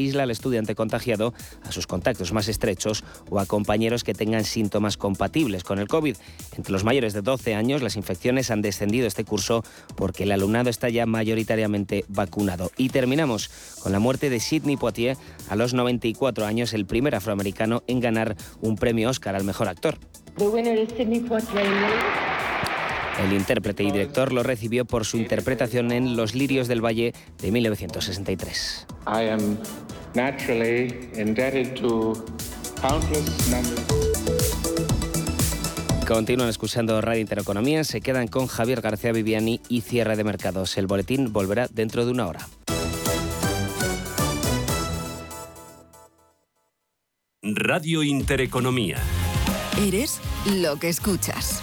isla 0.00 0.22
al 0.22 0.30
estudiante 0.30 0.76
contagiado 0.76 1.34
a 1.64 1.72
sus 1.72 1.88
contactos 1.88 2.32
más 2.32 2.46
estrechos 2.46 3.02
o 3.30 3.40
a 3.40 3.46
compañeros 3.46 4.04
que 4.04 4.14
tengan 4.14 4.44
síntomas 4.44 4.96
compatibles 4.96 5.64
con 5.64 5.80
el 5.80 5.88
COVID. 5.88 6.16
Entre 6.56 6.72
los 6.72 6.84
mayores 6.84 7.14
de 7.14 7.22
12 7.22 7.56
años, 7.56 7.82
las 7.82 7.96
infecciones 7.96 8.52
han 8.52 8.62
descendido 8.62 9.08
este 9.08 9.24
curso 9.24 9.64
porque 9.96 10.22
el 10.22 10.30
alumnado 10.30 10.70
está 10.70 10.88
ya 10.88 11.04
mayoritariamente 11.04 12.04
vacunado. 12.06 12.70
Y 12.76 12.90
terminamos 12.90 13.50
con 13.82 13.90
la 13.90 13.98
muerte 13.98 14.30
de 14.30 14.38
Sidney 14.38 14.76
Poitier 14.76 15.16
a 15.48 15.56
los 15.56 15.74
94 15.74 16.46
años, 16.46 16.74
el 16.74 16.86
primer 16.86 17.16
afroamericano 17.16 17.82
en 17.88 17.98
ganar 17.98 18.36
un 18.60 18.76
premio 18.76 19.10
Oscar 19.10 19.34
al 19.34 19.42
mejor 19.42 19.66
actor. 19.66 19.98
El 23.18 23.32
intérprete 23.32 23.82
y 23.82 23.90
director 23.90 24.32
lo 24.32 24.42
recibió 24.42 24.84
por 24.84 25.04
su 25.04 25.16
interpretación 25.16 25.90
en 25.90 26.16
Los 26.16 26.34
Lirios 26.34 26.68
del 26.68 26.84
Valle 26.84 27.14
de 27.38 27.50
1963. 27.50 28.86
Continúan 36.06 36.48
escuchando 36.48 37.00
Radio 37.00 37.20
Intereconomía, 37.20 37.84
se 37.84 38.00
quedan 38.00 38.28
con 38.28 38.46
Javier 38.46 38.80
García 38.80 39.12
Viviani 39.12 39.60
y 39.68 39.82
cierre 39.82 40.16
de 40.16 40.24
mercados. 40.24 40.78
El 40.78 40.86
boletín 40.86 41.32
volverá 41.32 41.68
dentro 41.68 42.06
de 42.06 42.12
una 42.12 42.26
hora. 42.26 42.48
Radio 47.42 48.02
Intereconomía. 48.02 48.98
Eres 49.78 50.20
lo 50.46 50.76
que 50.76 50.88
escuchas. 50.88 51.62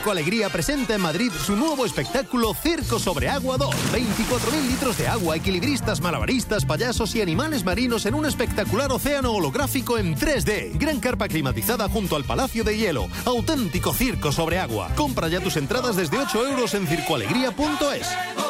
Circo 0.00 0.12
Alegría 0.12 0.48
presenta 0.48 0.94
en 0.94 1.02
Madrid 1.02 1.30
su 1.44 1.54
nuevo 1.56 1.84
espectáculo 1.84 2.54
Circo 2.54 2.98
sobre 2.98 3.28
Agua 3.28 3.58
2. 3.58 3.68
24.000 3.92 4.68
litros 4.70 4.96
de 4.96 5.06
agua, 5.06 5.36
equilibristas, 5.36 6.00
malabaristas, 6.00 6.64
payasos 6.64 7.14
y 7.14 7.20
animales 7.20 7.64
marinos 7.64 8.06
en 8.06 8.14
un 8.14 8.24
espectacular 8.24 8.90
océano 8.92 9.32
holográfico 9.32 9.98
en 9.98 10.16
3D. 10.16 10.78
Gran 10.78 11.00
carpa 11.00 11.28
climatizada 11.28 11.86
junto 11.90 12.16
al 12.16 12.24
Palacio 12.24 12.64
de 12.64 12.78
Hielo. 12.78 13.08
Auténtico 13.26 13.92
circo 13.92 14.32
sobre 14.32 14.58
agua. 14.58 14.90
Compra 14.96 15.28
ya 15.28 15.40
tus 15.40 15.58
entradas 15.58 15.96
desde 15.96 16.16
8 16.16 16.48
euros 16.48 16.72
en 16.72 16.86
circoalegría.es. 16.86 18.49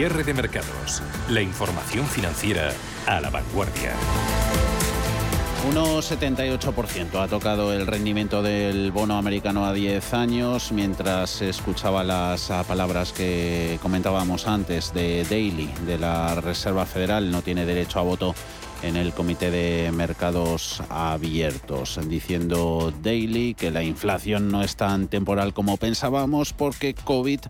Cierre 0.00 0.24
de 0.24 0.32
mercados. 0.32 1.02
La 1.28 1.42
información 1.42 2.06
financiera 2.06 2.72
a 3.06 3.20
la 3.20 3.28
vanguardia. 3.28 3.92
1,78% 5.74 7.22
ha 7.22 7.28
tocado 7.28 7.74
el 7.74 7.86
rendimiento 7.86 8.42
del 8.42 8.92
bono 8.92 9.18
americano 9.18 9.66
a 9.66 9.74
10 9.74 10.14
años, 10.14 10.72
mientras 10.72 11.42
escuchaba 11.42 12.02
las 12.02 12.50
palabras 12.66 13.12
que 13.12 13.78
comentábamos 13.82 14.46
antes 14.46 14.94
de 14.94 15.22
Daly, 15.24 15.68
de 15.84 15.98
la 15.98 16.34
Reserva 16.36 16.86
Federal, 16.86 17.30
no 17.30 17.42
tiene 17.42 17.66
derecho 17.66 17.98
a 17.98 18.02
voto 18.02 18.34
en 18.82 18.96
el 18.96 19.12
Comité 19.12 19.50
de 19.50 19.92
Mercados 19.92 20.82
Abiertos, 20.88 22.00
diciendo 22.08 22.90
Daly 23.02 23.52
que 23.52 23.70
la 23.70 23.82
inflación 23.82 24.48
no 24.48 24.62
es 24.62 24.76
tan 24.76 25.08
temporal 25.08 25.52
como 25.52 25.76
pensábamos 25.76 26.54
porque 26.54 26.94
COVID 26.94 27.40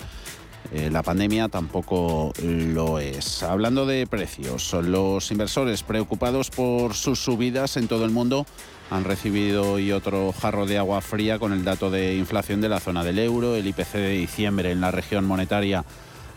eh, 0.73 0.91
la 0.91 1.03
pandemia 1.03 1.49
tampoco 1.49 2.33
lo 2.43 2.99
es. 2.99 3.43
Hablando 3.43 3.87
de 3.87 4.07
precios, 4.07 4.73
los 4.73 5.31
inversores 5.31 5.83
preocupados 5.83 6.51
por 6.51 6.95
sus 6.95 7.19
subidas 7.19 7.77
en 7.77 7.89
todo 7.89 8.05
el 8.05 8.11
mundo 8.11 8.47
han 8.91 9.05
recibido 9.05 9.79
otro 9.95 10.33
jarro 10.33 10.67
de 10.67 10.79
agua 10.79 11.01
fría 11.01 11.39
con 11.39 11.53
el 11.53 11.65
dato 11.65 11.91
de 11.91 12.17
inflación 12.17 12.61
de 12.61 12.69
la 12.69 12.81
zona 12.81 13.05
del 13.05 13.19
euro. 13.19 13.55
El 13.55 13.67
IPC 13.67 13.93
de 13.95 14.11
diciembre 14.11 14.71
en 14.73 14.81
la 14.81 14.91
región 14.91 15.25
monetaria 15.25 15.85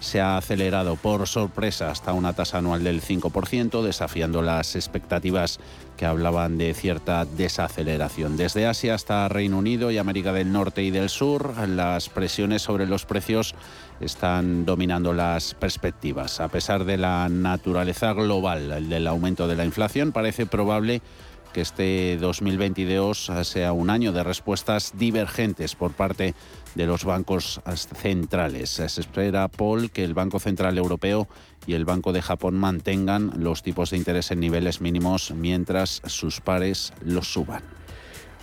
se 0.04 0.20
ha 0.20 0.38
acelerado 0.38 0.98
por 0.98 1.28
sorpresa 1.28 1.90
hasta 1.90 2.12
una 2.12 2.34
tasa 2.34 2.58
anual 2.58 2.84
del 2.84 3.02
5%, 3.02 3.82
desafiando 3.82 4.42
las 4.42 4.76
expectativas 4.76 5.60
que 5.96 6.06
hablaban 6.06 6.58
de 6.58 6.74
cierta 6.74 7.26
desaceleración. 7.26 8.36
Desde 8.36 8.68
Asia 8.68 8.96
hasta 8.96 9.30
Reino 9.30 9.58
Unido 9.58 9.92
y 9.92 9.98
América 9.98 10.34
del 10.34 10.52
Norte 10.52 10.84
y 10.84 10.92
del 10.92 11.10
Sur, 11.10 11.56
las 11.70 12.10
presiones 12.10 12.62
sobre 12.62 12.86
los 12.86 13.06
precios 13.06 13.56
están 14.00 14.66
dominando 14.66 15.14
las 15.14 15.54
perspectivas. 15.54 16.40
A 16.40 16.48
pesar 16.48 16.86
de 16.86 16.98
la 16.98 17.30
naturaleza 17.30 18.14
global 18.14 18.90
del 18.90 19.08
aumento 19.08 19.48
de 19.48 19.56
la 19.56 19.66
inflación, 19.66 20.12
parece 20.12 20.46
probable 20.46 21.02
que 21.54 21.62
este 21.62 22.18
2022 22.18 23.32
sea 23.44 23.74
un 23.74 23.90
año 23.90 24.12
de 24.12 24.24
respuestas 24.24 24.94
divergentes 24.98 25.76
por 25.76 25.94
parte 25.94 26.34
de 26.76 26.86
los 26.88 27.06
bancos 27.06 27.62
centrales. 27.96 28.72
Se 28.72 28.86
espera, 28.86 29.48
Paul, 29.48 29.92
que 29.92 30.04
el 30.04 30.16
Banco 30.16 30.40
Central 30.40 30.78
Europeo 30.78 31.28
y 31.68 31.74
el 31.74 31.86
Banco 31.86 32.12
de 32.12 32.24
Japón 32.24 32.56
mantengan 32.56 33.32
los 33.38 33.62
tipos 33.62 33.92
de 33.92 33.98
interés 33.98 34.32
en 34.32 34.40
niveles 34.40 34.82
mínimos 34.82 35.32
mientras 35.32 36.02
sus 36.06 36.42
pares 36.42 36.92
los 37.02 37.32
suban. 37.32 37.83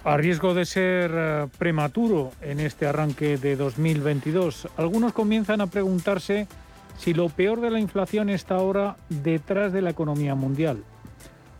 A 0.03 0.17
riesgo 0.17 0.55
de 0.55 0.65
ser 0.65 1.11
eh, 1.15 1.47
prematuro 1.59 2.33
en 2.41 2.59
este 2.59 2.87
arranque 2.87 3.37
de 3.37 3.55
2022, 3.55 4.69
algunos 4.79 5.13
comienzan 5.13 5.61
a 5.61 5.67
preguntarse 5.67 6.49
si 6.97 7.13
lo 7.13 7.29
peor 7.29 7.61
de 7.61 7.71
la 7.71 7.81
inflación 7.81 8.31
está 8.31 8.55
ahora 8.55 8.97
detrás 9.11 9.75
de 9.75 9.83
la 9.83 9.91
economía 9.91 10.35
mundial. 10.35 10.83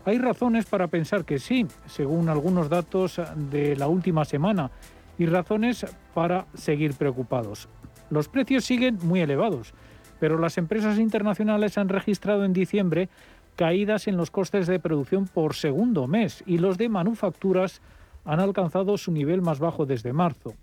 Hay 0.05 0.17
razones 0.17 0.65
para 0.65 0.87
pensar 0.87 1.23
que 1.23 1.37
sí, 1.37 1.67
según 1.85 2.29
algunos 2.29 2.67
datos 2.67 3.21
de 3.35 3.75
la 3.75 3.87
última 3.87 4.25
semana, 4.25 4.71
y 5.19 5.27
razones 5.27 5.85
para 6.15 6.47
seguir 6.55 6.95
preocupados. 6.95 7.69
Los 8.09 8.27
precios 8.27 8.65
siguen 8.65 8.97
muy 9.03 9.19
elevados, 9.19 9.75
pero 10.19 10.39
las 10.39 10.57
empresas 10.57 10.97
internacionales 10.97 11.77
han 11.77 11.89
registrado 11.89 12.43
en 12.43 12.53
diciembre 12.53 13.07
caídas 13.55 14.07
en 14.07 14.17
los 14.17 14.31
costes 14.31 14.65
de 14.65 14.79
producción 14.79 15.27
por 15.27 15.53
segundo 15.53 16.07
mes 16.07 16.43
y 16.47 16.57
los 16.57 16.79
de 16.79 16.89
manufacturas 16.89 17.81
han 18.25 18.39
alcanzado 18.39 18.97
su 18.97 19.11
nivel 19.11 19.41
más 19.41 19.59
bajo 19.59 19.85
desde 19.85 20.13
marzo. 20.13 20.53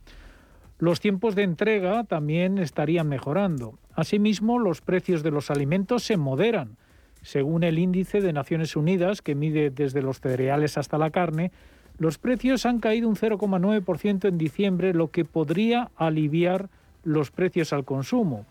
Los 0.78 1.00
tiempos 1.00 1.34
de 1.34 1.42
entrega 1.42 2.04
también 2.04 2.58
estarían 2.58 3.08
mejorando. 3.08 3.78
Asimismo, 3.94 4.58
los 4.58 4.80
precios 4.80 5.22
de 5.22 5.32
los 5.32 5.50
alimentos 5.50 6.04
se 6.04 6.16
moderan. 6.16 6.76
Según 7.22 7.64
el 7.64 7.80
índice 7.80 8.20
de 8.20 8.32
Naciones 8.32 8.76
Unidas, 8.76 9.20
que 9.20 9.34
mide 9.34 9.70
desde 9.70 10.02
los 10.02 10.20
cereales 10.20 10.78
hasta 10.78 10.96
la 10.96 11.10
carne, 11.10 11.50
los 11.98 12.16
precios 12.18 12.64
han 12.64 12.78
caído 12.78 13.08
un 13.08 13.16
0,9% 13.16 14.28
en 14.28 14.38
diciembre, 14.38 14.94
lo 14.94 15.10
que 15.10 15.24
podría 15.24 15.90
aliviar 15.96 16.68
los 17.02 17.32
precios 17.32 17.72
al 17.72 17.84
consumo. 17.84 18.46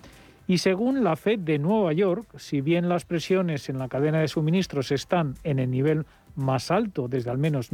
Y 0.48 0.58
según 0.58 1.04
la 1.04 1.16
Fed 1.16 1.40
de 1.40 1.60
Nueva 1.60 1.94
York, 1.94 2.26
si 2.38 2.60
bien 2.60 2.90
las 2.90 3.06
presiones 3.06 3.70
en 3.70 3.80
la 3.80 3.88
cadena 3.88 4.20
de 4.20 4.28
suministros 4.28 4.92
están 4.92 5.36
en 5.44 5.60
el 5.60 5.72
nivel 5.72 6.06
más 6.36 6.72
alto 6.72 7.08
desde 7.08 7.30
al 7.30 7.38
menos 7.38 7.72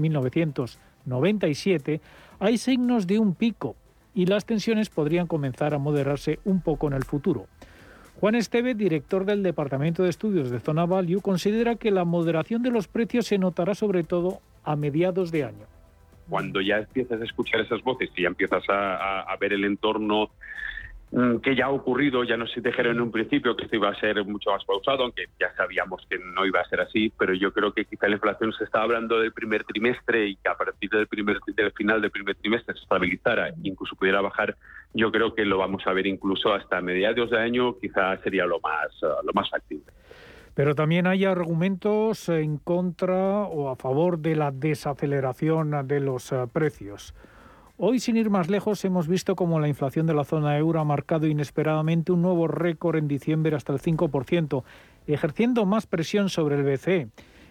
1997, 1.05 2.01
hay 2.39 2.57
signos 2.57 3.07
de 3.07 3.19
un 3.19 3.35
pico 3.35 3.75
y 4.13 4.25
las 4.25 4.45
tensiones 4.45 4.89
podrían 4.89 5.27
comenzar 5.27 5.73
a 5.73 5.79
moderarse 5.79 6.39
un 6.45 6.61
poco 6.61 6.87
en 6.87 6.93
el 6.93 7.03
futuro. 7.03 7.47
Juan 8.19 8.35
Esteve, 8.35 8.73
director 8.75 9.25
del 9.25 9.43
Departamento 9.43 10.03
de 10.03 10.09
Estudios 10.09 10.49
de 10.49 10.59
Zona 10.59 10.85
Value, 10.85 11.21
considera 11.21 11.75
que 11.75 11.91
la 11.91 12.05
moderación 12.05 12.61
de 12.63 12.71
los 12.71 12.87
precios 12.87 13.25
se 13.25 13.37
notará 13.37 13.75
sobre 13.75 14.03
todo 14.03 14.39
a 14.63 14.75
mediados 14.75 15.31
de 15.31 15.43
año. 15.43 15.65
Cuando 16.29 16.61
ya 16.61 16.77
empiezas 16.77 17.19
a 17.19 17.25
escuchar 17.25 17.61
esas 17.61 17.81
voces 17.83 18.09
y 18.15 18.21
ya 18.21 18.29
empiezas 18.29 18.63
a 18.69 19.35
ver 19.41 19.51
el 19.51 19.65
entorno 19.65 20.29
que 21.43 21.55
ya 21.55 21.65
ha 21.65 21.69
ocurrido, 21.69 22.23
ya 22.23 22.37
no 22.37 22.47
se 22.47 22.59
dijeron 22.59 22.95
en 22.95 23.01
un 23.01 23.11
principio 23.11 23.55
que 23.55 23.65
esto 23.65 23.75
iba 23.75 23.89
a 23.89 23.99
ser 23.99 24.25
mucho 24.25 24.49
más 24.49 24.65
pausado, 24.65 25.03
aunque 25.03 25.25
ya 25.39 25.53
sabíamos 25.55 26.03
que 26.09 26.17
no 26.17 26.43
iba 26.45 26.59
a 26.59 26.67
ser 26.67 26.81
así, 26.81 27.13
pero 27.17 27.35
yo 27.35 27.53
creo 27.53 27.71
que 27.71 27.85
quizá 27.85 28.07
la 28.07 28.15
inflación 28.15 28.51
se 28.53 28.63
está 28.63 28.81
hablando 28.81 29.19
del 29.19 29.31
primer 29.31 29.63
trimestre 29.63 30.27
y 30.27 30.35
que 30.37 30.49
a 30.49 30.55
partir 30.55 30.89
del, 30.89 31.05
primer, 31.05 31.37
del 31.55 31.71
final 31.73 32.01
del 32.01 32.09
primer 32.09 32.35
trimestre 32.35 32.73
se 32.73 32.81
estabilizara 32.81 33.49
e 33.49 33.53
incluso 33.61 33.95
pudiera 33.95 34.21
bajar, 34.21 34.55
yo 34.95 35.11
creo 35.11 35.35
que 35.35 35.45
lo 35.45 35.59
vamos 35.59 35.85
a 35.85 35.93
ver 35.93 36.07
incluso 36.07 36.51
hasta 36.51 36.81
mediados 36.81 37.29
de 37.29 37.39
año, 37.39 37.77
quizá 37.79 38.17
sería 38.23 38.45
lo 38.45 38.59
más, 38.59 38.89
lo 39.01 39.33
más 39.33 39.49
factible. 39.51 39.93
Pero 40.55 40.73
también 40.73 41.05
hay 41.07 41.25
argumentos 41.25 42.29
en 42.29 42.57
contra 42.57 43.43
o 43.43 43.69
a 43.69 43.75
favor 43.75 44.19
de 44.19 44.35
la 44.35 44.51
desaceleración 44.51 45.87
de 45.87 45.99
los 45.99 46.31
eh, 46.31 46.45
precios. 46.51 47.13
Hoy, 47.85 47.99
sin 47.99 48.15
ir 48.15 48.29
más 48.29 48.49
lejos, 48.49 48.85
hemos 48.85 49.09
visto 49.09 49.35
cómo 49.35 49.59
la 49.59 49.67
inflación 49.67 50.07
de 50.07 50.13
la 50.13 50.23
zona 50.23 50.57
euro 50.57 50.79
ha 50.79 50.85
marcado 50.85 51.27
inesperadamente 51.27 52.13
un 52.13 52.21
nuevo 52.21 52.47
récord 52.47 52.95
en 52.95 53.09
diciembre 53.09 53.57
hasta 53.57 53.73
el 53.73 53.81
5%, 53.81 54.63
ejerciendo 55.05 55.65
más 55.65 55.85
presión 55.85 56.29
sobre 56.29 56.55
el 56.55 56.63
BCE. 56.63 57.09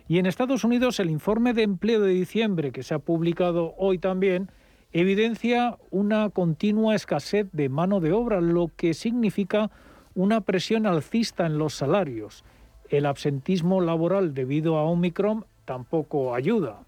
Y 0.09 0.19
en 0.19 0.25
Estados 0.25 0.65
Unidos, 0.65 1.01
el 1.01 1.11
informe 1.11 1.53
de 1.53 1.65
empleo 1.65 2.01
de 2.01 2.15
diciembre, 2.15 2.73
que 2.73 2.83
se 2.83 2.95
ha 2.95 2.99
publicado 2.99 3.75
hoy 3.77 3.99
también, 3.99 4.51
evidencia 4.95 5.77
una 5.91 6.31
continua 6.31 6.95
escasez 6.95 7.49
de 7.53 7.69
mano 7.69 8.01
de 8.01 8.13
obra, 8.13 8.41
lo 8.41 8.71
que 8.75 8.95
significa 8.95 9.71
una 10.15 10.41
presión 10.41 10.87
alcista 10.87 11.45
en 11.45 11.59
los 11.59 11.75
salarios. 11.75 12.43
El 12.89 13.05
absentismo 13.05 13.83
laboral 13.83 14.33
debido 14.33 14.79
a 14.79 14.85
Omicron 14.85 15.45
tampoco 15.67 16.35
ayuda. 16.35 16.81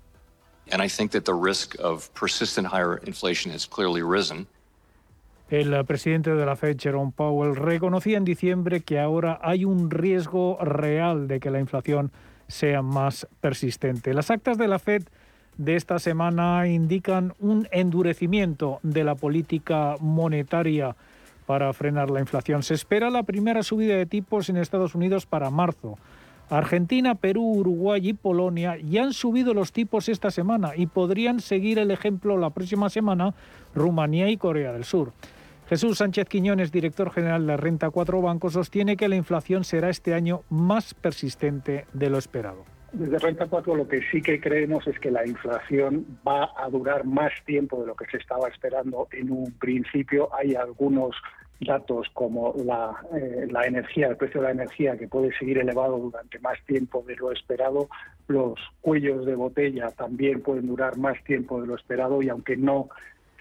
El 5.51 5.85
presidente 5.85 6.35
de 6.35 6.47
la 6.47 6.57
Fed, 6.57 6.77
Jerome 6.81 7.13
Powell, 7.15 7.55
reconocía 7.55 8.17
en 8.17 8.25
diciembre 8.25 8.81
que 8.81 8.99
ahora 8.99 9.39
hay 9.43 9.65
un 9.65 9.91
riesgo 9.91 10.59
real 10.61 11.29
de 11.29 11.39
que 11.39 11.51
la 11.51 11.61
inflación 11.61 12.11
sea 12.49 12.83
más 12.83 13.27
persistente. 13.41 14.15
Las 14.15 14.31
actas 14.31 14.59
de 14.59 14.69
la 14.69 14.79
Fed 14.79 15.05
de 15.59 15.77
esta 15.77 15.99
semana 15.99 16.67
indican 16.67 17.35
un 17.39 17.69
endurecimiento 17.71 18.81
de 18.83 19.05
la 19.05 19.15
política 19.15 19.97
monetaria 20.01 20.97
para 21.47 21.73
frenar 21.73 22.11
la 22.11 22.21
inflación. 22.21 22.63
Se 22.63 22.75
espera 22.75 23.11
la 23.11 23.23
primera 23.23 23.63
subida 23.63 23.97
de 23.97 24.07
tipos 24.07 24.49
en 24.49 24.57
Estados 24.57 24.95
Unidos 24.95 25.27
para 25.27 25.51
marzo. 25.51 25.99
Argentina, 26.51 27.15
Perú, 27.15 27.43
Uruguay 27.43 28.09
y 28.09 28.13
Polonia 28.13 28.77
ya 28.77 29.05
han 29.05 29.13
subido 29.13 29.55
los 29.55 29.73
tipos 29.73 30.09
esta 30.09 30.31
semana 30.31 30.73
y 30.77 30.87
podrían 30.87 31.41
seguir 31.41 31.79
el 31.79 31.91
ejemplo 31.91 32.37
la 32.37 32.51
próxima 32.51 32.91
semana 32.91 33.35
Rumanía 33.75 34.29
y 34.29 34.37
Corea 34.37 34.73
del 34.73 34.85
Sur. 34.85 35.13
Jesús 35.69 35.99
Sánchez 35.99 36.29
Quiñones, 36.29 36.71
director 36.71 37.11
general 37.11 37.47
de 37.47 37.57
Renta 37.57 37.89
4 37.89 38.21
Bancos, 38.21 38.53
sostiene 38.53 38.97
que 38.97 39.09
la 39.09 39.17
inflación 39.17 39.65
será 39.65 39.89
este 39.89 40.13
año 40.13 40.43
más 40.51 40.93
persistente 40.93 41.87
de 41.95 42.11
lo 42.11 42.19
esperado. 42.19 42.65
Desde 42.93 43.19
Renta 43.19 43.47
4 43.47 43.75
lo 43.75 43.89
que 43.89 44.03
sí 44.13 44.21
que 44.21 44.41
creemos 44.41 44.87
es 44.87 45.01
que 45.01 45.11
la 45.11 45.27
inflación 45.27 46.07
va 46.27 46.51
a 46.57 46.69
durar 46.69 47.05
más 47.05 47.33
tiempo 47.47 47.81
de 47.81 47.87
lo 47.87 47.97
que 47.97 48.05
se 48.07 48.19
estaba 48.19 48.47
esperando 48.49 49.09
en 49.11 49.33
un 49.33 49.53
principio. 49.53 50.29
Hay 50.35 50.55
algunos 50.55 51.17
datos 51.61 52.09
como 52.13 52.55
la, 52.65 52.97
eh, 53.17 53.47
la 53.51 53.67
energía, 53.67 54.09
el 54.09 54.17
precio 54.17 54.41
de 54.41 54.49
la 54.49 54.53
energía, 54.53 54.97
que 54.97 55.09
puede 55.09 55.37
seguir 55.39 55.59
elevado 55.59 55.99
durante 55.99 56.39
más 56.41 56.59
tiempo 56.67 57.03
de 57.07 57.17
lo 57.17 57.33
esperado, 57.33 57.89
los 58.29 58.59
cuellos 58.81 59.27
de 59.27 59.35
botella 59.35 59.91
también 59.91 60.41
pueden 60.43 60.67
durar 60.67 60.97
más 60.97 61.23
tiempo 61.25 61.61
de 61.61 61.67
lo 61.67 61.77
esperado 61.77 62.23
y 62.23 62.29
aunque 62.29 62.57
no 62.57 62.89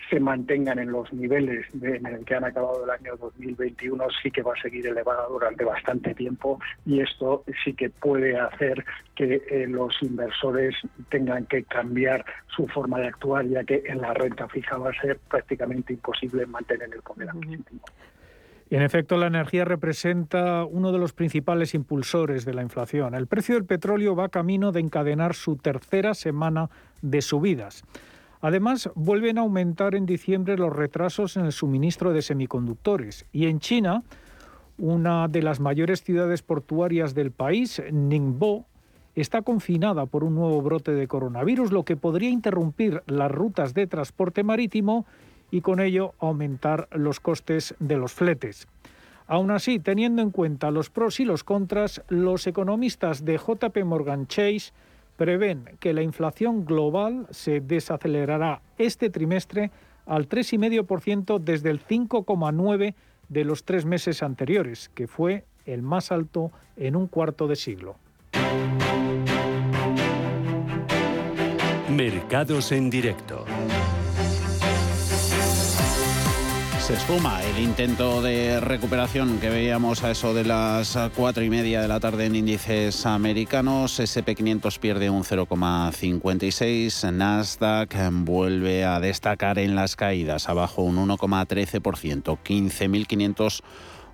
se 0.10 0.20
mantengan 0.20 0.80
en 0.80 0.92
los 0.92 1.12
niveles 1.14 1.66
en 1.82 2.06
el 2.06 2.26
que 2.26 2.36
han 2.36 2.44
acabado 2.44 2.84
el 2.84 2.90
año 2.90 3.16
2021, 3.18 4.06
sí 4.22 4.32
que 4.32 4.42
va 4.42 4.54
a 4.54 4.62
seguir 4.62 4.88
elevada 4.88 5.28
durante 5.28 5.64
bastante 5.64 6.14
tiempo 6.14 6.60
y 6.86 7.02
esto 7.02 7.44
sí 7.64 7.74
que 7.74 7.90
puede 7.90 8.38
hacer 8.38 8.84
que 9.16 9.42
eh, 9.50 9.68
los 9.68 9.96
inversores 10.02 10.76
tengan 11.10 11.46
que 11.46 11.64
cambiar 11.64 12.26
su 12.56 12.68
forma 12.68 13.00
de 13.00 13.08
actuar, 13.08 13.46
ya 13.46 13.64
que 13.64 13.84
en 13.86 14.02
la 14.02 14.14
renta 14.14 14.48
fija 14.48 14.78
va 14.78 14.90
a 14.90 15.02
ser 15.02 15.20
prácticamente 15.30 15.94
imposible 15.94 16.46
mantener 16.46 16.90
el 16.94 17.02
poder 17.02 17.30
adquisitivo. 17.30 17.86
En 18.70 18.82
efecto, 18.82 19.18
la 19.18 19.28
energía 19.28 19.66
representa 19.66 20.66
uno 20.66 20.92
de 20.92 20.98
los 20.98 21.14
principales 21.14 21.76
impulsores 21.76 22.44
de 22.44 22.56
la 22.56 22.64
inflación. 22.64 23.14
El 23.14 23.28
precio 23.28 23.54
del 23.54 23.66
petróleo 23.66 24.16
va 24.16 24.30
camino 24.30 24.72
de 24.72 24.80
encadenar 24.80 25.36
su 25.36 25.58
tercera 25.58 26.16
semana 26.16 26.72
de 27.04 27.22
subidas. 27.22 27.84
Además, 28.44 28.90
vuelven 28.94 29.38
a 29.38 29.42
aumentar 29.42 29.96
en 29.96 30.06
diciembre 30.06 30.58
los 30.58 30.76
retrasos 30.76 31.38
en 31.38 31.46
el 31.46 31.54
suministro 31.54 32.12
de 32.12 32.22
semiconductores. 32.22 33.26
Y 33.32 33.48
en 33.48 33.62
China, 33.62 34.04
una 34.78 35.30
de 35.30 35.42
las 35.42 35.62
mayores 35.62 36.04
ciudades 36.04 36.42
portuarias 36.42 37.16
del 37.16 37.32
país, 37.32 37.82
Ningbo, 37.90 38.66
está 39.16 39.44
confinada 39.44 40.08
por 40.08 40.26
un 40.26 40.36
nuevo 40.36 40.62
brote 40.62 40.92
de 40.92 41.08
coronavirus, 41.08 41.72
lo 41.72 41.84
que 41.84 41.96
podría 41.96 42.30
interrumpir 42.30 43.02
las 43.08 43.32
rutas 43.32 43.74
de 43.74 43.88
transporte 43.88 44.44
marítimo 44.44 45.06
y 45.50 45.62
con 45.62 45.80
ello 45.80 46.14
aumentar 46.20 46.90
los 46.92 47.22
costes 47.22 47.76
de 47.80 47.96
los 47.96 48.12
fletes. 48.12 48.68
Aún 49.26 49.52
así, 49.52 49.80
teniendo 49.80 50.22
en 50.22 50.32
cuenta 50.32 50.70
los 50.70 50.90
pros 50.90 51.22
y 51.22 51.24
los 51.24 51.46
contras, 51.46 52.04
los 52.10 52.46
economistas 52.46 53.24
de 53.24 53.38
JP 53.38 53.86
Morgan 53.86 54.28
Chase 54.28 54.74
prevén 55.16 55.66
que 55.80 55.94
la 55.94 56.02
inflación 56.02 56.66
global 56.66 57.28
se 57.32 57.60
desacelerará 57.60 58.62
este 58.78 59.10
trimestre 59.10 59.72
al 60.06 60.28
3,5% 60.28 61.40
desde 61.40 61.70
el 61.70 61.80
5,9% 61.86 62.94
de 63.30 63.44
los 63.46 63.64
tres 63.64 63.86
meses 63.86 64.22
anteriores, 64.22 64.90
que 64.94 65.08
fue 65.08 65.46
el 65.66 65.82
más 65.82 66.12
alto 66.12 66.52
en 66.76 66.96
un 66.96 67.08
cuarto 67.08 67.48
de 67.48 67.56
siglo. 67.56 67.96
Mercados 71.90 72.72
en 72.72 72.90
directo. 72.90 73.46
Se 76.84 76.96
esfuma 76.96 77.42
el 77.42 77.60
intento 77.60 78.22
de 78.22 78.60
recuperación 78.60 79.40
que 79.40 79.50
veíamos 79.50 80.04
a 80.04 80.12
eso 80.12 80.34
de 80.34 80.44
las 80.44 81.00
cuatro 81.16 81.42
y 81.42 81.50
media 81.50 81.82
de 81.82 81.88
la 81.88 82.02
tarde 82.02 82.26
en 82.26 82.36
índices 82.36 83.06
americanos. 83.06 84.02
SP500 84.02 84.80
pierde 84.80 85.10
un 85.10 85.24
0,56. 85.24 87.10
Nasdaq 87.14 87.96
vuelve 88.12 88.84
a 88.84 89.00
destacar 89.00 89.60
en 89.60 89.76
las 89.76 89.96
caídas, 89.96 90.50
abajo 90.50 90.82
un 90.82 90.98
1,13%, 91.08 92.38
15.500 92.44 93.62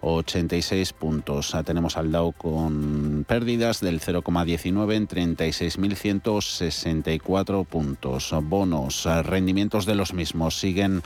86 0.01 0.94
puntos. 0.94 1.56
Tenemos 1.65 1.98
al 1.98 2.12
Dow 2.12 2.34
con 2.34 3.25
pérdidas 3.27 3.82
del 3.82 4.00
0,19 4.00 4.94
en 4.94 5.08
36.164 5.08 7.65
puntos. 7.65 8.32
Bonos, 8.44 9.06
rendimientos 9.24 9.86
de 9.86 9.96
los 9.96 10.13
mismos 10.13 10.60
siguen 10.60 11.01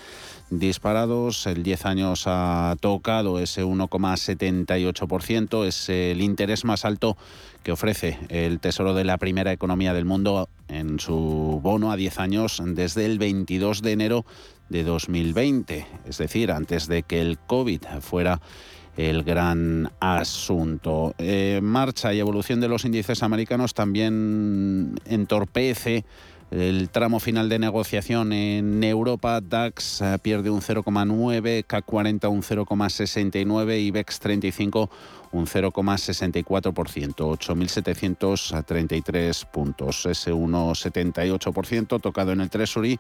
disparados. 0.50 1.48
El 1.48 1.64
10 1.64 1.86
años 1.86 2.24
ha 2.28 2.76
tocado 2.80 3.40
ese 3.40 3.64
1,78%. 3.64 5.66
Es 5.66 5.90
el 5.90 6.22
interés 6.22 6.66
más 6.66 6.86
alto 6.86 7.18
que 7.64 7.72
ofrece 7.72 8.20
el 8.30 8.60
Tesoro 8.60 8.94
de 8.94 9.06
la 9.06 9.18
primera 9.18 9.52
economía 9.52 9.94
del 9.94 10.06
mundo 10.06 10.50
en 10.68 11.00
su 11.00 11.60
bono 11.62 11.92
a 11.92 11.96
10 11.96 12.20
años 12.20 12.62
desde 12.66 13.06
el 13.06 13.20
22 13.20 13.82
de 13.82 13.92
enero 13.92 14.26
de 14.70 14.84
2020, 14.84 15.86
es 16.06 16.18
decir, 16.18 16.52
antes 16.52 16.88
de 16.88 17.04
que 17.04 17.22
el 17.22 17.38
COVID 17.38 17.82
fuera 18.02 18.42
el 18.98 19.24
gran 19.24 19.92
asunto. 20.00 21.16
Eh, 21.18 21.60
marcha 21.62 22.14
y 22.14 22.20
evolución 22.20 22.60
de 22.60 22.68
los 22.68 22.86
índices 22.86 23.24
americanos 23.24 23.74
también 23.74 25.00
entorpece 25.06 26.06
el 26.54 26.90
tramo 26.90 27.20
final 27.20 27.50
de 27.50 27.58
negociación 27.58 28.32
en 28.32 28.84
Europa, 28.84 29.42
DAX 29.42 30.02
eh, 30.02 30.20
pierde 30.22 30.52
un 30.52 30.62
0,9, 30.62 31.66
CAC 31.66 31.84
40 31.84 32.30
un 32.30 32.44
0,69 32.44 33.80
y 33.80 33.90
BEX 33.90 34.20
35 34.20 34.88
un 35.32 35.48
0,64%, 35.48 37.16
8.733 37.16 39.48
puntos. 39.48 40.06
Ese 40.06 40.32
1,78% 40.32 42.00
tocado 42.00 42.34
en 42.34 42.42
el 42.42 42.52
Treasury 42.52 43.00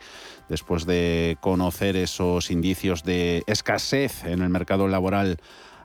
después 0.49 0.87
de 0.87 1.37
conocer 1.39 1.95
esos 1.95 2.49
indicios 2.49 3.03
de 3.03 3.43
escasez 3.45 4.23
en 4.23 4.41
el 4.41 4.49
mercado 4.49 4.87
laboral 4.87 5.37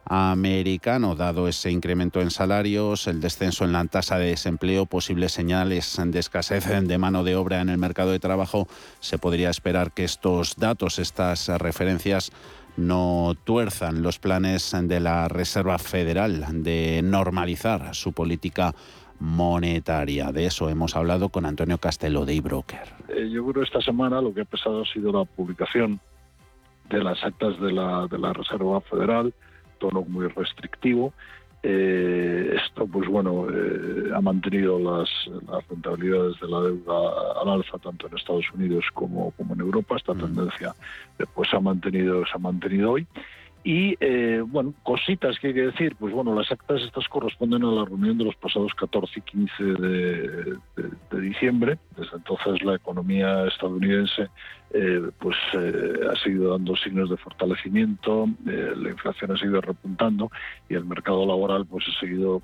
americano, 0.09 1.15
dado 1.15 1.49
ese 1.49 1.71
incremento 1.71 2.21
en 2.21 2.31
salarios, 2.31 3.07
el 3.07 3.21
descenso 3.21 3.65
en 3.65 3.73
la 3.73 3.85
tasa 3.85 4.19
de 4.19 4.29
desempleo, 4.29 4.87
posibles 4.87 5.33
señales 5.33 6.01
de 6.03 6.19
escasez 6.19 6.67
de 6.67 6.99
mano 6.99 7.25
de 7.25 7.37
obra 7.37 7.61
en 7.61 7.69
el 7.69 7.79
mercado 7.79 8.11
de 8.11 8.19
trabajo, 8.19 8.69
se 9.01 9.19
podría 9.19 9.51
esperar 9.51 9.93
que 9.93 10.05
estos 10.05 10.57
datos, 10.57 10.99
estas 10.99 11.49
referencias, 11.49 12.33
no 12.77 13.35
tuerzan 13.45 14.03
los 14.03 14.19
planes 14.19 14.75
de 14.81 15.01
la 15.01 15.29
Reserva 15.29 15.79
Federal 15.79 16.63
de 16.63 17.03
normalizar 17.03 17.95
su 17.95 18.13
política 18.13 18.75
monetaria. 19.19 20.31
De 20.31 20.47
eso 20.47 20.71
hemos 20.71 20.95
hablado 20.95 21.29
con 21.29 21.45
Antonio 21.45 21.79
Castelo 21.79 22.25
de 22.25 22.35
iBroker. 22.35 22.95
Eh, 23.09 23.29
yo 23.31 23.43
creo 23.43 23.55
que 23.55 23.67
esta 23.67 23.81
semana 23.83 24.23
lo 24.23 24.33
que 24.33 24.43
ha 24.43 24.45
pasado 24.45 24.83
ha 24.83 24.87
sido 24.87 25.13
la 25.13 25.25
publicación 25.25 26.01
de 26.89 27.03
las 27.03 27.23
actas 27.23 27.61
de 27.61 27.73
la 27.73 28.33
Reserva 28.33 28.81
Federal, 28.81 29.35
tono 29.79 30.03
muy 30.03 30.29
restrictivo. 30.29 31.13
Eh, 31.63 32.57
esto, 32.57 32.87
pues 32.87 33.09
bueno, 33.09 33.47
eh, 33.51 34.13
ha 34.15 34.21
mantenido 34.21 34.79
las, 34.79 35.11
rentabilidades 35.69 36.39
de 36.41 36.49
la 36.49 36.61
deuda 36.61 37.43
al 37.43 37.49
alza 37.49 37.79
tanto 37.79 38.07
en 38.07 38.17
Estados 38.17 38.47
Unidos 38.55 38.85
como, 38.95 39.33
como 39.33 39.55
en 39.55 39.61
Europa. 39.61 39.97
Esta 39.97 40.15
mm. 40.15 40.21
tendencia 40.21 40.75
después 41.19 41.51
se 41.51 41.57
ha 41.57 41.61
mantenido, 41.61 42.25
se 42.27 42.33
ha 42.35 42.39
mantenido 42.39 42.93
hoy. 42.93 43.07
Y, 43.65 43.97
eh, 44.01 44.43
bueno, 44.47 44.73
cositas 44.83 45.39
que 45.39 45.49
hay 45.49 45.55
que 45.55 45.67
decir, 45.67 45.97
pues 45.97 46.15
bueno, 46.15 46.35
las 46.35 46.51
actas 46.51 46.81
estas 46.83 47.09
corresponden 47.09 47.65
a 47.65 47.73
la 47.73 47.85
reunión 47.85 48.17
de 48.17 48.25
los 48.25 48.37
pasados 48.37 48.73
14 48.75 49.19
y 49.19 49.23
15 49.23 49.65
de, 49.65 50.57
diciembre. 51.21 51.79
Desde 51.97 52.17
entonces 52.17 52.63
la 52.63 52.77
economía 52.77 53.47
estadounidense 53.47 54.29
eh, 54.71 55.11
pues 55.19 55.37
eh, 55.55 56.01
ha 56.11 56.17
seguido 56.23 56.53
dando 56.53 56.77
signos 56.77 57.11
de 57.11 57.17
fortalecimiento, 57.17 58.29
la 58.45 58.91
inflación 58.91 59.33
ha 59.33 59.37
seguido 59.39 59.61
repuntando 59.61 60.31
y 60.69 60.75
el 60.75 60.85
mercado 60.85 61.27
laboral 61.27 61.67
pues 61.67 61.85
ha 61.89 62.01
seguido 62.01 62.41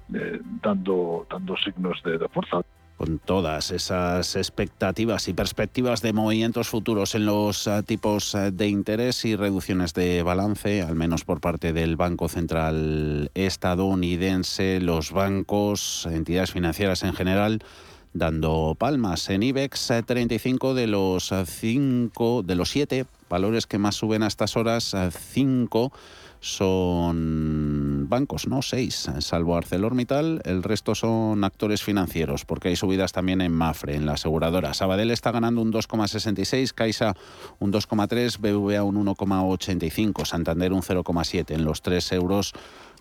dando, 0.63 1.27
dando 1.31 1.57
signos 1.59 2.03
de 2.03 2.19
fuerza 2.29 2.63
con 2.97 3.19
todas 3.19 3.71
esas 3.71 4.37
expectativas 4.37 5.29
y 5.29 5.33
perspectivas 5.33 6.01
de 6.01 6.13
movimientos 6.13 6.69
futuros 6.69 7.15
en 7.15 7.27
los 7.27 7.67
eh, 7.67 7.83
tipos 7.85 8.35
eh, 8.35 8.51
de 8.53 8.69
interés 8.69 9.25
y 9.25 9.37
reducciones 9.37 9.95
de 9.95 10.23
balance, 10.23 10.83
al 10.83 10.95
menos 10.95 11.25
por 11.25 11.41
parte 11.41 11.73
del 11.73 11.97
Banco 11.97 12.29
Central 12.29 13.31
estadounidense, 13.35 14.81
los 14.81 15.11
bancos, 15.13 16.07
entidades 16.11 16.53
financieras 16.53 17.03
en 17.03 17.15
general, 17.15 17.63
dando 18.13 18.77
palmas 18.79 19.29
en 19.29 19.43
IBEX 19.43 19.93
35 20.07 20.71
eh, 20.71 20.75
de 20.75 20.87
los 20.87 21.33
5 21.45 22.43
de 22.45 22.55
los 22.55 22.71
7 22.71 23.07
valores 23.29 23.67
que 23.67 23.79
más 23.79 23.97
suben 23.97 24.23
a 24.23 24.29
estas 24.29 24.57
horas, 24.57 24.95
5 25.33 25.93
son 26.45 27.84
bancos, 28.09 28.47
¿no? 28.47 28.63
Seis, 28.63 29.11
salvo 29.19 29.57
ArcelorMittal, 29.57 30.43
el 30.45 30.63
resto 30.63 30.95
son 30.95 31.45
actores 31.45 31.83
financieros, 31.83 32.45
porque 32.45 32.69
hay 32.69 32.77
subidas 32.77 33.13
también 33.13 33.41
en 33.41 33.53
Mafre, 33.53 33.97
en 33.97 34.07
la 34.07 34.13
aseguradora. 34.13 34.75
Sabadell 34.75 35.11
está 35.11 35.31
ganando 35.31 35.63
un 35.63 35.73
2,66, 35.73 36.73
Caixa 36.73 37.15
un 37.59 37.73
2,3, 37.73 38.39
BVA 38.39 38.83
un 38.83 39.05
1,85, 39.07 40.25
Santander 40.25 40.73
un 40.73 40.83
0,7 40.83 41.55
en 41.55 41.65
los 41.65 41.83
3 41.83 42.13
euros 42.13 42.53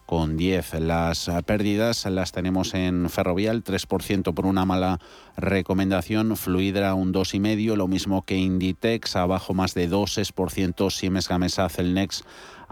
con 0.05 0.37
10. 0.37 0.81
Las 0.81 1.29
pérdidas 1.45 2.05
las 2.05 2.31
tenemos 2.31 2.73
en 2.73 3.09
Ferrovial, 3.09 3.63
3% 3.63 4.33
por 4.33 4.45
una 4.45 4.65
mala 4.65 4.99
recomendación, 5.37 6.35
Fluidra 6.35 6.93
un 6.93 7.13
2,5%, 7.13 7.75
lo 7.75 7.87
mismo 7.87 8.23
que 8.23 8.37
Inditex, 8.37 9.15
abajo 9.15 9.53
más 9.53 9.73
de 9.73 9.89
2%, 9.89 10.91
Siemens 10.91 11.27
Gamesa, 11.27 11.69
Celnex 11.69 12.23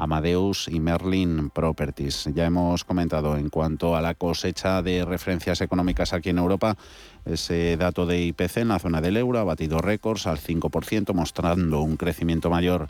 Amadeus 0.02 0.68
y 0.68 0.80
Merlin 0.80 1.52
Properties. 1.52 2.28
Ya 2.34 2.46
hemos 2.48 2.84
comentado 2.84 3.38
en 3.38 3.50
cuanto 3.50 3.96
a 3.96 4.02
la 4.02 4.16
cosecha 4.16 4.82
de 4.82 5.06
referencias 5.06 5.62
económicas 5.62 6.12
aquí 6.12 6.30
en 6.30 6.40
Europa, 6.40 6.76
ese 7.24 7.78
dato 7.78 8.08
de 8.08 8.20
IPC 8.20 8.58
en 8.58 8.70
la 8.70 8.80
zona 8.80 9.00
del 9.00 9.16
euro 9.16 9.38
ha 9.38 9.44
batido 9.44 9.78
récords 9.78 10.26
al 10.26 10.40
5%, 10.40 11.14
mostrando 11.14 11.82
un 11.82 11.98
crecimiento 11.98 12.50
mayor 12.50 12.88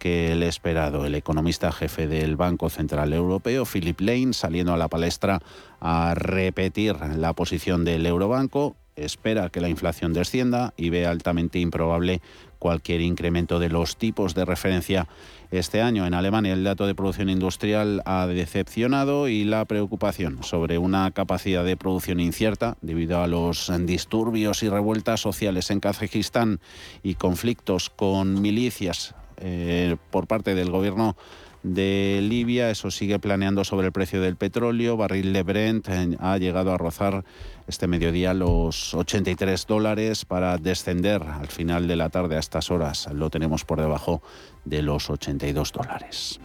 que 0.00 0.32
el 0.32 0.42
esperado. 0.42 1.04
El 1.06 1.14
economista 1.14 1.70
jefe 1.70 2.08
del 2.08 2.34
Banco 2.34 2.70
Central 2.70 3.12
Europeo, 3.12 3.64
Philip 3.64 4.00
Lane, 4.00 4.32
saliendo 4.32 4.72
a 4.72 4.76
la 4.76 4.88
palestra 4.88 5.40
a 5.80 6.14
repetir 6.16 6.96
la 7.16 7.34
posición 7.34 7.84
del 7.84 8.04
Eurobanco, 8.04 8.74
espera 8.96 9.48
que 9.48 9.60
la 9.60 9.68
inflación 9.68 10.12
descienda 10.12 10.74
y 10.76 10.90
ve 10.90 11.06
altamente 11.06 11.60
improbable 11.60 12.20
cualquier 12.58 13.00
incremento 13.00 13.58
de 13.58 13.68
los 13.68 13.96
tipos 13.96 14.34
de 14.34 14.44
referencia 14.44 15.06
este 15.50 15.80
año. 15.80 16.06
En 16.06 16.14
Alemania 16.14 16.52
el 16.52 16.64
dato 16.64 16.86
de 16.86 16.94
producción 16.94 17.30
industrial 17.30 18.02
ha 18.04 18.26
decepcionado 18.26 19.28
y 19.28 19.44
la 19.44 19.64
preocupación 19.64 20.42
sobre 20.42 20.78
una 20.78 21.10
capacidad 21.10 21.64
de 21.64 21.76
producción 21.76 22.20
incierta 22.20 22.76
debido 22.80 23.22
a 23.22 23.26
los 23.26 23.70
disturbios 23.86 24.62
y 24.62 24.68
revueltas 24.68 25.20
sociales 25.20 25.70
en 25.70 25.80
Kazajistán 25.80 26.60
y 27.02 27.14
conflictos 27.14 27.90
con 27.90 28.40
milicias 28.40 29.14
eh, 29.38 29.96
por 30.10 30.26
parte 30.26 30.54
del 30.54 30.70
gobierno 30.70 31.16
de 31.62 32.20
Libia. 32.22 32.70
Eso 32.70 32.90
sigue 32.90 33.18
planeando 33.18 33.64
sobre 33.64 33.86
el 33.86 33.92
precio 33.92 34.20
del 34.20 34.36
petróleo. 34.36 34.96
Barril 34.96 35.32
de 35.32 35.42
Brent 35.42 35.88
eh, 35.88 36.16
ha 36.20 36.38
llegado 36.38 36.72
a 36.72 36.78
rozar 36.78 37.24
este 37.66 37.86
mediodía 37.86 38.34
los 38.34 38.94
83 38.94 39.66
dólares 39.66 40.24
para 40.24 40.56
descender 40.58 41.22
al 41.22 41.48
final 41.48 41.86
de 41.86 41.96
la 41.96 42.08
tarde 42.08 42.36
a 42.36 42.40
estas 42.40 42.70
horas. 42.70 43.08
Lo 43.12 43.30
tenemos 43.30 43.64
por 43.64 43.80
debajo 43.80 44.22
de 44.64 44.82
los 44.82 45.10
82 45.10 45.72
dólares. 45.72 46.40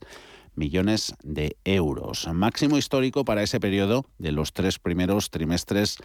millones 0.55 1.13
de 1.23 1.57
euros, 1.65 2.29
máximo 2.33 2.77
histórico 2.77 3.25
para 3.25 3.43
ese 3.43 3.59
periodo 3.59 4.05
de 4.17 4.31
los 4.31 4.53
tres 4.53 4.79
primeros 4.79 5.29
trimestres 5.29 5.97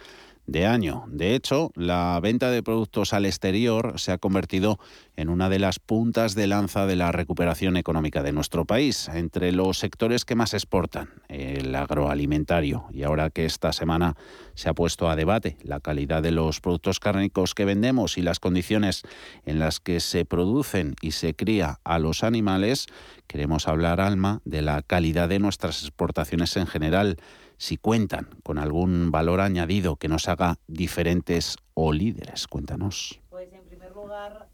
de 0.45 0.65
año. 0.65 1.05
De 1.07 1.35
hecho, 1.35 1.71
la 1.75 2.19
venta 2.21 2.51
de 2.51 2.63
productos 2.63 3.13
al 3.13 3.25
exterior 3.25 3.93
se 3.97 4.11
ha 4.11 4.17
convertido 4.17 4.79
en 5.15 5.29
una 5.29 5.49
de 5.49 5.59
las 5.59 5.79
puntas 5.79 6.35
de 6.35 6.47
lanza 6.47 6.85
de 6.85 6.95
la 6.95 7.11
recuperación 7.11 7.77
económica 7.77 8.23
de 8.23 8.33
nuestro 8.33 8.65
país, 8.65 9.07
entre 9.09 9.51
los 9.51 9.77
sectores 9.77 10.25
que 10.25 10.35
más 10.35 10.53
exportan, 10.53 11.09
el 11.29 11.73
agroalimentario. 11.75 12.85
Y 12.91 13.03
ahora 13.03 13.29
que 13.29 13.45
esta 13.45 13.73
semana 13.73 14.15
se 14.55 14.69
ha 14.69 14.73
puesto 14.73 15.09
a 15.09 15.15
debate 15.15 15.57
la 15.63 15.79
calidad 15.79 16.21
de 16.21 16.31
los 16.31 16.59
productos 16.59 16.99
cárnicos 16.99 17.53
que 17.53 17.65
vendemos 17.65 18.17
y 18.17 18.21
las 18.21 18.39
condiciones 18.39 19.03
en 19.45 19.59
las 19.59 19.79
que 19.79 19.99
se 19.99 20.25
producen 20.25 20.95
y 21.01 21.11
se 21.11 21.35
cría 21.35 21.79
a 21.83 21.99
los 21.99 22.23
animales, 22.23 22.87
queremos 23.27 23.67
hablar, 23.67 24.01
Alma, 24.01 24.41
de 24.45 24.61
la 24.61 24.81
calidad 24.81 25.29
de 25.29 25.39
nuestras 25.39 25.83
exportaciones 25.83 26.57
en 26.57 26.67
general 26.67 27.17
si 27.63 27.77
cuentan 27.77 28.27
con 28.43 28.57
algún 28.57 29.09
valor 29.09 29.39
añadido 29.39 29.95
que 29.95 30.09
nos 30.09 30.27
haga 30.27 30.57
diferentes 30.67 31.55
o 31.73 31.93
líderes. 31.93 32.45
Cuéntanos. 32.45 33.21
Pues 33.29 33.53
en 33.53 33.63
primer 33.63 33.93
lugar, 33.93 34.49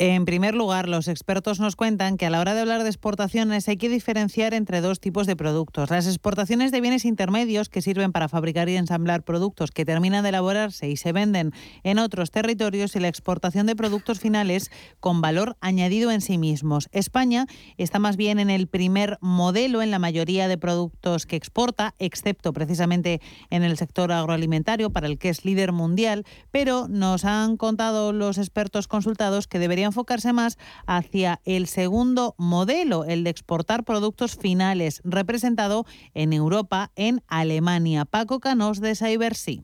En 0.00 0.24
primer 0.24 0.56
lugar, 0.56 0.88
los 0.88 1.06
expertos 1.06 1.60
nos 1.60 1.76
cuentan 1.76 2.16
que 2.16 2.26
a 2.26 2.30
la 2.30 2.40
hora 2.40 2.52
de 2.52 2.62
hablar 2.62 2.82
de 2.82 2.88
exportaciones 2.88 3.68
hay 3.68 3.76
que 3.76 3.88
diferenciar 3.88 4.52
entre 4.52 4.80
dos 4.80 4.98
tipos 4.98 5.28
de 5.28 5.36
productos. 5.36 5.88
Las 5.88 6.08
exportaciones 6.08 6.72
de 6.72 6.80
bienes 6.80 7.04
intermedios 7.04 7.68
que 7.68 7.80
sirven 7.80 8.10
para 8.10 8.28
fabricar 8.28 8.68
y 8.68 8.74
ensamblar 8.74 9.22
productos 9.22 9.70
que 9.70 9.84
terminan 9.84 10.24
de 10.24 10.30
elaborarse 10.30 10.88
y 10.90 10.96
se 10.96 11.12
venden 11.12 11.52
en 11.84 12.00
otros 12.00 12.32
territorios 12.32 12.96
y 12.96 12.98
la 12.98 13.06
exportación 13.06 13.66
de 13.66 13.76
productos 13.76 14.18
finales 14.18 14.72
con 14.98 15.20
valor 15.20 15.56
añadido 15.60 16.10
en 16.10 16.22
sí 16.22 16.38
mismos. 16.38 16.88
España 16.90 17.46
está 17.76 18.00
más 18.00 18.16
bien 18.16 18.40
en 18.40 18.50
el 18.50 18.66
primer 18.66 19.16
modelo 19.20 19.80
en 19.80 19.92
la 19.92 20.00
mayoría 20.00 20.48
de 20.48 20.58
productos 20.58 21.24
que 21.24 21.36
exporta, 21.36 21.94
excepto 22.00 22.52
precisamente 22.52 23.20
en 23.48 23.62
el 23.62 23.76
sector 23.76 24.10
agroalimentario, 24.10 24.90
para 24.90 25.06
el 25.06 25.18
que 25.18 25.28
es 25.28 25.44
líder 25.44 25.70
mundial, 25.70 26.24
pero 26.50 26.88
nos 26.88 27.24
han 27.24 27.56
contado 27.56 28.12
los 28.12 28.38
expertos 28.38 28.88
consultados 28.88 29.46
que 29.46 29.60
deberían 29.60 29.83
enfocarse 29.86 30.32
más 30.32 30.58
hacia 30.86 31.40
el 31.44 31.66
segundo 31.66 32.34
modelo, 32.38 33.04
el 33.04 33.24
de 33.24 33.30
exportar 33.30 33.84
productos 33.84 34.36
finales, 34.36 35.00
representado 35.04 35.84
en 36.14 36.32
Europa, 36.32 36.90
en 36.96 37.20
Alemania. 37.28 38.04
Paco 38.04 38.40
Canos 38.40 38.80
de 38.80 38.94
Cybersea. 38.94 39.62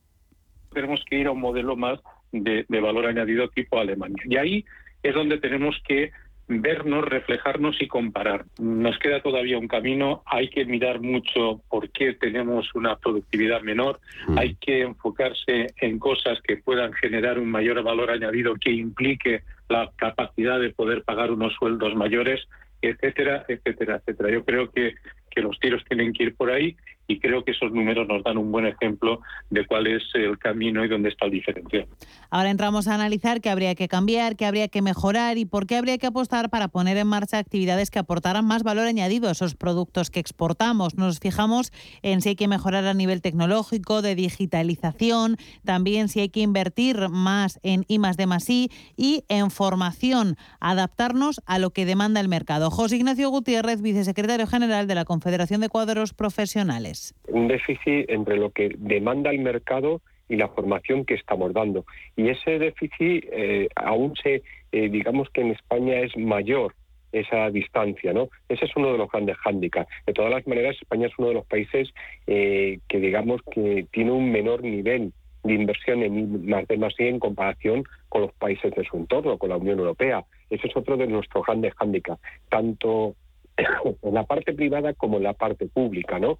Tenemos 0.72 1.00
que 1.08 1.18
ir 1.18 1.26
a 1.26 1.32
un 1.32 1.40
modelo 1.40 1.76
más 1.76 1.98
de, 2.32 2.64
de 2.68 2.80
valor 2.80 3.06
añadido 3.06 3.48
tipo 3.48 3.78
Alemania. 3.78 4.22
Y 4.24 4.36
ahí 4.36 4.64
es 5.02 5.14
donde 5.14 5.38
tenemos 5.38 5.76
que 5.86 6.12
vernos, 6.50 7.04
reflejarnos 7.04 7.80
y 7.80 7.86
comparar. 7.86 8.44
Nos 8.58 8.98
queda 8.98 9.22
todavía 9.22 9.58
un 9.58 9.68
camino, 9.68 10.22
hay 10.26 10.48
que 10.48 10.64
mirar 10.64 11.00
mucho 11.00 11.62
por 11.68 11.90
qué 11.90 12.14
tenemos 12.14 12.74
una 12.74 12.96
productividad 12.96 13.62
menor, 13.62 14.00
mm. 14.26 14.38
hay 14.38 14.56
que 14.56 14.82
enfocarse 14.82 15.68
en 15.80 15.98
cosas 15.98 16.40
que 16.42 16.56
puedan 16.56 16.92
generar 16.92 17.38
un 17.38 17.50
mayor 17.50 17.82
valor 17.82 18.10
añadido 18.10 18.54
que 18.56 18.72
implique 18.72 19.42
la 19.68 19.90
capacidad 19.96 20.58
de 20.58 20.70
poder 20.70 21.04
pagar 21.04 21.30
unos 21.30 21.54
sueldos 21.54 21.94
mayores, 21.94 22.40
etcétera, 22.82 23.44
etcétera, 23.46 23.96
etcétera. 23.96 24.30
Yo 24.30 24.44
creo 24.44 24.70
que, 24.70 24.94
que 25.30 25.42
los 25.42 25.58
tiros 25.60 25.84
tienen 25.84 26.12
que 26.12 26.24
ir 26.24 26.34
por 26.34 26.50
ahí 26.50 26.76
y 27.10 27.18
creo 27.18 27.44
que 27.44 27.50
esos 27.50 27.72
números 27.72 28.06
nos 28.06 28.22
dan 28.22 28.38
un 28.38 28.52
buen 28.52 28.66
ejemplo 28.66 29.20
de 29.50 29.66
cuál 29.66 29.88
es 29.88 30.02
el 30.14 30.38
camino 30.38 30.84
y 30.84 30.88
dónde 30.88 31.08
está 31.08 31.26
el 31.26 31.32
diferencial. 31.32 31.88
Ahora 32.30 32.50
entramos 32.50 32.86
a 32.86 32.94
analizar 32.94 33.40
qué 33.40 33.50
habría 33.50 33.74
que 33.74 33.88
cambiar, 33.88 34.36
qué 34.36 34.46
habría 34.46 34.68
que 34.68 34.80
mejorar 34.80 35.36
y 35.36 35.44
por 35.44 35.66
qué 35.66 35.76
habría 35.76 35.98
que 35.98 36.06
apostar 36.06 36.50
para 36.50 36.68
poner 36.68 36.96
en 36.98 37.08
marcha 37.08 37.38
actividades 37.38 37.90
que 37.90 37.98
aportaran 37.98 38.46
más 38.46 38.62
valor 38.62 38.86
añadido 38.86 39.28
a 39.28 39.32
esos 39.32 39.56
productos 39.56 40.10
que 40.10 40.20
exportamos. 40.20 40.94
Nos 40.94 41.18
fijamos 41.18 41.72
en 42.02 42.20
si 42.20 42.28
hay 42.28 42.36
que 42.36 42.46
mejorar 42.46 42.84
a 42.84 42.94
nivel 42.94 43.22
tecnológico, 43.22 44.02
de 44.02 44.14
digitalización, 44.14 45.36
también 45.64 46.08
si 46.08 46.20
hay 46.20 46.28
que 46.28 46.42
invertir 46.42 47.08
más 47.08 47.58
en 47.64 47.84
I 47.88 47.98
más 47.98 48.16
D 48.16 48.26
más 48.26 48.48
I 48.48 48.70
y 48.96 49.24
en 49.28 49.50
formación, 49.50 50.36
adaptarnos 50.60 51.40
a 51.44 51.58
lo 51.58 51.70
que 51.70 51.86
demanda 51.86 52.20
el 52.20 52.28
mercado. 52.28 52.70
José 52.70 52.98
Ignacio 52.98 53.30
Gutiérrez, 53.30 53.82
vicesecretario 53.82 54.46
general 54.46 54.86
de 54.86 54.94
la 54.94 55.04
Confederación 55.04 55.60
de 55.60 55.68
Cuadros 55.68 56.14
Profesionales. 56.14 56.99
Un 57.28 57.48
déficit 57.48 58.08
entre 58.08 58.36
lo 58.36 58.50
que 58.50 58.70
demanda 58.76 59.30
el 59.30 59.40
mercado 59.40 60.00
y 60.28 60.36
la 60.36 60.48
formación 60.48 61.04
que 61.04 61.14
estamos 61.14 61.52
dando. 61.52 61.84
Y 62.16 62.28
ese 62.28 62.58
déficit 62.58 63.24
eh, 63.32 63.68
aún 63.74 64.14
se, 64.22 64.42
eh, 64.72 64.88
digamos 64.88 65.28
que 65.30 65.40
en 65.40 65.50
España 65.50 65.98
es 66.00 66.16
mayor 66.16 66.74
esa 67.12 67.50
distancia, 67.50 68.12
¿no? 68.12 68.28
Ese 68.48 68.66
es 68.66 68.76
uno 68.76 68.92
de 68.92 68.98
los 68.98 69.10
grandes 69.10 69.36
hándicaps. 69.38 69.90
De 70.06 70.12
todas 70.12 70.30
las 70.30 70.46
maneras, 70.46 70.76
España 70.80 71.08
es 71.08 71.12
uno 71.18 71.28
de 71.28 71.34
los 71.34 71.46
países 71.46 71.92
eh, 72.26 72.78
que, 72.88 73.00
digamos, 73.00 73.40
que 73.50 73.86
tiene 73.90 74.12
un 74.12 74.30
menor 74.30 74.62
nivel 74.62 75.12
de 75.42 75.54
inversión 75.54 76.02
en 76.02 76.46
más 76.46 76.68
de 76.68 76.76
más 76.76 76.94
en 76.98 77.18
comparación 77.18 77.84
con 78.08 78.22
los 78.22 78.32
países 78.34 78.72
de 78.74 78.84
su 78.84 78.96
entorno, 78.96 79.38
con 79.38 79.48
la 79.48 79.56
Unión 79.56 79.78
Europea. 79.78 80.24
Ese 80.50 80.68
es 80.68 80.76
otro 80.76 80.96
de 80.96 81.06
nuestros 81.06 81.44
grandes 81.46 81.74
hándicaps, 81.74 82.20
tanto 82.48 83.16
en 83.56 84.14
la 84.14 84.24
parte 84.24 84.52
privada 84.52 84.92
como 84.94 85.16
en 85.16 85.24
la 85.24 85.32
parte 85.32 85.66
pública, 85.66 86.18
¿no? 86.18 86.38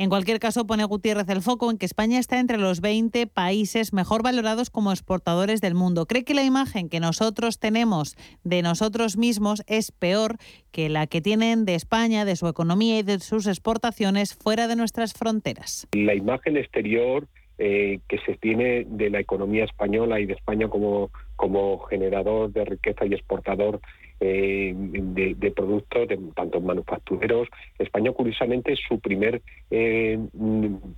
En 0.00 0.10
cualquier 0.10 0.38
caso, 0.38 0.64
pone 0.64 0.84
Gutiérrez 0.84 1.28
el 1.28 1.42
foco 1.42 1.72
en 1.72 1.76
que 1.76 1.84
España 1.84 2.20
está 2.20 2.38
entre 2.38 2.56
los 2.56 2.80
20 2.80 3.26
países 3.26 3.92
mejor 3.92 4.22
valorados 4.22 4.70
como 4.70 4.92
exportadores 4.92 5.60
del 5.60 5.74
mundo. 5.74 6.06
¿Cree 6.06 6.22
que 6.22 6.34
la 6.34 6.44
imagen 6.44 6.88
que 6.88 7.00
nosotros 7.00 7.58
tenemos 7.58 8.14
de 8.44 8.62
nosotros 8.62 9.16
mismos 9.16 9.64
es 9.66 9.90
peor 9.90 10.36
que 10.70 10.88
la 10.88 11.08
que 11.08 11.20
tienen 11.20 11.64
de 11.64 11.74
España, 11.74 12.24
de 12.24 12.36
su 12.36 12.46
economía 12.46 13.00
y 13.00 13.02
de 13.02 13.18
sus 13.18 13.48
exportaciones 13.48 14.36
fuera 14.36 14.68
de 14.68 14.76
nuestras 14.76 15.14
fronteras? 15.14 15.88
La 15.90 16.14
imagen 16.14 16.56
exterior 16.56 17.26
eh, 17.58 17.98
que 18.06 18.18
se 18.18 18.36
tiene 18.36 18.86
de 18.86 19.10
la 19.10 19.18
economía 19.18 19.64
española 19.64 20.20
y 20.20 20.26
de 20.26 20.34
España 20.34 20.68
como, 20.68 21.10
como 21.34 21.80
generador 21.80 22.52
de 22.52 22.64
riqueza 22.64 23.04
y 23.04 23.14
exportador 23.14 23.80
eh, 24.20 24.74
de, 24.74 25.50
productos, 25.52 26.08
de, 26.08 26.18
tanto 26.34 26.60
manufactureros. 26.60 27.48
España, 27.78 28.10
curiosamente, 28.12 28.74
su 28.76 28.98
primer 28.98 29.42
eh, 29.70 30.18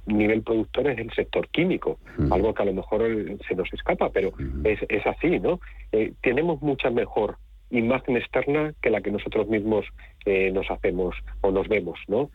nivel 0.07 0.43
productor 0.43 0.89
es 0.89 0.99
el 0.99 1.13
sector 1.13 1.49
químico, 1.49 1.99
algo 2.31 2.55
que 2.55 2.63
a 2.63 2.67
lo 2.67 2.75
mejor 2.75 3.03
se 3.47 3.55
nos 3.55 3.73
escapa, 3.73 4.11
pero 4.11 4.33
es, 4.65 4.81
es, 4.89 5.07
así, 5.07 5.39
¿no? 5.39 5.61
Eh, 5.93 6.13
tenemos 6.23 6.63
mucha 6.63 6.91
mejor 6.91 7.37
imagen 7.71 8.17
externa 8.17 8.75
que 8.83 8.91
la 8.91 9.01
que 9.01 9.11
nosotros 9.11 9.49
mismos 9.49 9.87
nos 10.53 10.71
hacemos 10.71 11.15
o 11.41 11.51
nos 11.51 11.69
vemos, 11.69 11.99
¿no? 12.09 12.31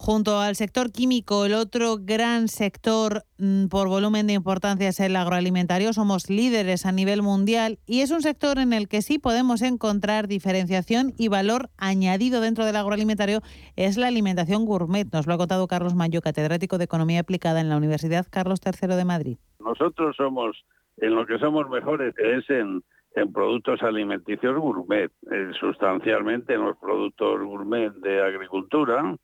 Junto 0.00 0.38
al 0.38 0.54
sector 0.54 0.92
químico, 0.92 1.44
el 1.44 1.54
otro 1.54 1.96
gran 2.00 2.46
sector 2.46 3.24
mm, 3.38 3.66
por 3.66 3.88
volumen 3.88 4.28
de 4.28 4.34
importancia 4.34 4.88
es 4.88 5.00
el 5.00 5.16
agroalimentario. 5.16 5.92
Somos 5.92 6.30
líderes 6.30 6.86
a 6.86 6.92
nivel 6.92 7.20
mundial 7.20 7.78
y 7.84 8.00
es 8.02 8.12
un 8.12 8.22
sector 8.22 8.58
en 8.58 8.72
el 8.72 8.88
que 8.88 9.02
sí 9.02 9.18
podemos 9.18 9.60
encontrar 9.60 10.28
diferenciación 10.28 11.12
y 11.18 11.26
valor 11.26 11.68
añadido 11.76 12.40
dentro 12.40 12.64
del 12.64 12.76
agroalimentario. 12.76 13.40
Es 13.74 13.96
la 13.96 14.06
alimentación 14.06 14.66
gourmet. 14.66 15.12
Nos 15.12 15.26
lo 15.26 15.34
ha 15.34 15.38
contado 15.38 15.66
Carlos 15.66 15.96
Mayo, 15.96 16.22
catedrático 16.22 16.78
de 16.78 16.84
Economía 16.84 17.20
Aplicada 17.20 17.60
en 17.60 17.68
la 17.68 17.76
Universidad 17.76 18.24
Carlos 18.30 18.60
III 18.64 18.94
de 18.94 19.04
Madrid. 19.04 19.38
Nosotros 19.58 20.14
somos, 20.16 20.56
en 20.98 21.16
lo 21.16 21.26
que 21.26 21.38
somos 21.40 21.68
mejores 21.68 22.14
es 22.18 22.48
en, 22.50 22.84
productos 23.32 23.82
alimenticios 23.82 24.56
gourmet, 24.56 25.10
eh, 25.32 25.50
sustancialmente 25.58 26.54
en 26.54 26.62
los 26.62 26.76
productos 26.78 27.42
gourmet 27.42 27.92
de 27.94 28.22
agricultura 28.22 29.18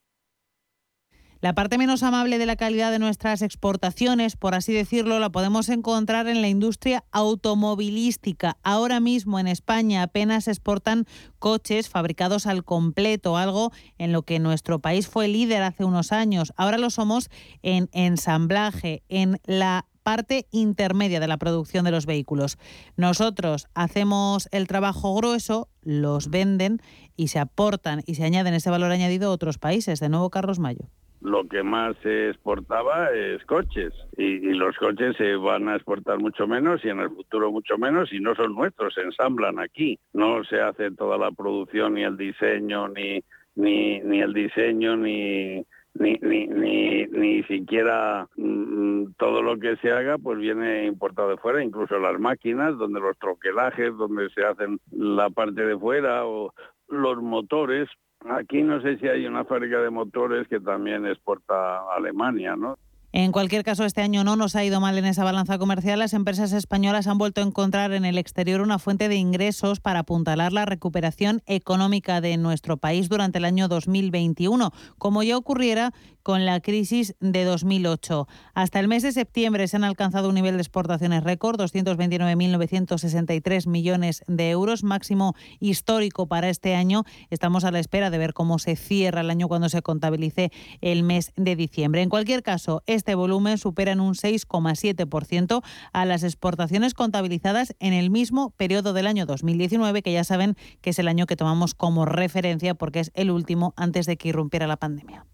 la 1.44 1.54
parte 1.54 1.76
menos 1.76 2.02
amable 2.02 2.38
de 2.38 2.46
la 2.46 2.56
calidad 2.56 2.90
de 2.90 2.98
nuestras 2.98 3.42
exportaciones, 3.42 4.34
por 4.34 4.54
así 4.54 4.72
decirlo, 4.72 5.18
la 5.18 5.28
podemos 5.28 5.68
encontrar 5.68 6.26
en 6.26 6.40
la 6.40 6.48
industria 6.48 7.04
automovilística. 7.12 8.56
Ahora 8.62 8.98
mismo 8.98 9.38
en 9.38 9.46
España 9.46 10.02
apenas 10.02 10.48
exportan 10.48 11.04
coches 11.38 11.90
fabricados 11.90 12.46
al 12.46 12.64
completo, 12.64 13.36
algo 13.36 13.72
en 13.98 14.10
lo 14.10 14.22
que 14.22 14.38
nuestro 14.38 14.78
país 14.78 15.06
fue 15.06 15.28
líder 15.28 15.64
hace 15.64 15.84
unos 15.84 16.12
años. 16.12 16.54
Ahora 16.56 16.78
lo 16.78 16.88
somos 16.88 17.28
en 17.62 17.90
ensamblaje, 17.92 19.02
en 19.10 19.38
la 19.44 19.84
parte 20.02 20.46
intermedia 20.50 21.20
de 21.20 21.28
la 21.28 21.36
producción 21.36 21.84
de 21.84 21.90
los 21.90 22.06
vehículos. 22.06 22.56
Nosotros 22.96 23.66
hacemos 23.74 24.48
el 24.50 24.66
trabajo 24.66 25.14
grueso, 25.14 25.68
los 25.82 26.30
venden 26.30 26.80
y 27.18 27.28
se 27.28 27.38
aportan 27.38 28.02
y 28.06 28.14
se 28.14 28.24
añaden 28.24 28.54
ese 28.54 28.70
valor 28.70 28.92
añadido 28.92 29.28
a 29.28 29.34
otros 29.34 29.58
países. 29.58 30.00
De 30.00 30.08
nuevo, 30.08 30.30
Carlos 30.30 30.58
Mayo 30.58 30.88
lo 31.24 31.48
que 31.48 31.62
más 31.62 31.96
se 32.02 32.28
exportaba 32.28 33.10
es 33.10 33.44
coches. 33.46 33.92
Y, 34.16 34.52
los 34.54 34.76
coches 34.76 35.16
se 35.16 35.34
van 35.36 35.68
a 35.68 35.76
exportar 35.76 36.18
mucho 36.18 36.46
menos 36.46 36.84
y 36.84 36.90
en 36.90 37.00
el 37.00 37.10
futuro 37.10 37.50
mucho 37.50 37.76
menos 37.78 38.12
y 38.12 38.20
no 38.20 38.34
son 38.34 38.54
nuestros, 38.54 38.94
se 38.94 39.00
ensamblan 39.00 39.58
aquí, 39.58 39.98
no 40.12 40.44
se 40.44 40.60
hace 40.60 40.90
toda 40.92 41.18
la 41.18 41.32
producción 41.32 41.94
ni 41.94 42.02
el 42.04 42.16
diseño 42.16 42.88
ni 42.88 43.24
ni, 43.56 44.00
ni 44.00 44.20
el 44.20 44.32
diseño 44.32 44.96
ni 44.96 45.64
ni, 45.94 46.14
ni, 46.22 46.46
ni, 46.48 47.06
ni 47.06 47.42
siquiera 47.44 48.28
mm, 48.36 49.12
todo 49.16 49.42
lo 49.42 49.58
que 49.58 49.76
se 49.76 49.92
haga 49.92 50.18
pues 50.18 50.38
viene 50.38 50.86
importado 50.86 51.30
de 51.30 51.36
fuera, 51.36 51.62
incluso 51.62 51.98
las 51.98 52.18
máquinas, 52.18 52.76
donde 52.76 53.00
los 53.00 53.16
troquelajes, 53.18 53.96
donde 53.96 54.28
se 54.30 54.44
hacen 54.44 54.80
la 54.90 55.30
parte 55.30 55.64
de 55.64 55.78
fuera 55.78 56.26
o 56.26 56.52
los 56.88 57.22
motores, 57.22 57.88
Aquí 58.30 58.62
no 58.62 58.80
sé 58.80 58.96
si 58.98 59.06
hay 59.06 59.26
una 59.26 59.44
fábrica 59.44 59.78
de 59.80 59.90
motores 59.90 60.48
que 60.48 60.60
también 60.60 61.06
exporta 61.06 61.54
a 61.54 61.96
Alemania, 61.96 62.56
¿no? 62.56 62.78
En 63.16 63.30
cualquier 63.30 63.62
caso, 63.62 63.84
este 63.84 64.00
año 64.00 64.24
no 64.24 64.34
nos 64.34 64.56
ha 64.56 64.64
ido 64.64 64.80
mal 64.80 64.98
en 64.98 65.04
esa 65.04 65.22
balanza 65.22 65.56
comercial. 65.56 66.00
Las 66.00 66.14
empresas 66.14 66.52
españolas 66.52 67.06
han 67.06 67.16
vuelto 67.16 67.40
a 67.40 67.44
encontrar 67.44 67.92
en 67.92 68.04
el 68.04 68.18
exterior 68.18 68.60
una 68.60 68.80
fuente 68.80 69.08
de 69.08 69.14
ingresos 69.14 69.78
para 69.78 70.00
apuntalar 70.00 70.52
la 70.52 70.64
recuperación 70.64 71.40
económica 71.46 72.20
de 72.20 72.36
nuestro 72.38 72.76
país 72.76 73.08
durante 73.08 73.38
el 73.38 73.44
año 73.44 73.68
2021, 73.68 74.72
como 74.98 75.22
ya 75.22 75.36
ocurriera 75.36 75.92
con 76.24 76.44
la 76.44 76.58
crisis 76.58 77.14
de 77.20 77.44
2008. 77.44 78.26
Hasta 78.54 78.80
el 78.80 78.88
mes 78.88 79.04
de 79.04 79.12
septiembre 79.12 79.68
se 79.68 79.76
han 79.76 79.84
alcanzado 79.84 80.30
un 80.30 80.34
nivel 80.34 80.56
de 80.56 80.62
exportaciones 80.62 81.22
récord, 81.22 81.60
229.963 81.60 83.68
millones 83.68 84.24
de 84.26 84.50
euros, 84.50 84.82
máximo 84.82 85.36
histórico 85.60 86.26
para 86.26 86.48
este 86.48 86.74
año. 86.74 87.04
Estamos 87.30 87.62
a 87.64 87.70
la 87.70 87.78
espera 87.78 88.10
de 88.10 88.18
ver 88.18 88.34
cómo 88.34 88.58
se 88.58 88.74
cierra 88.74 89.20
el 89.20 89.30
año 89.30 89.46
cuando 89.48 89.68
se 89.68 89.82
contabilice 89.82 90.50
el 90.80 91.02
mes 91.02 91.34
de 91.36 91.56
diciembre. 91.56 92.00
En 92.02 92.08
cualquier 92.08 92.42
caso, 92.42 92.82
este 92.86 93.14
volumen 93.14 93.58
supera 93.58 93.92
en 93.92 94.00
un 94.00 94.14
6,7% 94.14 95.62
a 95.92 96.04
las 96.06 96.22
exportaciones 96.22 96.94
contabilizadas 96.94 97.76
en 97.80 97.92
el 97.92 98.08
mismo 98.10 98.48
periodo 98.50 98.94
del 98.94 99.06
año 99.06 99.26
2019, 99.26 100.02
que 100.02 100.12
ya 100.12 100.24
saben 100.24 100.56
que 100.80 100.88
es 100.90 100.98
el 100.98 101.08
año 101.08 101.26
que 101.26 101.36
tomamos 101.36 101.74
como 101.74 102.06
referencia 102.06 102.74
porque 102.74 103.00
es 103.00 103.10
el 103.12 103.30
último 103.30 103.74
antes 103.76 104.06
de 104.06 104.16
que 104.16 104.30
irrumpiera 104.30 104.66
la 104.66 104.78
pandemia. 104.78 105.26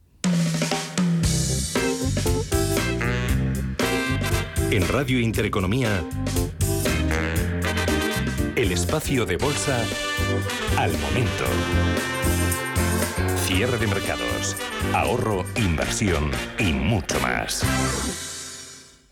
En 4.71 4.87
Radio 4.87 5.19
Intereconomía, 5.19 6.05
el 8.55 8.71
espacio 8.71 9.27
de 9.27 9.37
bolsa 9.37 9.85
al 10.77 10.93
momento. 10.99 11.45
Cierre 13.47 13.79
de 13.79 13.89
mercados, 13.89 14.57
ahorro, 14.95 15.45
inversión 15.57 16.31
y 16.61 16.73
mucho 16.73 17.19
más. 17.19 18.30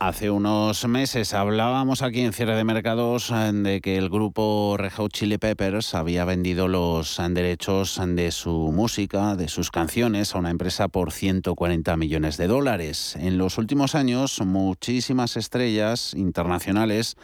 Hace 0.01 0.31
unos 0.31 0.87
meses 0.87 1.35
hablábamos 1.35 2.03
aquí 2.03 2.21
en 2.21 2.33
Cierre 2.33 2.55
de 2.55 2.63
Mercados 2.63 3.33
eh, 3.33 3.51
de 3.53 3.81
que 3.81 3.97
el 3.97 4.09
grupo 4.09 4.77
Red 4.79 4.93
Chili 5.09 5.39
Peppers 5.39 5.93
había 5.93 6.25
vendido 6.25 6.69
los 6.69 7.21
derechos 7.31 8.01
de 8.07 8.31
su 8.31 8.71
música, 8.73 9.35
de 9.35 9.49
sus 9.49 9.73
canciones, 9.73 10.37
a 10.37 10.39
una 10.39 10.51
empresa 10.51 10.87
por 10.87 11.11
140 11.11 11.97
millones 11.97 12.37
de 12.37 12.47
dólares. 12.47 13.17
En 13.17 13.39
los 13.39 13.59
últimos 13.59 13.97
años, 13.97 14.41
muchísimas 14.41 15.37
estrellas 15.37 16.15
internacionales 16.15 17.17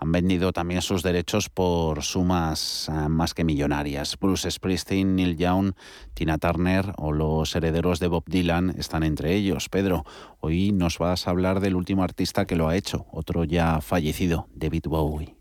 han 0.00 0.12
vendido 0.12 0.52
también 0.52 0.80
sus 0.80 1.02
derechos 1.02 1.50
por 1.50 2.02
sumas 2.02 2.88
eh, 2.88 3.08
más 3.08 3.34
que 3.34 3.44
millonarias. 3.44 4.16
Bruce 4.18 4.50
Springsteen, 4.50 5.14
Neil 5.14 5.36
Young, 5.36 5.74
Tina 6.14 6.38
Turner 6.38 6.92
o 6.96 7.12
los 7.12 7.54
herederos 7.54 8.00
de 8.00 8.08
Bob 8.08 8.24
Dylan 8.26 8.70
están 8.78 9.02
entre 9.02 9.34
ellos. 9.34 9.68
Pedro, 9.68 10.06
hoy 10.40 10.72
nos 10.72 10.98
vas 10.98 11.26
a 11.26 11.30
hablar 11.30 11.60
del 11.60 11.76
último 11.76 12.02
artista 12.02 12.46
que 12.46 12.56
lo 12.56 12.68
ha 12.68 12.76
hecho, 12.76 13.06
otro 13.12 13.44
ya 13.44 13.82
fallecido, 13.82 14.48
David 14.54 14.84
Bowie. 14.86 15.36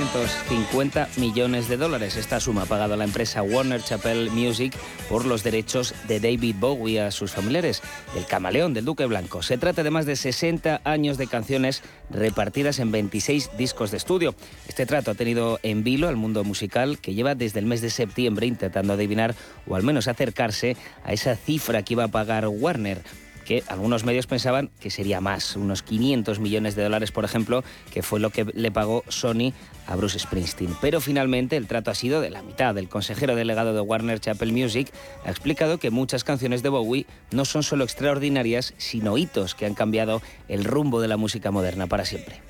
250 0.00 1.08
millones 1.18 1.68
de 1.68 1.76
dólares. 1.76 2.16
Esta 2.16 2.40
suma 2.40 2.62
ha 2.62 2.66
pagado 2.66 2.96
la 2.96 3.04
empresa 3.04 3.42
Warner 3.42 3.82
Chappell 3.82 4.30
Music 4.30 4.74
por 5.10 5.26
los 5.26 5.42
derechos 5.42 5.94
de 6.08 6.20
David 6.20 6.56
Bowie 6.58 7.02
a 7.02 7.10
sus 7.10 7.32
familiares, 7.32 7.82
el 8.16 8.24
camaleón 8.24 8.72
del 8.72 8.86
Duque 8.86 9.04
Blanco. 9.04 9.42
Se 9.42 9.58
trata 9.58 9.82
de 9.82 9.90
más 9.90 10.06
de 10.06 10.16
60 10.16 10.80
años 10.84 11.18
de 11.18 11.26
canciones 11.26 11.82
repartidas 12.08 12.78
en 12.78 12.90
26 12.92 13.50
discos 13.58 13.90
de 13.90 13.98
estudio. 13.98 14.34
Este 14.66 14.86
trato 14.86 15.10
ha 15.10 15.14
tenido 15.14 15.60
en 15.62 15.84
vilo 15.84 16.08
al 16.08 16.16
mundo 16.16 16.44
musical 16.44 16.98
que 16.98 17.12
lleva 17.12 17.34
desde 17.34 17.58
el 17.58 17.66
mes 17.66 17.82
de 17.82 17.90
septiembre 17.90 18.46
intentando 18.46 18.94
adivinar 18.94 19.34
o 19.66 19.76
al 19.76 19.82
menos 19.82 20.08
acercarse 20.08 20.78
a 21.04 21.12
esa 21.12 21.36
cifra 21.36 21.82
que 21.82 21.92
iba 21.92 22.04
a 22.04 22.08
pagar 22.08 22.48
Warner 22.48 23.02
que 23.50 23.64
algunos 23.66 24.04
medios 24.04 24.28
pensaban 24.28 24.70
que 24.78 24.92
sería 24.92 25.20
más, 25.20 25.56
unos 25.56 25.82
500 25.82 26.38
millones 26.38 26.76
de 26.76 26.84
dólares, 26.84 27.10
por 27.10 27.24
ejemplo, 27.24 27.64
que 27.92 28.00
fue 28.00 28.20
lo 28.20 28.30
que 28.30 28.44
le 28.44 28.70
pagó 28.70 29.02
Sony 29.08 29.52
a 29.88 29.96
Bruce 29.96 30.20
Springsteen. 30.20 30.76
Pero 30.80 31.00
finalmente 31.00 31.56
el 31.56 31.66
trato 31.66 31.90
ha 31.90 31.96
sido 31.96 32.20
de 32.20 32.30
la 32.30 32.42
mitad. 32.42 32.78
El 32.78 32.88
consejero 32.88 33.34
delegado 33.34 33.74
de 33.74 33.80
Warner 33.80 34.20
Chapel 34.20 34.52
Music 34.52 34.92
ha 35.24 35.30
explicado 35.30 35.78
que 35.78 35.90
muchas 35.90 36.22
canciones 36.22 36.62
de 36.62 36.68
Bowie 36.68 37.06
no 37.32 37.44
son 37.44 37.64
solo 37.64 37.82
extraordinarias, 37.82 38.72
sino 38.78 39.18
hitos 39.18 39.56
que 39.56 39.66
han 39.66 39.74
cambiado 39.74 40.22
el 40.46 40.62
rumbo 40.62 41.00
de 41.00 41.08
la 41.08 41.16
música 41.16 41.50
moderna 41.50 41.88
para 41.88 42.04
siempre. 42.04 42.40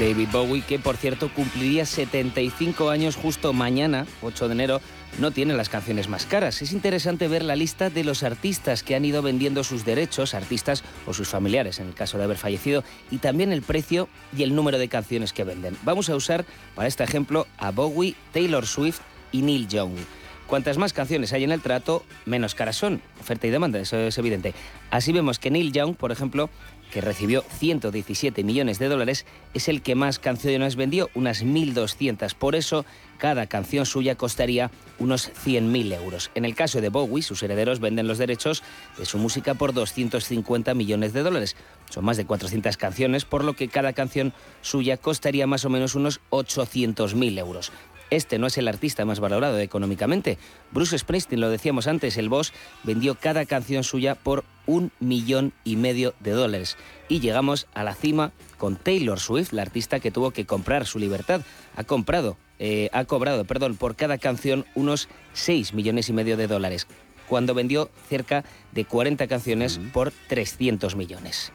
David 0.00 0.28
Bowie, 0.32 0.62
que 0.62 0.78
por 0.78 0.96
cierto 0.96 1.28
cumpliría 1.28 1.84
75 1.84 2.88
años 2.88 3.16
justo 3.16 3.52
mañana, 3.52 4.06
8 4.22 4.48
de 4.48 4.54
enero, 4.54 4.80
no 5.18 5.30
tiene 5.30 5.52
las 5.52 5.68
canciones 5.68 6.08
más 6.08 6.24
caras. 6.24 6.62
Es 6.62 6.72
interesante 6.72 7.28
ver 7.28 7.42
la 7.42 7.54
lista 7.54 7.90
de 7.90 8.02
los 8.02 8.22
artistas 8.22 8.82
que 8.82 8.94
han 8.94 9.04
ido 9.04 9.20
vendiendo 9.20 9.62
sus 9.62 9.84
derechos, 9.84 10.32
artistas 10.32 10.84
o 11.06 11.12
sus 11.12 11.28
familiares 11.28 11.80
en 11.80 11.88
el 11.88 11.94
caso 11.94 12.16
de 12.16 12.24
haber 12.24 12.38
fallecido, 12.38 12.82
y 13.10 13.18
también 13.18 13.52
el 13.52 13.60
precio 13.60 14.08
y 14.34 14.42
el 14.42 14.54
número 14.54 14.78
de 14.78 14.88
canciones 14.88 15.34
que 15.34 15.44
venden. 15.44 15.76
Vamos 15.82 16.08
a 16.08 16.16
usar 16.16 16.46
para 16.74 16.88
este 16.88 17.04
ejemplo 17.04 17.46
a 17.58 17.70
Bowie, 17.70 18.14
Taylor 18.32 18.66
Swift 18.66 19.00
y 19.32 19.42
Neil 19.42 19.68
Young. 19.68 19.98
Cuantas 20.46 20.78
más 20.78 20.94
canciones 20.94 21.32
hay 21.34 21.44
en 21.44 21.52
el 21.52 21.60
trato, 21.60 22.04
menos 22.24 22.54
caras 22.54 22.74
son. 22.74 23.02
Oferta 23.20 23.46
y 23.46 23.50
demanda, 23.50 23.78
eso 23.78 23.98
es 23.98 24.16
evidente. 24.16 24.54
Así 24.90 25.12
vemos 25.12 25.38
que 25.38 25.50
Neil 25.50 25.72
Young, 25.72 25.94
por 25.94 26.10
ejemplo, 26.10 26.48
que 26.90 27.00
recibió 27.00 27.42
117 27.58 28.44
millones 28.44 28.78
de 28.78 28.88
dólares, 28.88 29.26
es 29.54 29.68
el 29.68 29.82
que 29.82 29.94
más 29.94 30.18
canciones 30.18 30.76
vendió, 30.76 31.10
unas 31.14 31.44
1.200. 31.44 32.34
Por 32.34 32.54
eso, 32.54 32.84
cada 33.18 33.46
canción 33.46 33.86
suya 33.86 34.14
costaría 34.14 34.70
unos 34.98 35.30
100.000 35.44 35.94
euros. 35.94 36.30
En 36.34 36.44
el 36.44 36.54
caso 36.54 36.80
de 36.80 36.88
Bowie, 36.88 37.22
sus 37.22 37.42
herederos 37.42 37.80
venden 37.80 38.08
los 38.08 38.18
derechos 38.18 38.62
de 38.98 39.06
su 39.06 39.18
música 39.18 39.54
por 39.54 39.72
250 39.72 40.74
millones 40.74 41.12
de 41.12 41.22
dólares. 41.22 41.56
Son 41.90 42.04
más 42.04 42.16
de 42.16 42.26
400 42.26 42.76
canciones, 42.76 43.24
por 43.24 43.44
lo 43.44 43.54
que 43.54 43.68
cada 43.68 43.92
canción 43.92 44.32
suya 44.62 44.96
costaría 44.96 45.46
más 45.46 45.64
o 45.64 45.70
menos 45.70 45.94
unos 45.94 46.20
800.000 46.30 47.38
euros. 47.38 47.72
Este 48.10 48.38
no 48.38 48.48
es 48.48 48.58
el 48.58 48.68
artista 48.68 49.04
más 49.04 49.20
valorado 49.20 49.58
económicamente. 49.58 50.36
Bruce 50.72 50.98
Springsteen, 50.98 51.40
lo 51.40 51.48
decíamos 51.48 51.86
antes, 51.86 52.16
el 52.16 52.28
boss 52.28 52.52
vendió 52.82 53.14
cada 53.14 53.46
canción 53.46 53.84
suya 53.84 54.16
por 54.16 54.44
un 54.66 54.90
millón 55.00 55.52
y 55.64 55.76
medio 55.76 56.14
de 56.20 56.32
dólares. 56.32 56.76
Y 57.08 57.20
llegamos 57.20 57.66
a 57.72 57.84
la 57.84 57.94
cima 57.94 58.32
con 58.58 58.76
Taylor 58.76 59.18
Swift, 59.18 59.52
la 59.52 59.62
artista 59.62 60.00
que 60.00 60.10
tuvo 60.10 60.32
que 60.32 60.46
comprar 60.46 60.86
su 60.86 60.98
libertad. 60.98 61.42
Ha 61.76 61.84
comprado, 61.84 62.36
eh, 62.58 62.90
ha 62.92 63.04
cobrado, 63.04 63.44
perdón, 63.44 63.76
por 63.76 63.96
cada 63.96 64.18
canción 64.18 64.66
unos 64.74 65.08
6 65.32 65.72
millones 65.74 66.08
y 66.08 66.12
medio 66.12 66.36
de 66.36 66.48
dólares, 66.48 66.86
cuando 67.28 67.54
vendió 67.54 67.90
cerca 68.08 68.44
de 68.72 68.84
40 68.84 69.28
canciones 69.28 69.80
por 69.92 70.12
300 70.28 70.96
millones. 70.96 71.52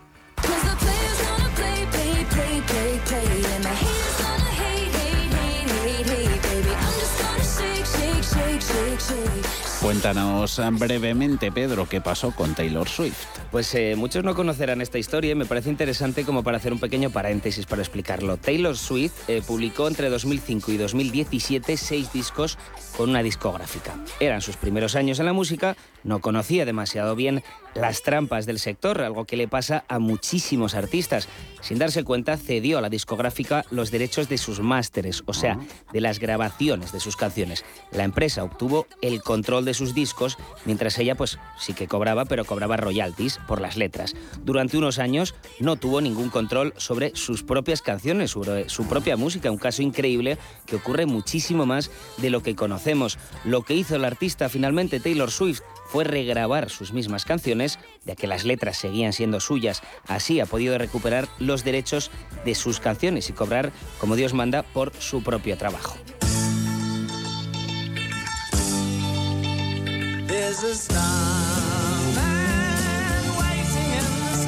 Cuéntanos 9.81 10.59
brevemente, 10.71 11.51
Pedro, 11.51 11.87
qué 11.87 12.01
pasó 12.01 12.31
con 12.31 12.55
Taylor 12.55 12.89
Swift. 12.89 13.27
Pues 13.51 13.73
eh, 13.75 13.95
muchos 13.95 14.23
no 14.23 14.33
conocerán 14.33 14.81
esta 14.81 14.97
historia 14.97 15.31
y 15.31 15.35
me 15.35 15.45
parece 15.45 15.69
interesante 15.69 16.25
como 16.25 16.41
para 16.41 16.57
hacer 16.57 16.73
un 16.73 16.79
pequeño 16.79 17.11
paréntesis 17.11 17.67
para 17.67 17.83
explicarlo. 17.83 18.37
Taylor 18.37 18.75
Swift 18.75 19.29
eh, 19.29 19.43
publicó 19.45 19.87
entre 19.87 20.09
2005 20.09 20.71
y 20.71 20.77
2017 20.77 21.77
seis 21.77 22.11
discos 22.11 22.57
con 22.97 23.11
una 23.11 23.21
discográfica. 23.21 23.95
Eran 24.19 24.41
sus 24.41 24.57
primeros 24.57 24.95
años 24.95 25.19
en 25.19 25.27
la 25.27 25.33
música, 25.33 25.77
no 26.05 26.21
conocía 26.21 26.65
demasiado 26.65 27.15
bien 27.15 27.43
las 27.73 28.03
trampas 28.03 28.45
del 28.45 28.59
sector, 28.59 29.01
algo 29.01 29.25
que 29.25 29.35
le 29.35 29.49
pasa 29.49 29.83
a 29.89 29.99
muchísimos 29.99 30.75
artistas. 30.75 31.27
Sin 31.59 31.77
darse 31.77 32.03
cuenta, 32.03 32.37
cedió 32.37 32.77
a 32.77 32.81
la 32.81 32.89
discográfica 32.89 33.65
los 33.71 33.91
derechos 33.91 34.29
de 34.29 34.37
sus 34.37 34.61
másteres, 34.61 35.23
o 35.25 35.33
sea, 35.33 35.59
de 35.91 35.99
las 35.99 36.19
grabaciones 36.19 36.93
de 36.93 36.99
sus 37.01 37.17
canciones. 37.17 37.65
La 37.91 38.03
empresa 38.03 38.43
obtuvo 38.43 38.87
el 39.01 39.21
control 39.21 39.65
de 39.65 39.73
sus 39.73 39.93
discos, 39.93 40.37
mientras 40.63 40.97
ella 40.99 41.15
pues 41.15 41.37
sí 41.59 41.73
que 41.73 41.87
cobraba, 41.87 42.25
pero 42.25 42.45
cobraba 42.45 42.77
royalties 42.77 43.39
por 43.47 43.59
las 43.59 43.75
letras. 43.75 44.15
Durante 44.43 44.77
unos 44.77 44.99
años 44.99 45.35
no 45.59 45.75
tuvo 45.75 46.01
ningún 46.01 46.29
control 46.29 46.73
sobre 46.77 47.15
sus 47.15 47.43
propias 47.43 47.81
canciones, 47.81 48.31
sobre 48.31 48.69
su 48.69 48.87
propia 48.87 49.17
música, 49.17 49.51
un 49.51 49.57
caso 49.57 49.81
increíble 49.81 50.37
que 50.65 50.77
ocurre 50.77 51.07
muchísimo 51.07 51.65
más 51.65 51.91
de 52.17 52.29
lo 52.29 52.41
que 52.41 52.55
conocemos. 52.55 53.17
Lo 53.43 53.63
que 53.63 53.73
hizo 53.73 53.95
el 53.95 54.05
artista 54.05 54.49
finalmente 54.49 54.99
Taylor 54.99 55.31
Swift 55.31 55.61
fue 55.85 56.03
regrabar 56.03 56.69
sus 56.69 56.93
mismas 56.93 57.25
canciones, 57.25 57.79
ya 58.05 58.15
que 58.15 58.27
las 58.27 58.43
letras 58.43 58.77
seguían 58.77 59.13
siendo 59.13 59.39
suyas. 59.39 59.81
Así 60.07 60.39
ha 60.39 60.45
podido 60.45 60.77
recuperar 60.77 61.27
los 61.39 61.63
derechos 61.63 62.11
de 62.43 62.55
sus 62.55 62.79
canciones 62.79 63.29
y 63.29 63.33
cobrar, 63.33 63.71
como 63.99 64.15
Dios 64.15 64.33
manda, 64.33 64.63
por 64.63 64.93
su 64.99 65.23
propio 65.23 65.57
trabajo. 65.57 65.95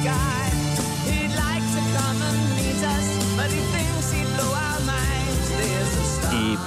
¿Y 0.00 0.47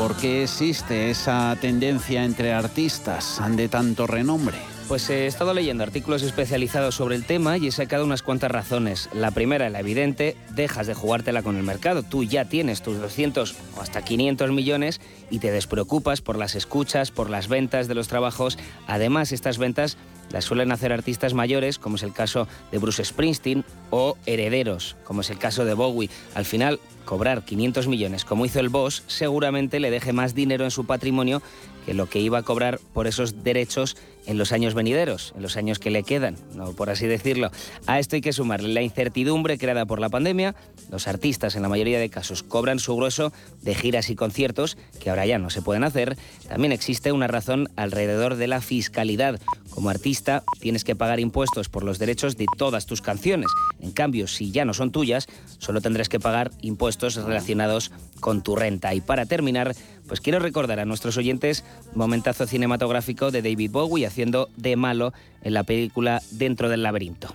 por 0.02 0.16
qué 0.16 0.42
existe 0.42 1.12
esa 1.12 1.56
tendencia 1.62 2.26
entre 2.26 2.54
artistas 2.54 3.40
de 3.56 3.70
tanto 3.70 4.08
renombre? 4.08 4.71
Pues 4.92 5.10
he 5.10 5.26
estado 5.26 5.54
leyendo 5.54 5.86
artículos 5.86 6.22
especializados 6.22 6.96
sobre 6.96 7.16
el 7.16 7.24
tema 7.24 7.58
y 7.58 7.68
he 7.68 7.72
sacado 7.72 8.04
unas 8.04 8.24
cuantas 8.24 8.52
razones. 8.52 9.08
La 9.14 9.32
primera, 9.32 9.70
la 9.70 9.80
evidente, 9.80 10.36
dejas 10.54 10.86
de 10.86 10.94
jugártela 10.94 11.44
con 11.44 11.56
el 11.56 11.64
mercado. 11.64 12.04
Tú 12.04 12.26
ya 12.26 12.44
tienes 12.44 12.82
tus 12.82 13.00
200 13.00 13.56
o 13.78 13.82
hasta 13.82 14.02
500 14.02 14.52
millones 14.52 15.00
y 15.30 15.40
te 15.40 15.50
despreocupas 15.50 16.20
por 16.20 16.38
las 16.38 16.56
escuchas, 16.56 17.10
por 17.10 17.30
las 17.30 17.48
ventas 17.48 17.88
de 17.88 17.96
los 17.96 18.10
trabajos. 18.10 18.58
Además, 18.86 19.32
estas 19.32 19.58
ventas 19.58 19.96
las 20.30 20.44
suelen 20.44 20.74
hacer 20.74 20.92
artistas 20.92 21.34
mayores, 21.34 21.80
como 21.80 21.96
es 21.96 22.04
el 22.04 22.12
caso 22.12 22.50
de 22.74 22.78
Bruce 22.78 23.06
Springsteen, 23.06 23.64
o 23.92 24.18
herederos, 24.26 24.98
como 25.06 25.22
es 25.22 25.30
el 25.30 25.38
caso 25.38 25.64
de 25.64 25.74
Bowie. 25.74 26.10
Al 26.36 26.44
final, 26.44 26.82
cobrar 27.06 27.44
500 27.44 27.88
millones, 27.88 28.26
como 28.26 28.46
hizo 28.46 28.60
el 28.60 28.70
Boss, 28.70 29.04
seguramente 29.08 29.80
le 29.80 29.92
deje 29.92 30.14
más 30.14 30.36
dinero 30.36 30.66
en 30.66 30.72
su 30.72 30.86
patrimonio 30.86 31.42
que 31.86 31.94
lo 31.94 32.08
que 32.08 32.20
iba 32.20 32.40
a 32.40 32.44
cobrar 32.44 32.80
por 32.94 33.08
esos 33.08 33.44
derechos 33.44 33.98
en 34.26 34.38
los 34.38 34.52
años 34.52 34.74
venideros, 34.74 35.34
en 35.36 35.42
los 35.42 35.58
años 35.58 35.80
que 35.80 35.92
le 35.92 36.04
quedan, 36.04 36.36
no 36.56 36.74
por 36.74 36.90
así 36.90 37.08
decirlo. 37.08 37.52
A 37.88 38.00
esto 38.00 38.16
hay 38.16 38.22
que 38.22 38.34
sumarle 38.34 38.70
la 38.70 38.82
incertidumbre 38.82 39.58
creada 39.58 39.86
por 39.86 40.00
la 40.00 40.10
pandemia. 40.10 40.56
Los 40.90 41.08
artistas, 41.08 41.56
en 41.56 41.62
la 41.62 41.70
mayoría 41.70 42.00
de 42.00 42.10
casos, 42.10 42.44
cobran 42.44 42.80
su 42.80 42.96
grueso 42.96 43.32
de 43.62 43.76
giras 43.76 44.10
y 44.10 44.16
conciertos, 44.16 44.78
que 45.00 45.10
ahora 45.10 45.26
ya 45.26 45.40
no 45.40 45.50
se 45.50 45.62
pueden 45.62 45.84
hacer. 45.84 46.18
También 46.48 46.72
existe 46.72 47.12
una 47.12 47.28
razón 47.28 47.70
alrededor 47.76 48.36
de 48.36 48.48
la 48.48 48.62
fiscalidad. 48.62 49.40
Como 49.72 49.90
artista, 49.90 50.44
tienes 50.60 50.84
que 50.84 50.96
pagar 50.96 51.20
impuestos 51.20 51.70
por 51.70 51.84
los 51.84 51.98
derechos 51.98 52.38
de 52.38 52.46
todas 52.58 52.86
tus 52.86 53.02
canciones. 53.02 53.50
En 53.80 53.92
cambio, 53.92 54.28
si 54.28 54.52
ya 54.52 54.66
no 54.66 54.74
son 54.74 54.92
tuyas, 54.92 55.28
solo 55.58 55.82
tendrás 55.82 56.10
que 56.10 56.20
pagar 56.20 56.52
impuestos 56.62 57.16
relacionados 57.16 57.92
con 58.20 58.44
tu 58.44 58.56
renta. 58.56 58.94
Y 58.94 59.02
para 59.02 59.26
terminar, 59.26 59.74
pues 60.08 60.22
quiero 60.22 60.40
recordar 60.40 60.80
a 60.80 60.86
nuestros 60.86 61.18
oyentes 61.18 61.64
momentazo 61.96 62.46
cinematográfico 62.46 63.32
de 63.32 63.42
David 63.42 63.72
Bowie 63.72 64.06
haciendo 64.06 64.50
de 64.58 64.76
malo 64.76 65.14
en 65.42 65.54
la 65.54 65.64
película 65.64 66.22
Dentro 66.32 66.70
del 66.70 66.84
laberinto. 66.84 67.34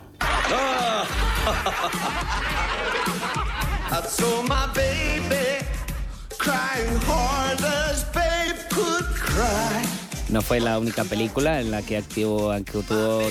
No 10.28 10.42
fue 10.42 10.60
la 10.60 10.78
única 10.78 11.04
película 11.04 11.60
en 11.60 11.70
la 11.70 11.82
que 11.82 11.96
actuó, 11.96 12.50
actuó 12.50 12.82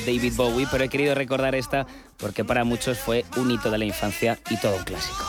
David 0.05 0.33
Bowie, 0.35 0.67
pero 0.71 0.85
he 0.85 0.89
querido 0.89 1.13
recordar 1.13 1.53
esta 1.53 1.85
porque 2.17 2.45
para 2.45 2.63
muchos 2.63 2.97
fue 2.97 3.25
un 3.35 3.51
hito 3.51 3.69
de 3.69 3.77
la 3.77 3.85
infancia 3.85 4.39
y 4.49 4.57
todo 4.57 4.77
un 4.77 4.83
clásico. 4.83 5.25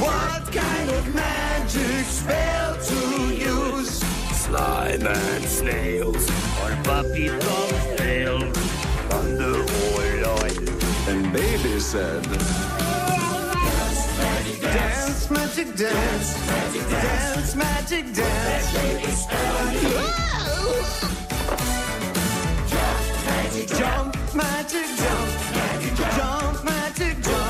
What 0.00 0.50
kind 0.50 0.90
of 0.90 1.14
magic 1.14 2.06
spell 2.06 2.76
to 2.76 3.34
use? 3.34 4.02
Slime 4.32 5.06
and 5.06 5.44
snails, 5.46 6.28
or 6.62 6.76
puppy 6.82 7.28
dog 7.28 7.96
tails, 7.96 8.56
thunder 9.08 9.60
or 9.60 10.04
light. 10.22 10.68
And 11.08 11.32
baby 11.32 11.78
said, 11.78 12.26
Dance, 15.24 15.40
magic 15.40 15.74
dance, 15.74 16.34
dance, 16.90 17.54
magic 17.56 18.12
dance. 18.12 19.26
Jump, 23.78 24.34
magic 24.34 24.86
jump, 24.98 25.30
jump, 26.16 26.64
magic 26.64 27.16
jump. 27.24 27.44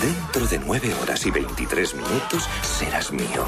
Dentro 0.00 0.46
de 0.46 0.58
nueve 0.60 0.94
horas 1.02 1.26
y 1.26 1.32
23 1.32 1.94
minutos 1.94 2.48
serás 2.62 3.10
mío. 3.10 3.44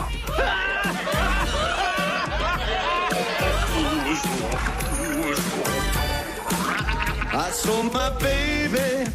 I 7.51 7.53
saw 7.53 7.83
my 7.83 8.11
baby 8.21 9.11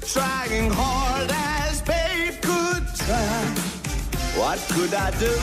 trying 0.00 0.70
hard 0.70 1.30
as 1.30 1.82
babe 1.82 2.40
could 2.40 2.84
try. 2.96 3.44
What 4.40 4.58
could 4.72 4.94
I 4.94 5.10
do? 5.20 5.36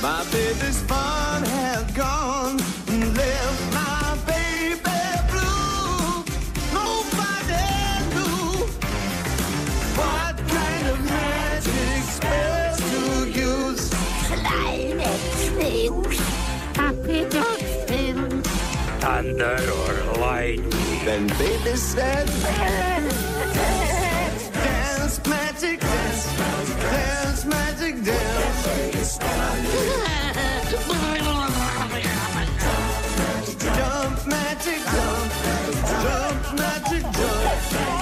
My 0.00 0.24
baby's 0.32 0.80
fun 0.80 1.42
had 1.42 1.94
gone 1.94 2.58
and 2.88 3.14
left 3.14 3.74
my 3.74 4.16
baby 4.24 4.80
blue. 5.28 6.24
Nobody 6.72 7.68
knew 8.14 8.64
what 10.00 10.34
kind 10.48 10.86
of 10.92 10.98
magic 11.04 12.04
spells 12.16 12.80
to 12.90 13.28
use. 13.38 13.90
Thunder 19.00 19.58
or 19.70 20.18
lightning. 20.18 20.81
Then 21.04 21.26
baby 21.26 21.74
said, 21.76 22.26
Dance, 24.54 25.26
magic 25.26 25.80
dance, 25.80 26.26
dance, 26.80 27.44
magic 27.44 28.04
dance. 28.04 29.18
Jump, 33.76 34.26
magic 34.26 34.80
jump, 34.94 35.32
jump, 36.02 36.54
magic 36.56 37.02
jump. 37.02 38.01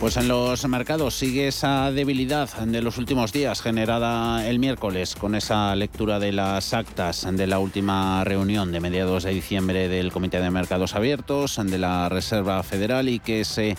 Pues 0.00 0.16
en 0.16 0.28
los 0.28 0.66
mercados 0.66 1.14
sigue 1.14 1.46
esa 1.48 1.92
debilidad 1.92 2.48
de 2.56 2.80
los 2.80 2.96
últimos 2.96 3.34
días 3.34 3.60
generada 3.60 4.48
el 4.48 4.58
miércoles 4.58 5.14
con 5.14 5.34
esa 5.34 5.76
lectura 5.76 6.18
de 6.18 6.32
las 6.32 6.72
actas 6.72 7.28
de 7.30 7.46
la 7.46 7.58
última 7.58 8.24
reunión 8.24 8.72
de 8.72 8.80
mediados 8.80 9.24
de 9.24 9.34
diciembre 9.34 9.90
del 9.90 10.10
Comité 10.10 10.40
de 10.40 10.50
Mercados 10.50 10.94
Abiertos 10.94 11.60
de 11.62 11.76
la 11.76 12.08
Reserva 12.08 12.62
Federal 12.62 13.10
y 13.10 13.18
que 13.18 13.44
se 13.44 13.76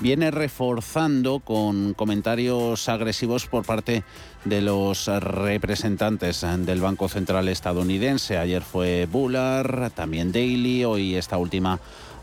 viene 0.00 0.32
reforzando 0.32 1.38
con 1.38 1.94
comentarios 1.94 2.88
agresivos 2.88 3.46
por 3.46 3.64
parte 3.64 4.02
de 4.44 4.62
los 4.62 5.06
representantes 5.06 6.44
del 6.58 6.80
Banco 6.80 7.08
Central 7.08 7.48
estadounidense. 7.48 8.38
Ayer 8.38 8.62
fue 8.62 9.06
Bullard, 9.06 9.92
también 9.92 10.32
Daly, 10.32 10.84
hoy 10.84 11.14
esta 11.14 11.36
última 11.36 11.78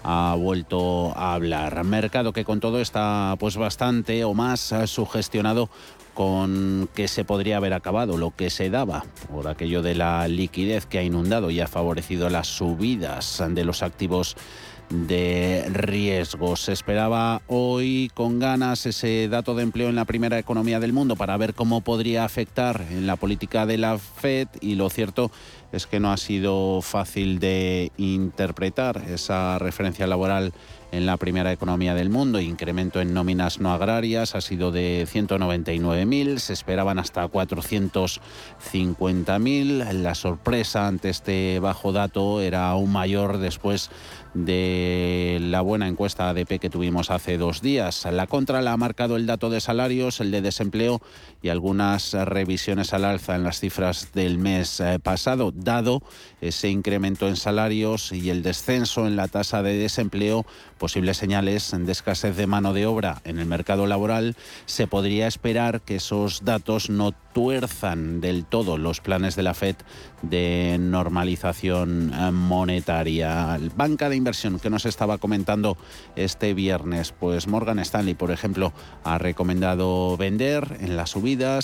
ha 0.10 0.36
vuelto 0.36 1.12
a 1.18 1.34
hablar. 1.34 1.84
Mercado 1.84 2.32
que 2.32 2.46
con 2.46 2.62
todo 2.62 2.80
está 2.80 3.36
pues 3.40 3.58
bastante 3.58 4.24
o 4.24 4.34
más 4.34 4.74
sugestionado 4.86 5.70
con 6.14 6.90
que 6.96 7.10
se 7.10 7.26
podría 7.26 7.58
haber 7.58 7.74
acabado 7.74 8.18
lo 8.18 8.32
que 8.32 8.50
se 8.50 8.70
daba 8.70 9.04
por 9.30 9.50
aquello 9.50 9.82
de 9.82 9.96
la 9.96 10.30
liquidez 10.30 10.86
que 10.86 11.00
ha 11.00 11.04
inundado 11.04 11.52
y 11.52 11.60
ha 11.60 11.68
favorecido 11.68 12.30
las 12.30 12.48
subidas 12.48 13.44
de 13.50 13.66
los 13.66 13.84
activos 13.84 14.38
de 14.90 15.66
riesgo. 15.72 16.56
Se 16.56 16.72
esperaba 16.72 17.42
hoy 17.48 18.12
con 18.14 18.40
ganas 18.40 18.86
ese 18.86 19.28
dato 19.28 19.56
de 19.56 19.64
empleo 19.64 19.90
en 19.90 19.96
la 19.96 20.06
primera 20.06 20.40
economía 20.40 20.80
del 20.80 20.94
mundo 20.94 21.16
para 21.16 21.38
ver 21.38 21.54
cómo 21.54 21.82
podría 21.82 22.26
afectar 22.26 22.86
en 22.90 23.08
la 23.08 23.16
política 23.16 23.66
de 23.66 23.78
la 23.78 23.98
Fed 23.98 24.48
y 24.62 24.76
lo 24.76 24.90
cierto 24.90 25.32
es 25.72 25.86
que 25.86 26.00
no 26.00 26.12
ha 26.12 26.18
sido 26.18 26.82
fácil 26.82 27.40
de 27.40 27.92
interpretar 27.98 29.04
esa 29.10 29.60
referencia 29.60 30.08
laboral 30.08 30.54
en 30.92 31.06
la 31.06 31.18
primera 31.18 31.52
economía 31.52 31.94
del 31.94 32.10
mundo. 32.10 32.40
Incremento 32.40 33.02
en 33.02 33.14
nóminas 33.14 33.60
no 33.60 33.74
agrarias 33.74 34.36
ha 34.36 34.42
sido 34.42 34.72
de 34.72 35.06
199.000, 35.12 36.38
se 36.38 36.54
esperaban 36.54 36.98
hasta 37.00 37.28
450.000. 37.28 39.92
La 39.92 40.16
sorpresa 40.16 40.88
ante 40.88 41.10
este 41.10 41.60
bajo 41.60 41.92
dato 41.92 42.40
era 42.42 42.70
aún 42.70 42.90
mayor 42.92 43.40
después 43.40 43.90
de 44.34 45.38
la 45.42 45.62
buena 45.62 45.88
encuesta 45.88 46.30
ADP 46.30 46.60
que 46.60 46.70
tuvimos 46.70 47.12
hace 47.12 47.38
dos 47.38 47.62
días. 47.62 48.06
La 48.12 48.28
contra 48.28 48.62
la 48.62 48.74
ha 48.74 48.78
marcado 48.78 49.16
el 49.16 49.26
dato 49.26 49.50
de 49.50 49.62
salarios, 49.62 50.20
el 50.20 50.32
de 50.32 50.42
desempleo 50.42 51.02
y 51.48 51.50
algunas 51.50 52.12
revisiones 52.12 52.92
al 52.92 53.06
alza 53.06 53.34
en 53.38 53.44
las 53.44 53.62
cifras 53.62 54.12
del 54.12 54.38
mes 54.38 54.82
eh, 54.82 55.00
pasado, 55.02 55.54
dado 55.56 56.02
ese 56.42 56.68
incremento 56.68 57.30
en 57.30 57.38
salarios 57.38 58.12
y 58.12 58.30
el 58.32 58.44
descenso 58.44 59.08
en 59.08 59.16
la 59.16 59.30
tasa 59.30 59.64
de 59.64 59.78
desempleo, 59.78 60.46
posibles 60.78 61.16
señales 61.16 61.74
de 61.74 61.90
escasez 61.90 62.36
de 62.36 62.48
mano 62.48 62.74
de 62.74 62.86
obra 62.86 63.22
en 63.24 63.40
el 63.40 63.46
mercado 63.46 63.88
laboral, 63.88 64.36
se 64.66 64.88
podría 64.88 65.26
esperar 65.26 65.80
que 65.80 65.96
esos 65.96 66.44
datos 66.44 66.90
no 66.90 67.14
tuerzan 67.38 68.20
del 68.20 68.46
todo 68.46 68.78
los 68.78 69.00
planes 69.00 69.36
de 69.36 69.44
la 69.44 69.54
Fed 69.54 69.76
de 70.24 70.78
normalización 70.80 72.12
eh, 72.14 72.32
monetaria. 72.32 73.58
Banca 73.76 74.10
de 74.10 74.16
inversión 74.16 74.60
que 74.60 74.70
nos 74.70 74.86
estaba 74.86 75.18
comentando 75.18 75.78
este 76.16 76.54
viernes, 76.54 77.14
pues 77.18 77.48
Morgan 77.48 77.80
Stanley, 77.80 78.16
por 78.16 78.32
ejemplo, 78.32 78.74
ha 79.04 79.18
recomendado 79.18 80.18
vender 80.18 80.78
en 80.82 80.98
las 80.98 81.16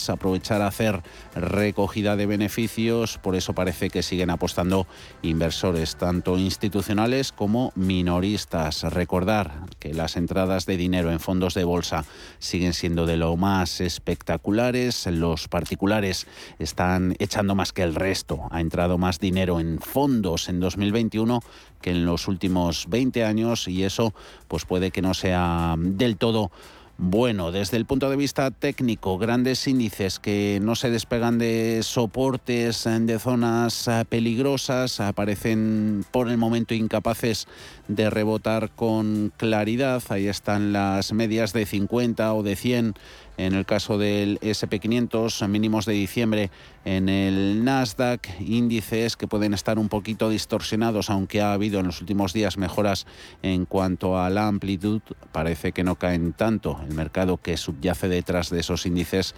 aprovechar 0.10 0.62
a 0.62 0.68
hacer 0.68 1.02
recogida 1.36 2.16
de 2.16 2.26
beneficios, 2.26 3.18
por 3.18 3.36
eso 3.36 3.54
parece 3.54 3.90
que 3.90 4.04
siguen 4.04 4.30
apostando 4.30 4.88
inversores, 5.22 5.96
tanto 5.96 6.38
institucionales 6.38 7.32
como 7.32 7.72
minoristas. 7.76 8.84
Recordar 8.84 9.52
que 9.80 9.94
las 9.94 10.16
entradas 10.18 10.66
de 10.66 10.78
dinero 10.78 11.12
en 11.12 11.20
fondos 11.20 11.54
de 11.54 11.64
bolsa 11.64 12.06
siguen 12.40 12.74
siendo 12.74 13.06
de 13.06 13.18
lo 13.18 13.36
más 13.38 13.82
espectaculares, 13.82 15.08
los 15.08 15.48
particulares 15.48 16.28
están 16.60 17.16
echando 17.20 17.56
más 17.56 17.74
que 17.74 17.84
el 17.84 17.96
resto. 17.96 18.42
Ha 18.52 18.62
entrado 18.62 18.98
más 18.98 19.20
dinero 19.20 19.60
en 19.60 19.80
fondos 19.80 20.50
en 20.50 20.60
2021 20.60 21.42
que 21.82 21.92
en 21.92 22.06
los 22.06 22.28
últimos 22.28 22.88
20 22.90 23.26
años 23.26 23.68
y 23.68 23.84
eso 23.84 24.14
pues 24.48 24.66
puede 24.66 24.92
que 24.92 25.02
no 25.02 25.14
sea 25.14 25.76
del 25.78 26.18
todo 26.18 26.52
bueno, 26.98 27.52
desde 27.52 27.78
el 27.78 27.86
punto 27.86 28.10
de 28.10 28.16
vista 28.16 28.52
técnico, 28.52 29.18
grandes 29.18 29.68
índices 29.68 30.20
que 30.20 30.60
no 30.62 30.76
se 30.76 30.92
despegan 30.92 31.40
de 31.40 31.82
soportes 31.82 32.84
de 32.84 33.20
zonas 33.20 33.88
eh, 33.88 34.06
peligrosas, 34.08 35.00
aparecen 35.00 36.06
por 36.12 36.30
el 36.30 36.38
momento 36.38 36.76
incapaces 36.76 37.48
de 37.88 38.12
rebotar 38.12 38.70
con 38.70 39.34
claridad. 39.38 40.04
Ahí 40.10 40.28
están 40.28 40.72
las 40.72 41.14
medias 41.14 41.52
de 41.52 41.66
50 41.66 42.32
o 42.34 42.44
de 42.44 42.56
100 42.56 42.94
en 43.38 43.54
el 43.54 43.66
caso 43.66 43.98
del 43.98 44.40
SP500, 44.42 45.48
mínimos 45.48 45.86
de 45.86 45.94
diciembre 45.94 46.52
en 46.86 47.10
el 47.10 47.64
Nasdaq, 47.64 48.28
índices 48.40 49.18
que 49.18 49.28
pueden 49.28 49.54
estar 49.54 49.80
un 49.80 49.90
poquito 49.90 50.30
distorsionados, 50.30 51.10
aunque 51.10 51.42
ha 51.42 51.54
habido 51.54 51.80
en 51.80 51.88
los 51.88 52.02
últimos 52.02 52.34
días 52.34 52.58
mejoras 52.58 53.08
en 53.42 53.66
cuanto 53.66 54.20
a 54.20 54.30
la 54.30 54.48
amplitud, 54.48 55.02
parece 55.32 55.72
que 55.72 55.84
no 55.84 55.96
caen 55.96 56.34
tanto. 56.34 56.80
El 56.88 56.96
mercado 56.96 57.38
que 57.38 57.58
subyace 57.58 58.08
detrás 58.08 58.50
de 58.50 58.60
esos 58.60 58.86
índices 58.86 59.34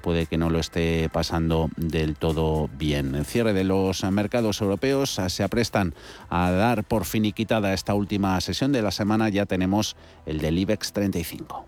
puede 0.00 0.26
que 0.26 0.38
no 0.38 0.50
lo 0.50 0.58
esté 0.58 1.08
pasando 1.10 1.70
del 1.76 2.16
todo 2.16 2.68
bien. 2.78 3.14
El 3.14 3.24
cierre 3.24 3.52
de 3.52 3.64
los 3.64 4.02
mercados 4.04 4.60
europeos 4.60 5.20
se 5.28 5.42
aprestan 5.42 5.94
a 6.28 6.50
dar 6.50 6.84
por 6.84 7.04
finiquitada 7.04 7.74
esta 7.74 7.94
última 7.94 8.40
sesión 8.40 8.72
de 8.72 8.82
la 8.82 8.90
semana. 8.90 9.28
Ya 9.28 9.46
tenemos 9.46 9.96
el 10.26 10.38
del 10.38 10.58
IBEX 10.58 10.92
35. 10.92 11.66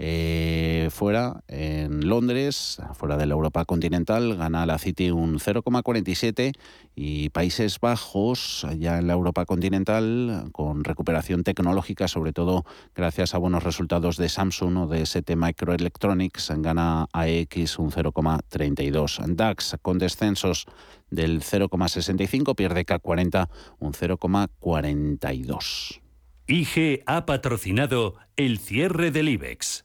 Eh, 0.04 0.88
fuera, 0.90 1.44
en 1.46 2.08
Londres, 2.08 2.82
fuera 2.94 3.16
de 3.16 3.24
la 3.24 3.34
Europa 3.34 3.64
continental, 3.64 4.36
gana 4.36 4.66
la 4.66 4.80
City 4.80 5.12
un 5.12 5.38
0,47 5.38 6.54
y 6.96 7.28
Países 7.28 7.78
Bajos, 7.78 8.66
ya 8.80 8.98
en 8.98 9.06
la 9.06 9.12
Europa 9.12 9.44
continental, 9.44 10.48
con 10.50 10.82
recuperación 10.82 11.44
tecnológica, 11.44 12.08
sobre 12.08 12.32
todo 12.32 12.64
gracias 12.96 13.36
a 13.36 13.38
buenos 13.38 13.62
resultados 13.62 14.16
de 14.16 14.28
Samsung 14.28 14.76
o 14.76 14.86
de 14.88 15.02
ST 15.02 15.36
Microelectronics, 15.36 16.52
gana 16.56 17.06
AX 17.12 17.78
un 17.78 17.92
0,32. 17.92 19.24
DAX 19.36 19.76
con 19.82 19.98
descensos 19.98 20.66
del 21.10 21.42
0,65, 21.42 22.56
pierde 22.56 22.84
K40 22.84 23.48
un 23.78 23.92
0,42. 23.92 26.00
IG 26.48 27.04
ha 27.06 27.24
patrocinado 27.24 28.16
el 28.34 28.58
cierre 28.58 29.12
del 29.12 29.28
IBEX. 29.28 29.84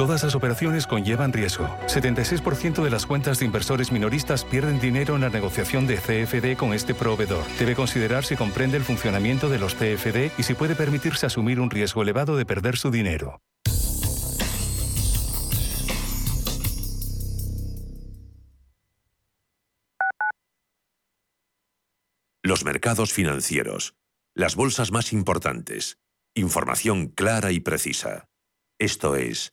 Todas 0.00 0.24
las 0.24 0.34
operaciones 0.34 0.86
conllevan 0.86 1.30
riesgo. 1.30 1.68
76% 1.86 2.82
de 2.82 2.88
las 2.88 3.04
cuentas 3.04 3.38
de 3.38 3.44
inversores 3.44 3.92
minoristas 3.92 4.46
pierden 4.46 4.80
dinero 4.80 5.14
en 5.14 5.20
la 5.20 5.28
negociación 5.28 5.86
de 5.86 5.96
CFD 5.96 6.56
con 6.56 6.72
este 6.72 6.94
proveedor. 6.94 7.44
Debe 7.58 7.74
considerar 7.74 8.24
si 8.24 8.34
comprende 8.34 8.78
el 8.78 8.82
funcionamiento 8.82 9.50
de 9.50 9.58
los 9.58 9.74
CFD 9.74 10.30
y 10.38 10.42
si 10.42 10.54
puede 10.54 10.74
permitirse 10.74 11.26
asumir 11.26 11.60
un 11.60 11.68
riesgo 11.68 12.00
elevado 12.00 12.38
de 12.38 12.46
perder 12.46 12.78
su 12.78 12.90
dinero. 12.90 13.42
Los 22.42 22.64
mercados 22.64 23.12
financieros. 23.12 23.96
Las 24.34 24.56
bolsas 24.56 24.92
más 24.92 25.12
importantes. 25.12 25.98
Información 26.34 27.08
clara 27.08 27.52
y 27.52 27.60
precisa. 27.60 28.30
Esto 28.78 29.16
es 29.16 29.52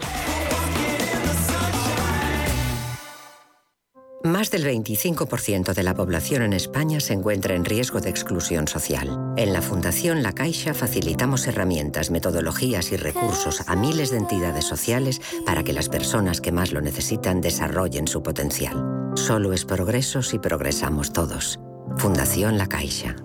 Más 4.23 4.51
del 4.51 4.65
25% 4.65 5.73
de 5.73 5.81
la 5.81 5.95
población 5.95 6.43
en 6.43 6.53
España 6.53 6.99
se 6.99 7.13
encuentra 7.13 7.55
en 7.55 7.65
riesgo 7.65 8.01
de 8.01 8.11
exclusión 8.11 8.67
social. 8.67 9.33
En 9.35 9.51
la 9.51 9.63
Fundación 9.63 10.21
La 10.21 10.33
Caixa 10.33 10.75
facilitamos 10.75 11.47
herramientas, 11.47 12.11
metodologías 12.11 12.91
y 12.91 12.97
recursos 12.97 13.63
a 13.67 13.75
miles 13.75 14.11
de 14.11 14.17
entidades 14.17 14.65
sociales 14.65 15.21
para 15.43 15.63
que 15.63 15.73
las 15.73 15.89
personas 15.89 16.39
que 16.39 16.51
más 16.51 16.71
lo 16.71 16.81
necesitan 16.81 17.41
desarrollen 17.41 18.07
su 18.07 18.21
potencial. 18.21 19.11
Solo 19.15 19.53
es 19.53 19.65
progreso 19.65 20.21
si 20.21 20.37
progresamos 20.37 21.13
todos. 21.13 21.59
Fundación 21.97 22.59
La 22.59 22.67
Caixa. 22.67 23.15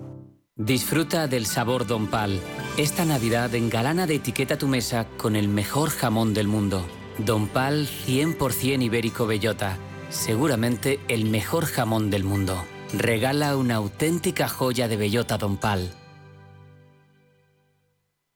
Disfruta 0.55 1.27
del 1.27 1.45
sabor 1.45 1.85
Don 1.85 2.07
Pal. 2.07 2.39
Esta 2.77 3.05
Navidad 3.05 3.53
engalana 3.53 4.07
de 4.07 4.15
etiqueta 4.15 4.57
tu 4.57 4.67
mesa 4.67 5.05
con 5.17 5.35
el 5.35 5.47
mejor 5.47 5.91
jamón 5.91 6.33
del 6.33 6.47
mundo. 6.47 6.83
Don 7.19 7.47
Pal 7.47 7.87
100% 7.87 8.81
ibérico 8.81 9.27
bellota 9.27 9.77
seguramente 10.09 10.99
el 11.07 11.25
mejor 11.25 11.65
jamón 11.65 12.09
del 12.09 12.23
mundo. 12.23 12.65
Regala 12.93 13.55
una 13.57 13.75
auténtica 13.75 14.47
joya 14.47 14.87
de 14.87 14.97
bellota 14.97 15.37
Don 15.37 15.57
Pal. 15.57 15.91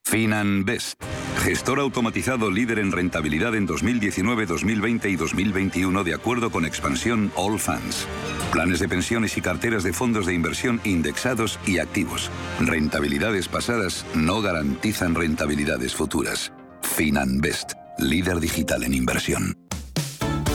FinanBest, 0.04 1.02
gestor 1.38 1.80
automatizado 1.80 2.50
líder 2.50 2.80
en 2.80 2.92
rentabilidad 2.92 3.54
en 3.54 3.64
2019, 3.64 4.44
2020 4.44 5.08
y 5.08 5.16
2021 5.16 6.04
de 6.04 6.14
acuerdo 6.14 6.50
con 6.50 6.66
expansión 6.66 7.32
All 7.34 7.58
Funds. 7.58 8.06
Planes 8.52 8.80
de 8.80 8.88
pensiones 8.88 9.38
y 9.38 9.40
carteras 9.40 9.84
de 9.84 9.94
fondos 9.94 10.26
de 10.26 10.34
inversión 10.34 10.82
indexados 10.84 11.58
y 11.66 11.78
activos. 11.78 12.30
Rentabilidades 12.60 13.48
pasadas 13.48 14.04
no 14.14 14.42
garantizan 14.42 15.14
rentabilidades 15.14 15.94
futuras. 15.94 16.52
FinanBest, 16.82 17.72
líder 17.98 18.38
digital 18.40 18.84
en 18.84 18.92
inversión. 18.92 19.61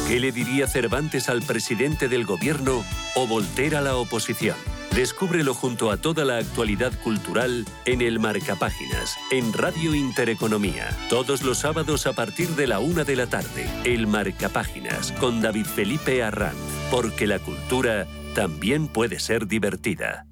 ¿Qué 0.07 0.21
le 0.21 0.31
diría 0.31 0.67
Cervantes 0.67 1.27
al 1.27 1.41
presidente 1.41 2.07
del 2.07 2.23
gobierno 2.23 2.85
o 3.15 3.27
Voltaire 3.27 3.75
a 3.75 3.81
la 3.81 3.97
oposición? 3.97 4.55
Descúbrelo 4.95 5.53
junto 5.53 5.91
a 5.91 5.97
toda 5.97 6.23
la 6.23 6.37
actualidad 6.37 6.93
cultural 7.03 7.65
en 7.83 8.01
el 8.01 8.17
Marcapáginas, 8.17 9.17
en 9.31 9.51
Radio 9.51 9.93
Intereconomía. 9.93 10.87
Todos 11.09 11.41
los 11.41 11.57
sábados 11.57 12.07
a 12.07 12.13
partir 12.13 12.47
de 12.51 12.67
la 12.67 12.79
una 12.79 13.03
de 13.03 13.17
la 13.17 13.27
tarde. 13.27 13.69
El 13.83 14.07
Marcapáginas 14.07 15.11
con 15.19 15.41
David 15.41 15.65
Felipe 15.65 16.23
Arranz. 16.23 16.55
Porque 16.89 17.27
la 17.27 17.39
cultura 17.39 18.07
también 18.33 18.87
puede 18.87 19.19
ser 19.19 19.45
divertida. 19.45 20.25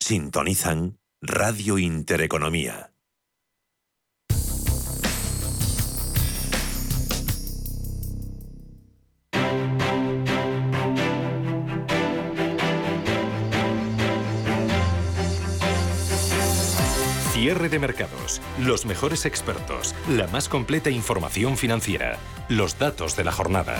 Sintonizan 0.00 0.96
Radio 1.20 1.76
Intereconomía. 1.76 2.87
Cierre 17.40 17.68
de 17.68 17.78
mercados, 17.78 18.40
los 18.58 18.84
mejores 18.84 19.24
expertos, 19.24 19.94
la 20.08 20.26
más 20.26 20.48
completa 20.48 20.90
información 20.90 21.56
financiera, 21.56 22.18
los 22.48 22.80
datos 22.80 23.14
de 23.14 23.22
la 23.22 23.30
jornada. 23.30 23.76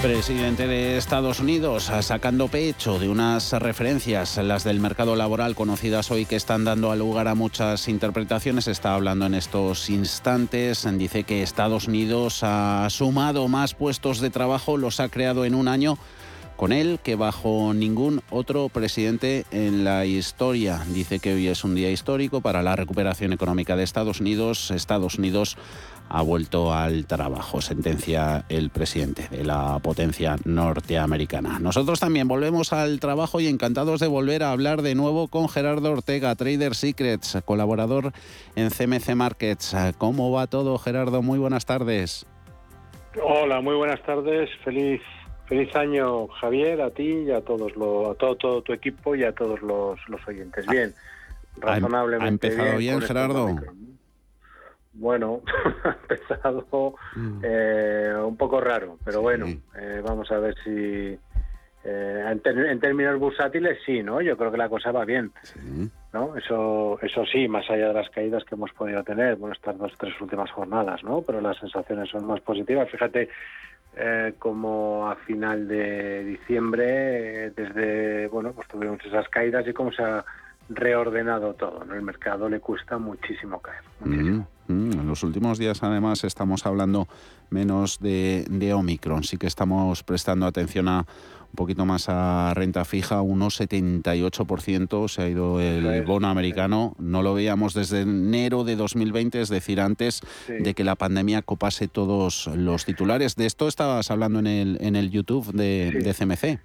Presidente 0.00 0.68
de 0.68 0.96
Estados 0.96 1.40
Unidos 1.40 1.90
sacando 2.02 2.46
pecho 2.46 3.00
de 3.00 3.08
unas 3.08 3.52
referencias, 3.54 4.36
las 4.36 4.62
del 4.62 4.78
mercado 4.78 5.16
laboral 5.16 5.56
conocidas 5.56 6.12
hoy 6.12 6.26
que 6.26 6.36
están 6.36 6.64
dando 6.64 6.94
lugar 6.94 7.26
a 7.26 7.34
muchas 7.34 7.88
interpretaciones, 7.88 8.68
está 8.68 8.94
hablando 8.94 9.26
en 9.26 9.34
estos 9.34 9.90
instantes, 9.90 10.86
dice 10.92 11.24
que 11.24 11.42
Estados 11.42 11.88
Unidos 11.88 12.44
ha 12.44 12.86
sumado 12.88 13.48
más 13.48 13.74
puestos 13.74 14.20
de 14.20 14.30
trabajo, 14.30 14.76
los 14.76 15.00
ha 15.00 15.08
creado 15.08 15.44
en 15.44 15.56
un 15.56 15.66
año 15.66 15.98
con 16.60 16.72
él 16.72 16.98
que 17.02 17.16
bajo 17.16 17.72
ningún 17.72 18.20
otro 18.28 18.68
presidente 18.68 19.46
en 19.50 19.82
la 19.82 20.04
historia. 20.04 20.82
Dice 20.92 21.18
que 21.18 21.32
hoy 21.32 21.48
es 21.48 21.64
un 21.64 21.74
día 21.74 21.90
histórico 21.90 22.42
para 22.42 22.62
la 22.62 22.76
recuperación 22.76 23.32
económica 23.32 23.76
de 23.76 23.82
Estados 23.82 24.20
Unidos. 24.20 24.70
Estados 24.70 25.14
Unidos 25.14 25.56
ha 26.10 26.20
vuelto 26.20 26.74
al 26.74 27.06
trabajo, 27.06 27.62
sentencia 27.62 28.44
el 28.50 28.68
presidente 28.68 29.26
de 29.30 29.42
la 29.42 29.78
potencia 29.78 30.36
norteamericana. 30.44 31.58
Nosotros 31.60 31.98
también 31.98 32.28
volvemos 32.28 32.74
al 32.74 33.00
trabajo 33.00 33.40
y 33.40 33.46
encantados 33.46 33.98
de 33.98 34.08
volver 34.08 34.42
a 34.42 34.52
hablar 34.52 34.82
de 34.82 34.94
nuevo 34.94 35.28
con 35.28 35.48
Gerardo 35.48 35.92
Ortega, 35.92 36.34
Trader 36.34 36.74
Secrets, 36.74 37.38
colaborador 37.46 38.12
en 38.54 38.68
CMC 38.68 39.14
Markets. 39.14 39.74
¿Cómo 39.96 40.30
va 40.30 40.46
todo, 40.46 40.76
Gerardo? 40.76 41.22
Muy 41.22 41.38
buenas 41.38 41.64
tardes. 41.64 42.26
Hola, 43.22 43.62
muy 43.62 43.76
buenas 43.76 44.02
tardes. 44.02 44.50
Feliz 44.62 45.00
Feliz 45.50 45.74
año, 45.74 46.28
Javier, 46.28 46.80
a 46.80 46.90
ti 46.90 47.24
y 47.26 47.32
a 47.32 47.40
todos 47.40 47.72
a 47.72 48.14
todo, 48.14 48.36
todo 48.36 48.62
tu 48.62 48.72
equipo 48.72 49.16
y 49.16 49.24
a 49.24 49.32
todos 49.32 49.60
los, 49.60 49.98
oyentes. 50.28 50.64
Bien, 50.68 50.94
razonablemente. 51.56 52.46
¿Ha 52.46 52.50
empezado 52.52 52.78
bien, 52.78 53.00
Gerardo? 53.00 53.56
Bueno, 54.92 55.42
ha 55.82 55.96
empezado 56.02 56.94
eh, 57.42 58.14
un 58.24 58.36
poco 58.36 58.60
raro, 58.60 58.96
pero 59.04 59.22
bueno, 59.22 59.46
eh, 59.76 60.00
vamos 60.04 60.30
a 60.30 60.38
ver 60.38 60.54
si. 60.62 61.18
Eh, 61.82 62.38
en, 62.44 62.78
términos 62.78 63.18
bursátiles, 63.18 63.76
sí, 63.84 64.04
¿no? 64.04 64.20
Yo 64.20 64.36
creo 64.36 64.52
que 64.52 64.56
la 64.56 64.68
cosa 64.68 64.92
va 64.92 65.04
bien. 65.04 65.32
¿no? 66.12 66.36
Eso, 66.36 66.96
eso 67.02 67.24
sí, 67.26 67.48
más 67.48 67.68
allá 67.68 67.88
de 67.88 67.94
las 67.94 68.10
caídas 68.10 68.44
que 68.44 68.54
hemos 68.54 68.70
podido 68.72 69.02
tener, 69.02 69.34
bueno, 69.34 69.54
estas 69.54 69.76
dos, 69.78 69.92
tres 69.98 70.14
últimas 70.20 70.52
jornadas, 70.52 71.02
¿no? 71.02 71.22
Pero 71.22 71.40
las 71.40 71.56
sensaciones 71.58 72.08
son 72.08 72.24
más 72.26 72.40
positivas. 72.40 72.88
Fíjate, 72.88 73.28
eh, 73.96 74.34
como 74.38 75.08
a 75.08 75.16
final 75.16 75.66
de 75.66 76.24
diciembre, 76.24 77.46
eh, 77.46 77.52
desde, 77.56 78.28
bueno, 78.28 78.52
pues 78.52 78.68
tuvimos 78.68 79.04
esas 79.04 79.28
caídas 79.28 79.66
y 79.66 79.72
cómo 79.72 79.92
se 79.92 80.02
ha 80.02 80.24
reordenado 80.70 81.54
todo. 81.54 81.84
¿no? 81.84 81.94
El 81.94 82.02
mercado 82.02 82.48
le 82.48 82.60
cuesta 82.60 82.96
muchísimo 82.98 83.60
caer. 83.60 83.82
Mm, 84.00 84.40
mm. 84.68 84.92
En 84.92 85.06
los 85.06 85.22
últimos 85.22 85.58
días, 85.58 85.82
además, 85.82 86.24
estamos 86.24 86.64
hablando 86.64 87.08
menos 87.50 87.98
de, 87.98 88.46
de 88.48 88.72
Omicron. 88.72 89.24
Sí 89.24 89.36
que 89.36 89.48
estamos 89.48 90.02
prestando 90.04 90.46
atención 90.46 90.88
a 90.88 91.04
un 91.50 91.56
poquito 91.56 91.84
más 91.84 92.08
a 92.08 92.52
renta 92.54 92.84
fija, 92.84 93.22
unos 93.22 93.60
78% 93.60 95.08
se 95.08 95.22
ha 95.22 95.28
ido 95.28 95.60
el 95.60 96.04
bono 96.04 96.28
americano. 96.28 96.94
No 96.98 97.22
lo 97.22 97.34
veíamos 97.34 97.74
desde 97.74 98.02
enero 98.02 98.62
de 98.62 98.76
2020, 98.76 99.40
es 99.40 99.48
decir, 99.48 99.80
antes 99.80 100.20
de 100.46 100.74
que 100.74 100.84
la 100.84 100.94
pandemia 100.94 101.42
copase 101.42 101.88
todos 101.88 102.46
los 102.54 102.84
titulares. 102.84 103.34
De 103.34 103.46
esto 103.46 103.66
estabas 103.66 104.12
hablando 104.12 104.38
en 104.38 104.46
el, 104.46 104.78
en 104.80 104.94
el 104.94 105.10
YouTube 105.10 105.52
de, 105.52 106.14
CMC. 106.16 106.60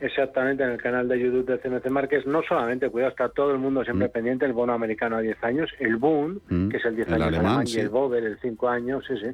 Exactamente, 0.00 0.62
en 0.62 0.70
el 0.70 0.80
canal 0.80 1.06
de 1.08 1.20
YouTube 1.20 1.44
de 1.44 1.58
CMC 1.58 1.90
Márquez, 1.90 2.26
no 2.26 2.42
solamente, 2.42 2.88
cuidado, 2.88 3.10
está 3.10 3.28
todo 3.28 3.52
el 3.52 3.58
mundo 3.58 3.84
siempre 3.84 4.08
mm. 4.08 4.12
pendiente, 4.12 4.46
el 4.46 4.54
bono 4.54 4.72
americano 4.72 5.16
a 5.16 5.20
10 5.20 5.44
años, 5.44 5.70
el 5.78 5.96
boom, 5.96 6.40
mm. 6.48 6.68
que 6.70 6.78
es 6.78 6.84
el 6.86 6.96
10 6.96 7.12
años 7.12 7.26
alemán, 7.26 7.64
y 7.66 7.78
el 7.78 7.90
Bober, 7.90 8.24
el 8.24 8.38
5 8.38 8.68
años, 8.68 9.04
sí, 9.06 9.14
sí, 9.18 9.28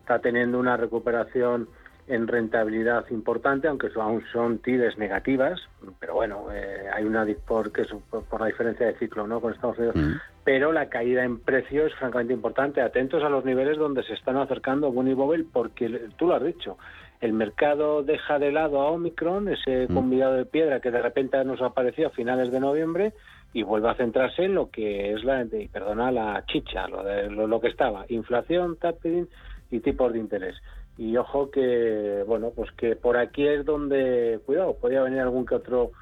está 0.00 0.18
teniendo 0.18 0.58
una 0.58 0.78
recuperación 0.78 1.68
en 2.06 2.26
rentabilidad 2.26 3.04
importante, 3.10 3.68
aunque 3.68 3.88
aún 3.96 4.24
son 4.32 4.60
TIDES 4.60 4.96
negativas, 4.96 5.60
pero 6.00 6.14
bueno, 6.14 6.46
eh, 6.50 6.86
hay 6.94 7.04
una 7.04 7.26
por, 7.46 7.70
que 7.70 7.82
es 7.82 7.88
por 8.08 8.40
la 8.40 8.46
diferencia 8.46 8.86
de 8.86 8.94
ciclo 8.94 9.26
¿no? 9.26 9.42
con 9.42 9.52
Estados 9.52 9.76
Unidos, 9.76 9.96
mm. 9.96 10.12
pero 10.42 10.72
la 10.72 10.88
caída 10.88 11.22
en 11.22 11.38
precio 11.38 11.86
es 11.86 11.94
francamente 11.96 12.32
importante. 12.32 12.80
Atentos 12.80 13.22
a 13.22 13.28
los 13.28 13.44
niveles 13.44 13.76
donde 13.76 14.02
se 14.04 14.14
están 14.14 14.38
acercando 14.38 14.90
Bunny 14.90 15.12
Bobel, 15.12 15.46
porque 15.52 16.08
tú 16.16 16.28
lo 16.28 16.36
has 16.36 16.42
dicho, 16.42 16.78
el 17.20 17.32
mercado 17.32 18.02
deja 18.02 18.38
de 18.38 18.52
lado 18.52 18.80
a 18.80 18.90
Omicron, 18.90 19.48
ese 19.48 19.86
mm. 19.88 19.94
convidado 19.94 20.34
de 20.34 20.46
piedra 20.46 20.80
que 20.80 20.90
de 20.90 21.02
repente 21.02 21.42
nos 21.44 21.60
apareció 21.62 22.08
a 22.08 22.10
finales 22.10 22.50
de 22.50 22.60
noviembre, 22.60 23.12
y 23.52 23.62
vuelve 23.62 23.88
a 23.88 23.94
centrarse 23.94 24.44
en 24.44 24.54
lo 24.54 24.70
que 24.70 25.12
es 25.12 25.24
la, 25.24 25.44
perdona, 25.72 26.12
la 26.12 26.44
chicha, 26.46 26.86
lo, 26.86 27.02
de, 27.02 27.30
lo, 27.30 27.60
que 27.60 27.68
estaba, 27.68 28.04
inflación, 28.08 28.76
tapering 28.76 29.28
y 29.70 29.80
tipos 29.80 30.12
de 30.12 30.18
interés 30.18 30.56
y 30.98 31.16
ojo 31.16 31.50
que 31.50 32.24
bueno 32.26 32.50
pues 32.54 32.70
que 32.72 32.96
por 32.96 33.16
aquí 33.16 33.46
es 33.46 33.64
donde 33.64 34.40
cuidado 34.44 34.74
podría 34.74 35.02
venir 35.02 35.20
algún 35.20 35.46
que 35.46 35.54
otro 35.54 35.92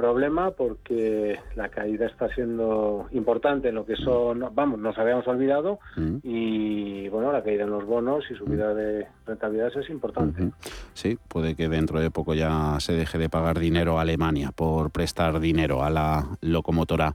problema 0.00 0.52
porque 0.52 1.38
la 1.56 1.68
caída 1.68 2.06
está 2.06 2.32
siendo 2.34 3.06
importante 3.12 3.68
en 3.68 3.74
lo 3.74 3.84
que 3.84 3.96
son, 3.96 4.42
vamos, 4.54 4.78
nos 4.78 4.96
habíamos 4.96 5.28
olvidado 5.28 5.78
mm. 5.96 6.16
y 6.22 7.08
bueno, 7.10 7.30
la 7.30 7.42
caída 7.42 7.64
en 7.64 7.70
los 7.70 7.84
bonos 7.84 8.24
y 8.30 8.34
subida 8.34 8.72
de 8.72 9.06
rentabilidades 9.26 9.76
es 9.76 9.90
importante. 9.90 10.52
Sí, 10.94 11.18
puede 11.28 11.54
que 11.54 11.68
dentro 11.68 12.00
de 12.00 12.10
poco 12.10 12.32
ya 12.32 12.78
se 12.80 12.94
deje 12.94 13.18
de 13.18 13.28
pagar 13.28 13.58
dinero 13.58 13.98
a 13.98 14.02
Alemania 14.02 14.52
por 14.52 14.90
prestar 14.90 15.38
dinero 15.38 15.84
a 15.84 15.90
la 15.90 16.26
locomotora 16.40 17.12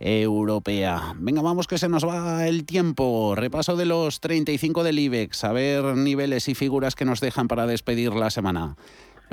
europea. 0.00 1.14
Venga, 1.18 1.42
vamos 1.42 1.66
que 1.66 1.76
se 1.76 1.90
nos 1.90 2.06
va 2.06 2.48
el 2.48 2.64
tiempo. 2.64 3.34
Repaso 3.36 3.76
de 3.76 3.84
los 3.84 4.20
35 4.20 4.84
del 4.84 4.98
IBEX, 4.98 5.44
a 5.44 5.52
ver 5.52 5.84
niveles 5.96 6.48
y 6.48 6.54
figuras 6.54 6.94
que 6.94 7.04
nos 7.04 7.20
dejan 7.20 7.46
para 7.46 7.66
despedir 7.66 8.14
la 8.14 8.30
semana. 8.30 8.76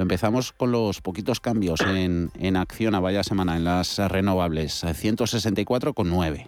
Empezamos 0.02 0.52
con 0.54 0.72
los 0.72 1.02
poquitos 1.02 1.40
cambios 1.40 1.82
en, 1.82 2.32
en 2.40 2.58
acción 2.58 2.96
a 2.96 3.00
vaya 3.00 3.24
semana 3.24 3.58
en 3.58 3.64
las 3.64 3.98
renovables, 3.98 4.84
164,9. 4.84 6.48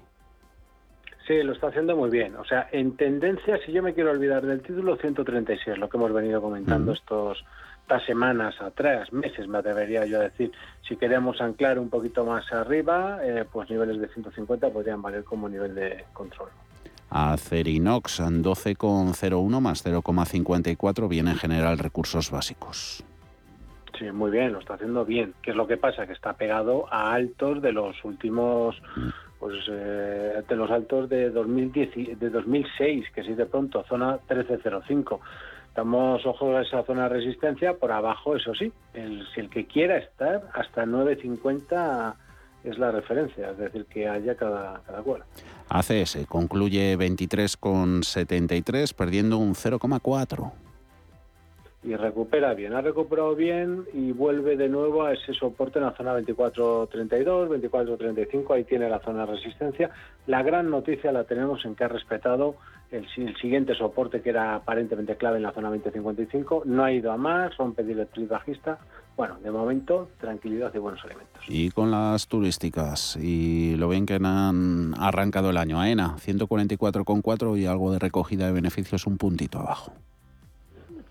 Sí, 1.27 1.43
lo 1.43 1.53
está 1.53 1.67
haciendo 1.67 1.95
muy 1.95 2.09
bien. 2.09 2.35
O 2.35 2.45
sea, 2.45 2.67
en 2.71 2.97
tendencia, 2.97 3.59
si 3.65 3.71
yo 3.71 3.83
me 3.83 3.93
quiero 3.93 4.11
olvidar 4.11 4.45
del 4.45 4.61
título, 4.61 4.97
136, 4.97 5.77
lo 5.77 5.87
que 5.87 5.97
hemos 5.97 6.11
venido 6.11 6.41
comentando 6.41 6.93
estos 6.93 7.43
estas 7.91 8.05
semanas 8.05 8.55
atrás, 8.61 9.11
meses 9.11 9.47
me 9.49 9.57
atrevería 9.57 10.05
yo 10.05 10.19
a 10.19 10.23
decir, 10.23 10.51
si 10.87 10.95
queremos 10.95 11.41
anclar 11.41 11.77
un 11.77 11.89
poquito 11.89 12.25
más 12.25 12.49
arriba, 12.53 13.19
eh, 13.21 13.43
pues 13.51 13.69
niveles 13.69 13.99
de 13.99 14.07
150 14.07 14.69
podrían 14.69 15.01
valer 15.01 15.25
como 15.25 15.49
nivel 15.49 15.75
de 15.75 16.05
control. 16.13 16.49
Acerinox 17.09 18.21
12,01 18.21 19.59
más 19.59 19.85
0,54 19.85 21.09
viene 21.09 21.31
en 21.31 21.37
general 21.37 21.77
recursos 21.79 22.31
básicos. 22.31 23.03
Muy 24.11 24.31
bien, 24.31 24.53
lo 24.53 24.59
está 24.59 24.73
haciendo 24.73 25.05
bien. 25.05 25.33
¿Qué 25.41 25.51
es 25.51 25.57
lo 25.57 25.67
que 25.67 25.77
pasa? 25.77 26.07
Que 26.07 26.13
está 26.13 26.33
pegado 26.33 26.91
a 26.91 27.13
altos 27.13 27.61
de 27.61 27.71
los 27.71 28.03
últimos, 28.03 28.81
pues 29.39 29.55
eh, 29.69 30.41
de 30.47 30.55
los 30.55 30.71
altos 30.71 31.07
de, 31.09 31.29
2010, 31.29 32.19
de 32.19 32.29
2006, 32.29 33.05
que 33.13 33.23
sí 33.23 33.33
de 33.33 33.45
pronto, 33.45 33.83
zona 33.87 34.13
1305. 34.29 35.21
Estamos, 35.67 36.25
ojo 36.25 36.57
a 36.57 36.63
esa 36.63 36.83
zona 36.83 37.03
de 37.03 37.09
resistencia, 37.09 37.75
por 37.75 37.91
abajo, 37.91 38.35
eso 38.35 38.55
sí, 38.55 38.73
el, 38.93 39.25
si 39.33 39.41
el 39.41 39.49
que 39.49 39.67
quiera 39.67 39.97
estar 39.97 40.49
hasta 40.53 40.85
950 40.85 42.15
es 42.63 42.77
la 42.77 42.91
referencia, 42.91 43.51
es 43.51 43.57
decir, 43.57 43.85
que 43.85 44.07
haya 44.07 44.35
cada, 44.35 44.81
cada 44.85 45.01
cual. 45.01 45.23
ACS 45.69 46.25
concluye 46.27 46.97
23,73, 46.97 48.93
perdiendo 48.93 49.37
un 49.37 49.53
0,4 49.53 50.51
y 51.83 51.95
recupera 51.95 52.53
bien. 52.53 52.73
Ha 52.73 52.81
recuperado 52.81 53.35
bien 53.35 53.85
y 53.93 54.11
vuelve 54.11 54.55
de 54.55 54.69
nuevo 54.69 55.03
a 55.03 55.13
ese 55.13 55.33
soporte 55.33 55.79
en 55.79 55.85
la 55.85 55.95
zona 55.95 56.13
24.32, 56.19 56.89
24.35, 57.49 58.53
ahí 58.53 58.63
tiene 58.65 58.87
la 58.87 58.99
zona 58.99 59.25
de 59.25 59.33
resistencia. 59.33 59.89
La 60.27 60.43
gran 60.43 60.69
noticia 60.69 61.11
la 61.11 61.23
tenemos 61.23 61.65
en 61.65 61.75
que 61.75 61.83
ha 61.83 61.87
respetado 61.87 62.55
el, 62.91 63.07
siguiente 63.39 63.73
soporte 63.73 64.21
que 64.21 64.29
era 64.29 64.55
aparentemente 64.55 65.15
clave 65.15 65.37
en 65.37 65.43
la 65.43 65.53
zona 65.53 65.71
20.55, 65.71 66.65
no 66.65 66.83
ha 66.83 66.91
ido 66.91 67.11
a 67.11 67.17
más, 67.17 67.55
rompe 67.57 67.83
directriz 67.83 68.29
bajista. 68.29 68.79
Bueno, 69.17 69.37
de 69.41 69.51
momento, 69.51 70.09
tranquilidad 70.19 70.71
y 70.73 70.77
buenos 70.77 71.03
elementos. 71.03 71.43
Y 71.47 71.69
con 71.71 71.91
las 71.91 72.27
turísticas, 72.27 73.17
y 73.17 73.75
lo 73.75 73.89
bien 73.89 74.05
que 74.05 74.15
han 74.15 74.93
arrancado 74.97 75.49
el 75.49 75.57
año, 75.57 75.79
AENA, 75.79 76.17
144,4 76.17 77.57
y 77.57 77.65
algo 77.65 77.91
de 77.91 77.99
recogida 77.99 78.45
de 78.45 78.53
beneficios 78.53 79.07
un 79.07 79.17
puntito 79.17 79.59
abajo. 79.59 79.93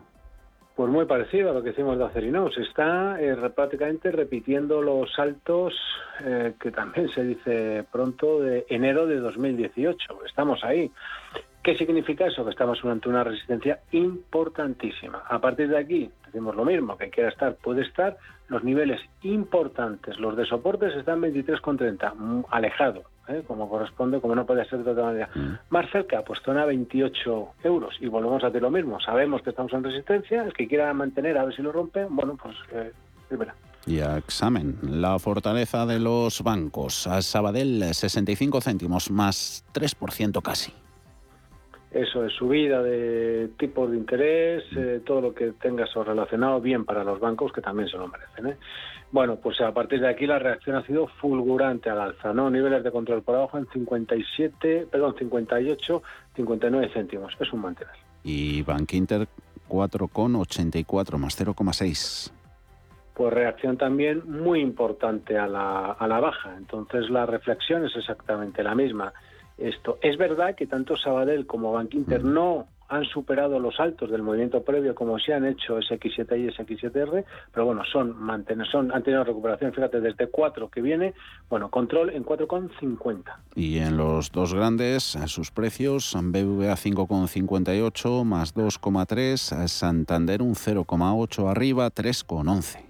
Pues 0.81 0.91
muy 0.91 1.05
parecido 1.05 1.51
a 1.51 1.53
lo 1.53 1.63
que 1.63 1.71
hicimos 1.71 1.99
de 1.99 2.07
Acerinox. 2.07 2.57
Está 2.57 3.21
eh, 3.21 3.37
prácticamente 3.55 4.11
repitiendo 4.11 4.81
los 4.81 5.13
saltos 5.13 5.75
eh, 6.25 6.55
que 6.59 6.71
también 6.71 7.11
se 7.11 7.23
dice 7.23 7.85
pronto 7.93 8.41
de 8.41 8.65
enero 8.71 9.07
de 9.07 9.17
2018. 9.17 10.25
Estamos 10.25 10.65
ahí. 10.65 10.91
¿Qué 11.63 11.77
significa 11.77 12.27
eso? 12.27 12.43
Que 12.45 12.51
estamos 12.51 12.83
ante 12.85 13.09
una 13.09 13.23
resistencia 13.23 13.81
importantísima. 13.93 15.23
A 15.29 15.39
partir 15.41 15.69
de 15.69 15.77
aquí, 15.77 16.11
decimos 16.25 16.57
lo 16.57 16.65
mismo, 16.65 16.97
que 16.97 17.11
quiera 17.11 17.29
estar, 17.29 17.55
puede 17.57 17.83
estar. 17.83 18.17
Los 18.49 18.65
niveles 18.65 19.01
importantes, 19.23 20.19
los 20.19 20.37
de 20.37 20.47
soportes, 20.47 20.95
están 20.97 21.21
23,30, 21.21 22.15
mm, 22.15 22.45
alejado, 22.51 23.03
¿eh? 23.29 23.45
como 23.47 23.69
corresponde, 23.69 24.21
como 24.21 24.35
no 24.35 24.47
puede 24.47 24.65
ser 24.65 24.83
de 24.83 24.91
otra 24.91 25.05
manera. 25.05 25.29
Mm. 25.35 25.59
Más 25.69 25.91
cerca, 25.91 26.23
pues 26.23 26.41
zona 26.41 26.65
28 26.65 27.49
euros. 27.63 27.95
Y 28.01 28.09
volvemos 28.09 28.43
a 28.43 28.47
hacer 28.47 28.63
lo 28.63 28.71
mismo. 28.71 28.99
Sabemos 28.99 29.43
que 29.43 29.51
estamos 29.51 29.73
en 29.75 29.85
resistencia. 29.85 30.43
El 30.43 30.55
que 30.55 30.67
quiera 30.67 30.93
mantener, 30.95 31.37
a 31.37 31.45
ver 31.45 31.55
si 31.55 31.63
lo 31.63 31.73
rompe, 31.73 32.07
bueno, 32.09 32.37
pues 32.43 32.57
eh, 32.73 32.91
y 33.87 34.01
a 34.01 34.19
examen, 34.19 34.79
la 34.83 35.19
fortaleza 35.19 35.87
de 35.87 36.01
los 36.01 36.43
bancos. 36.43 37.07
A 37.07 37.23
Sabadell, 37.23 37.95
65 37.95 38.61
céntimos, 38.61 39.11
más 39.11 39.65
3% 39.73 40.43
casi 40.43 40.73
eso 41.91 42.25
es 42.25 42.33
subida 42.35 42.83
de 42.83 43.51
tipos 43.59 43.91
de 43.91 43.97
interés, 43.97 44.65
eh, 44.77 45.01
todo 45.05 45.21
lo 45.21 45.35
que 45.35 45.53
tenga 45.53 45.85
eso 45.85 46.05
relacionado 46.05 46.61
bien 46.61 46.85
para 46.85 47.03
los 47.03 47.19
bancos 47.19 47.53
que 47.53 47.61
también 47.61 47.89
se 47.89 47.97
lo 47.97 48.07
merecen. 48.07 48.47
¿eh? 48.47 48.57
Bueno, 49.11 49.37
pues 49.37 49.61
a 49.61 49.73
partir 49.75 50.01
de 50.01 50.09
aquí 50.09 50.25
la 50.25 50.39
reacción 50.39 50.77
ha 50.77 50.87
sido 50.87 51.09
fulgurante 51.21 51.91
al 51.91 52.01
alza, 52.01 52.33
¿no? 52.33 52.49
Niveles 52.49 52.85
de 52.85 52.93
control 52.93 53.23
por 53.23 53.35
abajo 53.35 53.59
en 53.59 53.67
57, 53.67 54.87
perdón, 54.89 55.17
58, 55.19 56.03
59 56.37 56.91
céntimos. 56.95 57.37
Es 57.41 57.53
un 57.53 57.61
mantener. 57.61 57.95
Y 58.23 58.63
Bank 58.63 58.93
Inter 58.93 59.27
4,84 59.69 61.19
más 61.19 61.41
0,6 61.41 62.33
pues 63.13 63.35
reacción 63.35 63.77
también 63.77 64.23
muy 64.27 64.61
importante 64.61 65.37
a 65.37 65.47
la, 65.47 65.93
a 65.93 66.09
la 66.09 66.21
baja. 66.21 66.55
Entonces 66.57 67.11
la 67.11 67.27
reflexión 67.27 67.85
es 67.85 67.95
exactamente 67.95 68.63
la 68.63 68.75
misma 68.75 69.13
esto. 69.61 69.99
Es 70.03 70.17
verdad 70.17 70.55
que 70.55 70.67
tanto 70.67 70.97
Sabadell 70.97 71.47
como 71.47 71.73
Bank 71.73 71.95
Inter 71.95 72.25
mm. 72.25 72.33
no 72.35 72.67
han 72.91 73.05
superado 73.05 73.59
los 73.61 73.79
altos 73.79 74.11
del 74.11 74.23
movimiento 74.23 74.63
previo 74.63 74.95
como 74.97 75.19
se 75.19 75.33
han 75.33 75.47
hecho 75.47 75.79
SX7 75.79 76.39
y 76.39 76.49
SX7R, 76.49 77.25
pero 77.53 77.67
bueno, 77.67 77.83
son 77.85 78.21
mantener, 78.21 78.67
son, 78.67 78.93
han 78.93 79.05
tenido 79.05 79.23
recuperación, 79.23 79.73
fíjate, 79.73 80.01
desde 80.01 80.27
4 80.27 80.69
que 80.69 80.83
viene, 80.83 81.15
bueno, 81.49 81.71
control 81.71 82.11
en 82.11 82.25
4,50. 82.25 83.23
Y 83.55 83.79
en 83.79 83.97
los 83.97 84.33
dos 84.33 84.55
grandes, 84.55 85.17
sus 85.27 85.53
precios, 85.53 86.13
BBVA 86.21 86.75
5,58 86.75 88.25
más 88.25 88.55
2,3, 88.57 89.69
Santander 89.69 90.43
un 90.43 90.55
0,8 90.55 91.49
arriba, 91.49 91.91
3,11. 91.91 92.90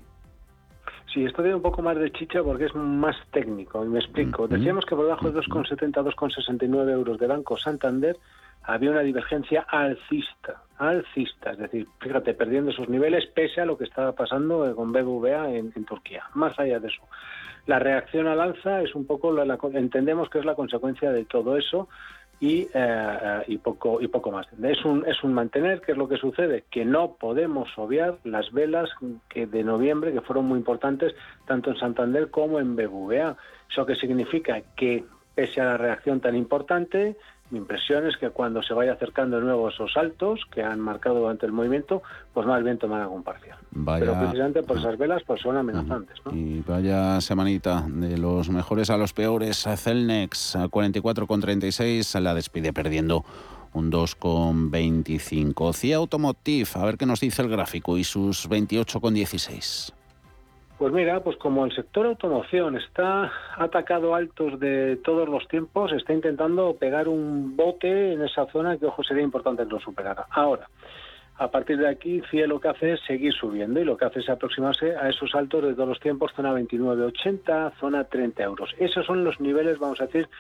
Sí, 1.13 1.25
esto 1.25 1.43
tiene 1.43 1.57
un 1.57 1.63
poco 1.63 1.83
más 1.83 1.99
de 1.99 2.13
chicha 2.13 2.43
porque 2.43 2.67
es 2.67 2.75
más 2.75 3.17
técnico, 3.33 3.85
y 3.85 3.89
me 3.89 3.99
explico. 3.99 4.47
Decíamos 4.47 4.85
que 4.85 4.95
por 4.95 5.07
debajo 5.07 5.31
de 5.31 5.41
2,70, 5.41 6.05
2,69 6.05 6.91
euros 6.91 7.19
de 7.19 7.27
Banco 7.27 7.57
Santander 7.57 8.17
había 8.63 8.91
una 8.91 9.01
divergencia 9.01 9.63
alcista, 9.69 10.63
alcista, 10.79 11.53
es 11.53 11.59
decir, 11.59 11.89
fíjate, 11.99 12.35
perdiendo 12.35 12.71
esos 12.71 12.89
niveles 12.89 13.27
pese 13.27 13.61
a 13.61 13.65
lo 13.65 13.77
que 13.77 13.85
estaba 13.85 14.13
pasando 14.13 14.75
con 14.77 14.93
BBVA 14.93 15.51
en, 15.51 15.73
en 15.75 15.85
Turquía. 15.85 16.25
Más 16.35 16.57
allá 16.59 16.79
de 16.79 16.89
eso, 16.89 17.03
la 17.67 17.79
reacción 17.79 18.27
al 18.27 18.41
alza 18.41 18.83
es 18.83 18.95
un 18.95 19.07
poco, 19.07 19.33
la, 19.33 19.59
entendemos 19.75 20.29
que 20.29 20.39
es 20.39 20.45
la 20.45 20.55
consecuencia 20.55 21.11
de 21.11 21.25
todo 21.25 21.57
eso 21.57 21.89
y, 22.41 22.66
eh, 22.72 23.43
y, 23.49 23.59
poco 23.59 24.01
y 24.01 24.09
poco 24.09 24.32
más. 24.32 24.47
Es 24.62 24.84
un, 24.84 25.07
es 25.07 25.22
un 25.22 25.34
mantener, 25.34 25.82
¿qué 25.82 25.93
es 25.93 25.99
lo 25.99 26.09
que 26.09 26.16
sucede? 26.16 26.64
Que 26.70 26.86
no 26.86 27.12
podemos 27.12 27.68
obviar 27.76 28.18
las 28.24 28.51
velas 28.51 28.88
que 29.28 29.47
de 29.47 29.62
noviembre, 29.62 30.12
que 30.12 30.22
fueron 30.22 30.47
muy 30.47 30.59
importantes 30.59 31.14
tanto 31.47 31.70
en 31.70 31.76
Santander 31.76 32.30
como 32.30 32.59
en 32.59 32.74
BBVA. 32.76 33.36
¿Eso 33.70 33.84
qué 33.84 33.95
significa? 33.95 34.62
Que 34.74 35.05
pese 35.34 35.61
a 35.61 35.64
la 35.66 35.76
reacción 35.76 36.20
tan 36.20 36.34
importante, 36.34 37.16
mi 37.51 37.59
impresión 37.59 38.07
es 38.07 38.16
que 38.16 38.30
cuando 38.30 38.62
se 38.62 38.74
vaya 38.74 38.92
acercando 38.92 39.38
de 39.38 39.44
nuevo 39.44 39.68
esos 39.68 39.92
saltos 39.92 40.40
que 40.53 40.62
han 40.62 40.80
marcado 40.80 41.20
durante 41.20 41.46
el 41.46 41.53
movimiento, 41.53 42.03
pues 42.32 42.46
más 42.46 42.62
bien 42.62 42.78
tomar 42.78 43.03
algún 43.03 43.22
parcial. 43.22 43.59
Pero 43.70 44.18
precisamente 44.18 44.62
por 44.62 44.78
esas 44.78 44.96
velas 44.96 45.22
pues 45.26 45.40
son 45.40 45.57
amenazantes. 45.57 46.16
¿no? 46.24 46.32
Y 46.32 46.62
vaya 46.66 47.20
semanita, 47.20 47.84
de 47.88 48.18
los 48.18 48.51
mejores 48.51 48.90
a 48.90 48.96
los 48.96 49.12
peores, 49.12 49.66
Celnex 49.76 50.57
a 50.57 50.68
44,36 50.68 52.20
la 52.20 52.34
despide 52.34 52.72
perdiendo 52.72 53.24
un 53.72 53.90
2,25. 53.90 55.74
CIA 55.74 55.96
Automotive, 55.96 56.68
a 56.74 56.84
ver 56.84 56.96
qué 56.96 57.07
nos 57.07 57.20
dice 57.20 57.42
el 57.42 57.48
gráfico 57.48 57.98
y 57.98 58.05
sus 58.05 58.48
28,16. 58.48 59.92
Pues 60.81 60.95
mira, 60.95 61.20
pues 61.20 61.37
como 61.37 61.66
el 61.66 61.74
sector 61.74 62.07
automoción 62.07 62.74
está 62.74 63.31
atacado 63.59 64.14
altos 64.14 64.59
de 64.59 64.97
todos 65.05 65.28
los 65.28 65.47
tiempos, 65.47 65.93
está 65.93 66.14
intentando 66.14 66.74
pegar 66.74 67.07
un 67.07 67.55
bote 67.55 68.14
en 68.14 68.22
esa 68.22 68.47
zona 68.47 68.78
que, 68.78 68.87
ojo, 68.87 69.05
sería 69.05 69.22
importante 69.22 69.64
que 69.64 69.68
lo 69.68 69.78
superara. 69.78 70.24
Ahora, 70.31 70.70
a 71.37 71.51
partir 71.51 71.76
de 71.76 71.87
aquí, 71.87 72.22
CIE 72.31 72.47
lo 72.47 72.59
que 72.59 72.68
hace 72.68 72.95
es 72.95 73.01
seguir 73.03 73.35
subiendo 73.35 73.78
y 73.78 73.85
lo 73.85 73.99
que 73.99 74.07
hace 74.07 74.20
es 74.20 74.31
aproximarse 74.31 74.97
a 74.97 75.11
esos 75.11 75.35
altos 75.35 75.64
de 75.64 75.74
todos 75.74 75.91
los 75.91 76.01
tiempos, 76.01 76.33
zona 76.35 76.55
29,80, 76.55 77.72
zona 77.78 78.05
30 78.05 78.43
euros. 78.43 78.74
Esos 78.78 79.05
son 79.05 79.22
los 79.22 79.39
niveles, 79.39 79.78
vamos 79.78 80.01
a 80.01 80.07
decir, 80.07 80.31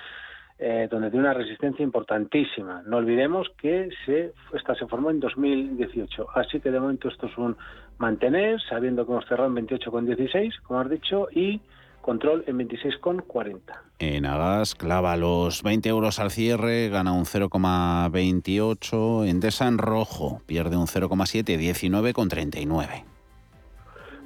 eh, 0.62 0.88
donde 0.90 1.10
tiene 1.10 1.24
una 1.24 1.32
resistencia 1.32 1.82
importantísima. 1.82 2.82
No 2.86 2.98
olvidemos 2.98 3.48
que 3.56 3.88
se, 4.04 4.34
esta 4.52 4.74
se 4.74 4.86
formó 4.86 5.10
en 5.10 5.18
2018, 5.18 6.26
así 6.34 6.60
que 6.60 6.70
de 6.70 6.78
momento 6.78 7.08
esto 7.08 7.28
es 7.28 7.38
un 7.38 7.56
mantener, 7.96 8.60
sabiendo 8.68 9.06
que 9.06 9.12
hemos 9.12 9.26
cerrado 9.26 9.48
en 9.48 9.66
28,16, 9.66 10.60
como 10.62 10.80
has 10.80 10.90
dicho, 10.90 11.28
y 11.32 11.62
control 12.02 12.44
en 12.46 12.58
26,40. 12.58 13.58
En 14.00 14.26
Agas 14.26 14.74
clava 14.74 15.16
los 15.16 15.62
20 15.62 15.88
euros 15.88 16.18
al 16.18 16.30
cierre, 16.30 16.90
gana 16.90 17.12
un 17.12 17.24
0,28. 17.24 19.28
Endesa 19.28 19.66
en 19.66 19.78
rojo 19.78 20.42
pierde 20.46 20.76
un 20.76 20.86
0,7, 20.86 21.58
19,39. 21.58 23.04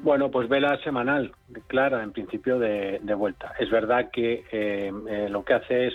Bueno, 0.02 0.30
pues 0.30 0.48
vela 0.48 0.78
semanal, 0.82 1.32
clara, 1.66 2.02
en 2.02 2.12
principio 2.12 2.58
de, 2.58 3.00
vuelta. 3.16 3.52
Es 3.58 3.70
verdad 3.70 4.10
que 4.12 4.44
eh, 4.52 4.92
eh, 5.08 5.28
lo 5.30 5.44
que 5.44 5.54
hace 5.54 5.86
es 5.86 5.94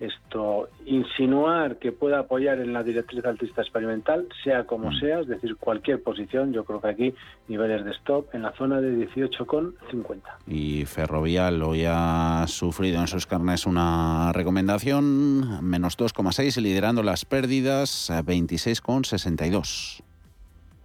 esto 0.00 0.68
insinuar 0.86 1.76
que 1.76 1.92
pueda 1.92 2.20
apoyar 2.20 2.60
en 2.60 2.72
la 2.72 2.82
directriz 2.82 3.24
altista 3.24 3.62
experimental, 3.62 4.28
sea 4.44 4.64
como 4.64 4.90
mm. 4.90 5.00
sea, 5.00 5.20
es 5.20 5.28
decir, 5.28 5.56
cualquier 5.56 6.02
posición, 6.02 6.52
yo 6.52 6.64
creo 6.64 6.80
que 6.80 6.88
aquí 6.88 7.14
niveles 7.48 7.84
de 7.84 7.90
stop 7.92 8.34
en 8.34 8.42
la 8.42 8.52
zona 8.52 8.80
de 8.80 9.08
18,50. 9.08 10.20
Y 10.46 10.84
Ferrovial 10.84 11.62
hoy 11.62 11.84
ha 11.86 12.44
sufrido 12.46 13.00
en 13.00 13.06
sus 13.06 13.26
carnes 13.26 13.66
una 13.66 14.32
recomendación, 14.32 15.64
menos 15.64 15.98
2,6, 15.98 16.60
liderando 16.60 17.02
las 17.02 17.24
pérdidas, 17.24 18.10
26,62. 18.10 20.02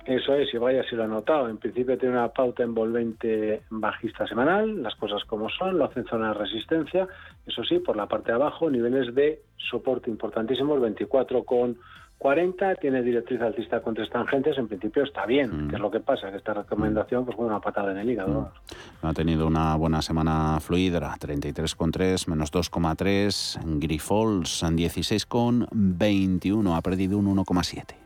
Eso 0.05 0.35
es, 0.35 0.53
y 0.53 0.57
vaya 0.57 0.83
si 0.89 0.95
lo 0.95 1.03
ha 1.03 1.07
notado. 1.07 1.49
En 1.49 1.57
principio 1.57 1.97
tiene 1.97 2.15
una 2.15 2.29
pauta 2.29 2.63
envolvente 2.63 3.63
bajista 3.69 4.27
semanal, 4.27 4.83
las 4.83 4.95
cosas 4.95 5.23
como 5.25 5.49
son, 5.49 5.77
lo 5.77 5.85
hacen 5.85 6.05
zona 6.05 6.29
de 6.29 6.33
resistencia. 6.33 7.07
Eso 7.45 7.63
sí, 7.63 7.77
por 7.79 7.95
la 7.95 8.07
parte 8.07 8.31
de 8.31 8.35
abajo, 8.35 8.69
niveles 8.69 9.15
de 9.15 9.41
soporte 9.57 10.09
importantísimos, 10.09 10.81
24 10.81 11.43
con 11.43 11.77
40, 12.17 12.75
tiene 12.75 13.01
directriz 13.01 13.41
alcista 13.41 13.81
con 13.81 13.93
tres 13.93 14.09
tangentes, 14.09 14.57
en 14.57 14.69
principio 14.69 15.03
está 15.03 15.25
bien. 15.25 15.65
Mm. 15.65 15.69
¿Qué 15.69 15.75
es 15.75 15.81
lo 15.81 15.91
que 15.91 15.99
pasa? 15.99 16.31
Que 16.31 16.37
esta 16.37 16.53
recomendación 16.53 17.25
pues 17.25 17.35
fue 17.35 17.45
una 17.45 17.59
patada 17.59 17.91
en 17.91 17.97
el 17.97 18.09
hígado. 18.09 18.53
Mm. 19.01 19.07
Ha 19.07 19.13
tenido 19.13 19.45
una 19.47 19.75
buena 19.75 20.01
semana 20.01 20.57
fluida, 20.61 21.13
33,3, 21.19 22.29
menos 22.29 22.49
2,3. 22.51 23.79
Grifols, 23.79 24.63
16,21, 24.63 26.77
ha 26.77 26.81
perdido 26.81 27.17
un 27.17 27.35
1,7. 27.37 28.02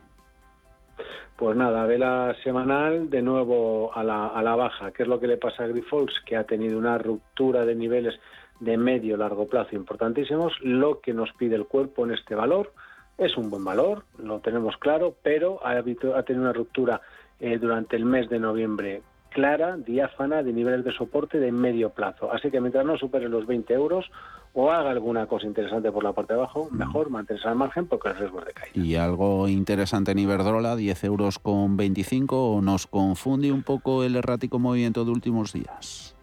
Pues 1.38 1.56
nada, 1.56 1.86
vela 1.86 2.34
semanal 2.42 3.10
de 3.10 3.22
nuevo 3.22 3.92
a 3.94 4.02
la, 4.02 4.26
a 4.26 4.42
la 4.42 4.56
baja. 4.56 4.90
¿Qué 4.90 5.04
es 5.04 5.08
lo 5.08 5.20
que 5.20 5.28
le 5.28 5.36
pasa 5.36 5.62
a 5.62 5.68
Grifols? 5.68 6.12
Que 6.26 6.36
ha 6.36 6.42
tenido 6.42 6.76
una 6.76 6.98
ruptura 6.98 7.64
de 7.64 7.76
niveles 7.76 8.18
de 8.58 8.76
medio 8.76 9.16
largo 9.16 9.46
plazo 9.46 9.76
importantísimos. 9.76 10.52
Lo 10.62 10.98
que 10.98 11.14
nos 11.14 11.32
pide 11.34 11.54
el 11.54 11.66
cuerpo 11.66 12.04
en 12.04 12.10
este 12.10 12.34
valor 12.34 12.72
es 13.18 13.36
un 13.36 13.50
buen 13.50 13.64
valor, 13.64 14.02
lo 14.18 14.40
tenemos 14.40 14.78
claro, 14.78 15.14
pero 15.22 15.64
ha, 15.64 15.78
ha 15.78 16.22
tenido 16.24 16.42
una 16.42 16.52
ruptura 16.52 17.02
eh, 17.38 17.56
durante 17.56 17.94
el 17.94 18.04
mes 18.04 18.28
de 18.28 18.40
noviembre 18.40 19.02
clara, 19.30 19.76
diáfana, 19.76 20.42
de 20.42 20.52
niveles 20.52 20.84
de 20.84 20.92
soporte 20.92 21.38
de 21.38 21.52
medio 21.52 21.90
plazo. 21.90 22.32
Así 22.32 22.50
que 22.50 22.60
mientras 22.60 22.84
no 22.84 22.96
supere 22.96 23.28
los 23.28 23.46
20 23.46 23.72
euros, 23.74 24.10
o 24.54 24.70
haga 24.70 24.90
alguna 24.90 25.26
cosa 25.26 25.46
interesante 25.46 25.92
por 25.92 26.02
la 26.02 26.12
parte 26.12 26.34
de 26.34 26.40
abajo, 26.40 26.68
mm. 26.70 26.76
mejor 26.76 27.10
mantenerse 27.10 27.48
al 27.48 27.56
margen 27.56 27.86
porque 27.86 28.08
el 28.08 28.16
riesgo 28.16 28.40
es 28.40 28.46
de 28.46 28.52
caída. 28.52 28.86
Y 28.86 28.96
algo 28.96 29.48
interesante 29.48 30.12
en 30.12 30.18
Iberdrola, 30.18 30.76
10 30.76 31.04
euros 31.04 31.38
con 31.38 31.76
25, 31.76 32.60
¿nos 32.62 32.86
confunde 32.86 33.52
un 33.52 33.62
poco 33.62 34.04
el 34.04 34.16
errático 34.16 34.58
movimiento 34.58 35.04
de 35.04 35.10
últimos 35.10 35.52
días? 35.52 36.16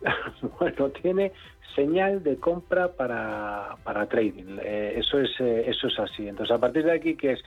bueno, 0.58 0.88
tiene 0.90 1.32
señal 1.74 2.22
de 2.22 2.36
compra 2.36 2.88
para, 2.88 3.76
para 3.84 4.06
trading. 4.06 4.58
Eh, 4.62 4.94
eso, 4.96 5.20
es, 5.20 5.30
eh, 5.40 5.64
eso 5.66 5.86
es 5.86 5.98
así. 5.98 6.26
Entonces, 6.26 6.54
a 6.54 6.58
partir 6.58 6.84
de 6.84 6.92
aquí, 6.92 7.14
que 7.14 7.32
es 7.32 7.42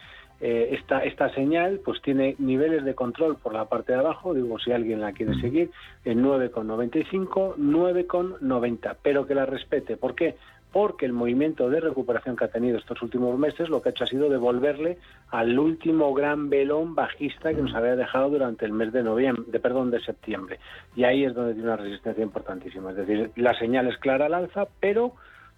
eh, 0.46 0.76
esta, 0.78 1.00
esta 1.06 1.34
señal 1.34 1.80
pues 1.86 2.02
tiene 2.02 2.36
niveles 2.38 2.84
de 2.84 2.96
control 2.96 3.38
por 3.38 3.54
la 3.54 3.70
parte 3.70 3.94
de 3.94 4.00
abajo, 4.00 4.34
digo 4.34 4.60
si 4.60 4.74
alguien 4.74 5.00
la 5.00 5.14
quiere 5.14 5.40
seguir, 5.40 5.72
en 6.04 6.22
9,95, 6.22 7.56
9,90, 7.56 8.98
pero 9.02 9.26
que 9.26 9.36
la 9.36 9.46
respete. 9.46 9.96
¿Por 9.96 10.16
qué? 10.16 10.36
Porque 10.74 11.06
el 11.06 11.14
movimiento 11.14 11.70
de 11.70 11.80
recuperación 11.80 12.36
que 12.36 12.44
ha 12.44 12.50
tenido 12.50 12.78
estos 12.78 13.02
últimos 13.02 13.40
meses 13.40 13.70
lo 13.70 13.82
que 13.82 13.88
ha 13.88 13.92
hecho 13.94 14.04
ha 14.04 14.08
sido 14.08 14.28
devolverle 14.28 14.98
al 15.30 15.58
último 15.58 16.14
gran 16.14 16.50
velón 16.50 16.94
bajista 16.94 17.54
que 17.54 17.62
nos 17.62 17.74
había 17.74 17.96
dejado 17.96 18.32
durante 18.32 18.66
el 18.66 18.74
mes 18.74 18.92
de 18.92 19.02
noviembre, 19.02 19.46
de 19.48 19.62
perdón, 19.62 19.92
de 19.92 20.02
septiembre. 20.02 20.60
Y 20.94 21.06
ahí 21.06 21.24
es 21.24 21.34
donde 21.34 21.54
tiene 21.54 21.70
una 21.70 21.78
resistencia 21.78 22.22
importantísima. 22.22 22.90
Es 22.90 22.98
decir, 22.98 23.32
la 23.38 23.58
señal 23.58 23.88
es 23.88 23.98
clara 23.98 24.26
al 24.26 24.34
alza, 24.34 24.68
pero 24.82 25.14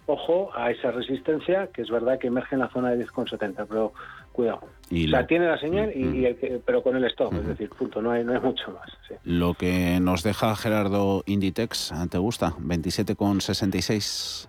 ojo 0.06 0.50
a 0.54 0.70
esa 0.70 0.92
resistencia, 0.92 1.70
que 1.72 1.82
es 1.82 1.90
verdad 1.90 2.20
que 2.20 2.28
emerge 2.28 2.54
en 2.54 2.60
la 2.60 2.68
zona 2.68 2.90
de 2.90 3.04
10,70, 3.04 3.66
pero 3.68 3.92
cuidado. 4.36 4.60
Y 4.88 5.06
o 5.06 5.10
sea, 5.10 5.26
tiene 5.26 5.48
la 5.48 5.58
señal, 5.58 5.90
y, 5.96 6.04
mm. 6.04 6.60
pero 6.64 6.82
con 6.82 6.94
el 6.94 7.04
stop, 7.06 7.34
es 7.34 7.46
decir, 7.48 7.68
punto, 7.70 8.00
no 8.00 8.12
hay, 8.12 8.22
no 8.22 8.34
hay 8.34 8.40
mucho 8.40 8.70
más. 8.70 8.88
Lo 9.24 9.54
que 9.54 9.98
nos 10.00 10.22
deja 10.22 10.54
Gerardo 10.54 11.24
Inditex, 11.26 11.92
¿te 12.08 12.18
gusta? 12.18 12.52
27,66. 12.58 14.48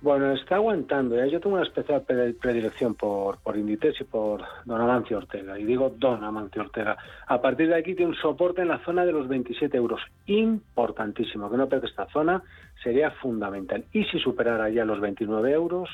Bueno, 0.00 0.32
está 0.32 0.56
aguantando. 0.56 1.20
¿eh? 1.20 1.28
Yo 1.28 1.40
tengo 1.40 1.56
una 1.56 1.64
especial 1.64 2.02
predilección 2.02 2.94
por, 2.94 3.38
por 3.38 3.56
Inditex 3.56 4.00
y 4.00 4.04
por 4.04 4.42
Don 4.64 4.80
Amancio 4.80 5.16
Ortega. 5.16 5.58
Y 5.58 5.64
digo 5.64 5.92
Don 5.98 6.22
Amancio 6.22 6.62
Ortega. 6.62 6.96
A 7.26 7.40
partir 7.40 7.68
de 7.68 7.74
aquí 7.74 7.96
tiene 7.96 8.12
un 8.12 8.16
soporte 8.16 8.62
en 8.62 8.68
la 8.68 8.78
zona 8.84 9.04
de 9.04 9.10
los 9.10 9.26
27 9.26 9.76
euros. 9.76 10.00
Importantísimo. 10.26 11.50
Que 11.50 11.56
no 11.56 11.68
pierda 11.68 11.88
esta 11.88 12.06
zona 12.12 12.40
sería 12.82 13.10
fundamental. 13.10 13.84
Y 13.92 14.04
si 14.04 14.18
superara 14.18 14.68
ya 14.70 14.84
los 14.84 15.00
29 15.00 15.50
euros, 15.52 15.88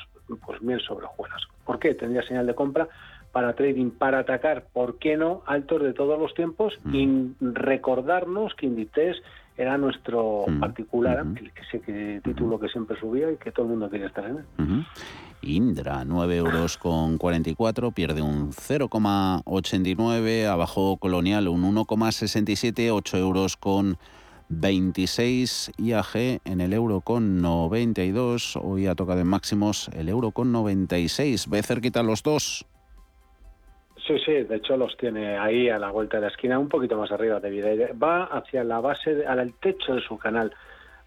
pues 0.45 0.59
bien 0.61 0.79
sobre 0.79 1.07
juegas. 1.07 1.41
¿Por 1.65 1.79
qué? 1.79 1.93
Tendría 1.95 2.21
señal 2.23 2.45
de 2.45 2.55
compra 2.55 2.87
para 3.31 3.53
trading, 3.53 3.91
para 3.91 4.19
atacar, 4.19 4.67
¿por 4.71 4.97
qué 4.97 5.17
no? 5.17 5.43
Altos 5.45 5.83
de 5.83 5.93
todos 5.93 6.17
los 6.17 6.33
tiempos 6.33 6.79
mm. 6.85 6.95
y 6.95 7.33
recordarnos 7.41 8.55
que 8.55 8.65
Inditex 8.65 9.17
era 9.57 9.77
nuestro 9.77 10.45
mm. 10.47 10.59
particular, 10.61 11.25
ese 11.73 12.21
título 12.23 12.59
que 12.59 12.69
siempre 12.69 12.97
subía 12.97 13.29
y 13.31 13.37
que 13.37 13.51
todo 13.51 13.65
el 13.65 13.71
mundo 13.71 13.89
quería 13.89 14.07
estar 14.07 14.25
en 14.25 14.37
él. 14.37 14.45
Indra, 15.41 16.05
9 16.05 16.37
euros 16.37 16.77
con 16.77 17.17
44, 17.17 17.91
pierde 17.91 18.21
un 18.21 18.51
0,89, 18.51 20.45
abajo 20.45 20.95
Colonial 20.97 21.49
un 21.49 21.75
1,67, 21.75 22.89
8 22.91 23.17
euros 23.17 23.57
con 23.57 23.97
26 24.49 25.71
IAG 25.77 26.41
en 26.45 26.61
el 26.61 26.73
euro 26.73 27.01
con 27.01 27.41
92, 27.41 28.57
hoy 28.57 28.87
ha 28.87 28.95
tocado 28.95 29.21
en 29.21 29.27
máximos 29.27 29.89
el 29.89 30.09
euro 30.09 30.31
con 30.31 30.51
96, 30.51 31.49
ve 31.49 31.63
cerquita 31.63 32.03
los 32.03 32.23
dos. 32.23 32.65
Sí, 34.05 34.19
sí, 34.23 34.33
de 34.33 34.57
hecho 34.57 34.77
los 34.77 34.95
tiene 34.97 35.37
ahí 35.37 35.67
a 35.69 35.79
la 35.79 35.89
vuelta 35.89 36.17
de 36.17 36.21
la 36.21 36.27
esquina, 36.27 36.59
un 36.59 36.69
poquito 36.69 36.95
más 36.95 37.11
arriba 37.11 37.39
de 37.39 37.49
vida. 37.49 37.69
Va 37.93 38.25
hacia 38.25 38.63
la 38.63 38.79
base, 38.79 39.25
al 39.25 39.53
techo 39.55 39.95
de 39.95 40.01
su 40.01 40.17
canal 40.17 40.53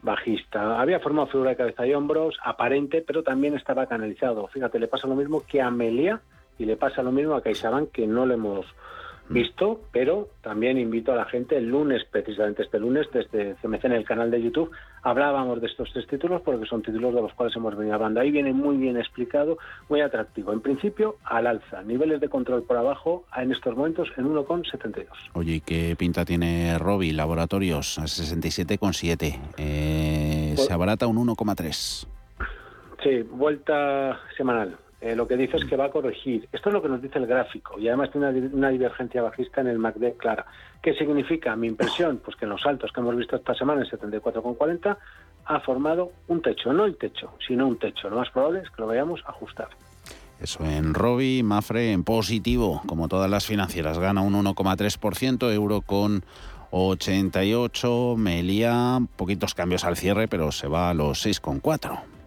bajista. 0.02 0.80
Había 0.80 0.98
formado 0.98 1.28
figura 1.28 1.50
de 1.50 1.56
cabeza 1.56 1.86
y 1.86 1.94
hombros, 1.94 2.36
aparente, 2.42 3.04
pero 3.06 3.22
también 3.22 3.54
estaba 3.54 3.86
canalizado. 3.86 4.48
Fíjate, 4.48 4.80
le 4.80 4.88
pasa 4.88 5.06
lo 5.06 5.14
mismo 5.14 5.44
que 5.46 5.60
a 5.62 5.70
Melia 5.70 6.20
y 6.58 6.64
le 6.64 6.76
pasa 6.76 7.02
lo 7.02 7.12
mismo 7.12 7.34
a 7.34 7.42
CaixaBank, 7.42 7.92
que 7.92 8.06
no 8.06 8.26
le 8.26 8.34
hemos. 8.34 8.66
Visto, 9.28 9.80
pero 9.92 10.28
también 10.42 10.78
invito 10.78 11.12
a 11.12 11.16
la 11.16 11.24
gente 11.26 11.56
el 11.56 11.68
lunes, 11.68 12.04
precisamente 12.10 12.62
este 12.62 12.78
lunes, 12.78 13.06
desde 13.12 13.54
CMC 13.56 13.84
en 13.84 13.92
el 13.92 14.04
canal 14.04 14.30
de 14.30 14.42
YouTube, 14.42 14.70
hablábamos 15.02 15.60
de 15.60 15.66
estos 15.66 15.92
tres 15.92 16.06
títulos 16.06 16.42
porque 16.42 16.66
son 16.66 16.82
títulos 16.82 17.14
de 17.14 17.22
los 17.22 17.32
cuales 17.34 17.54
hemos 17.56 17.76
venido 17.76 17.94
hablando. 17.94 18.20
Ahí 18.20 18.30
viene 18.30 18.52
muy 18.52 18.76
bien 18.76 18.96
explicado, 18.96 19.58
muy 19.88 20.00
atractivo. 20.00 20.52
En 20.52 20.60
principio, 20.60 21.16
al 21.24 21.46
alza, 21.46 21.82
niveles 21.82 22.20
de 22.20 22.28
control 22.28 22.62
por 22.62 22.76
abajo 22.76 23.24
en 23.36 23.52
estos 23.52 23.76
momentos 23.76 24.08
en 24.16 24.26
1,72. 24.26 25.06
Oye, 25.34 25.56
¿y 25.56 25.60
qué 25.60 25.94
pinta 25.96 26.24
tiene 26.24 26.78
Robi 26.78 27.12
Laboratorios? 27.12 27.98
A 27.98 28.02
67,7. 28.02 29.38
Eh, 29.56 30.52
pues 30.54 30.66
se 30.66 30.72
abarata 30.72 31.06
un 31.06 31.16
1,3. 31.26 32.06
Sí, 33.02 33.22
vuelta 33.30 34.20
semanal. 34.36 34.76
Eh, 35.00 35.14
lo 35.14 35.28
que 35.28 35.36
dice 35.36 35.58
es 35.58 35.64
que 35.64 35.76
va 35.76 35.86
a 35.86 35.90
corregir. 35.90 36.48
Esto 36.52 36.70
es 36.70 36.72
lo 36.72 36.82
que 36.82 36.88
nos 36.88 37.00
dice 37.00 37.18
el 37.18 37.26
gráfico 37.26 37.78
y 37.78 37.86
además 37.86 38.10
tiene 38.10 38.28
una, 38.52 38.70
divergencia 38.70 39.22
bajista 39.22 39.60
en 39.60 39.68
el 39.68 39.78
MACD 39.78 40.16
clara. 40.16 40.44
¿Qué 40.82 40.94
significa? 40.94 41.54
Mi 41.54 41.68
impresión, 41.68 42.20
pues 42.24 42.36
que 42.36 42.46
en 42.46 42.50
los 42.50 42.62
saltos 42.62 42.90
que 42.92 43.00
hemos 43.00 43.14
visto 43.16 43.36
esta 43.36 43.54
semana 43.54 43.82
en 43.82 43.88
74,40 43.88 44.96
ha 45.44 45.60
formado 45.60 46.10
un 46.26 46.42
techo, 46.42 46.72
no 46.72 46.84
el 46.84 46.96
techo, 46.96 47.32
sino 47.46 47.68
un 47.68 47.78
techo. 47.78 48.10
Lo 48.10 48.16
más 48.16 48.30
probable 48.30 48.60
es 48.60 48.70
que 48.70 48.82
lo 48.82 48.88
vayamos 48.88 49.22
a 49.24 49.30
ajustar. 49.30 49.68
Eso 50.40 50.64
en 50.64 50.94
Robi, 50.94 51.42
Mafre 51.42 51.92
en 51.92 52.02
positivo, 52.02 52.82
como 52.86 53.08
todas 53.08 53.30
las 53.30 53.46
financieras, 53.46 53.98
gana 53.98 54.20
un 54.20 54.34
1,3%, 54.34 55.52
euro 55.52 55.80
con 55.80 56.24
88, 56.70 58.14
Melia, 58.16 59.00
poquitos 59.16 59.54
cambios 59.54 59.84
al 59.84 59.96
cierre, 59.96 60.28
pero 60.28 60.52
se 60.52 60.68
va 60.68 60.90
a 60.90 60.94
los 60.94 61.24
6,4. 61.24 62.17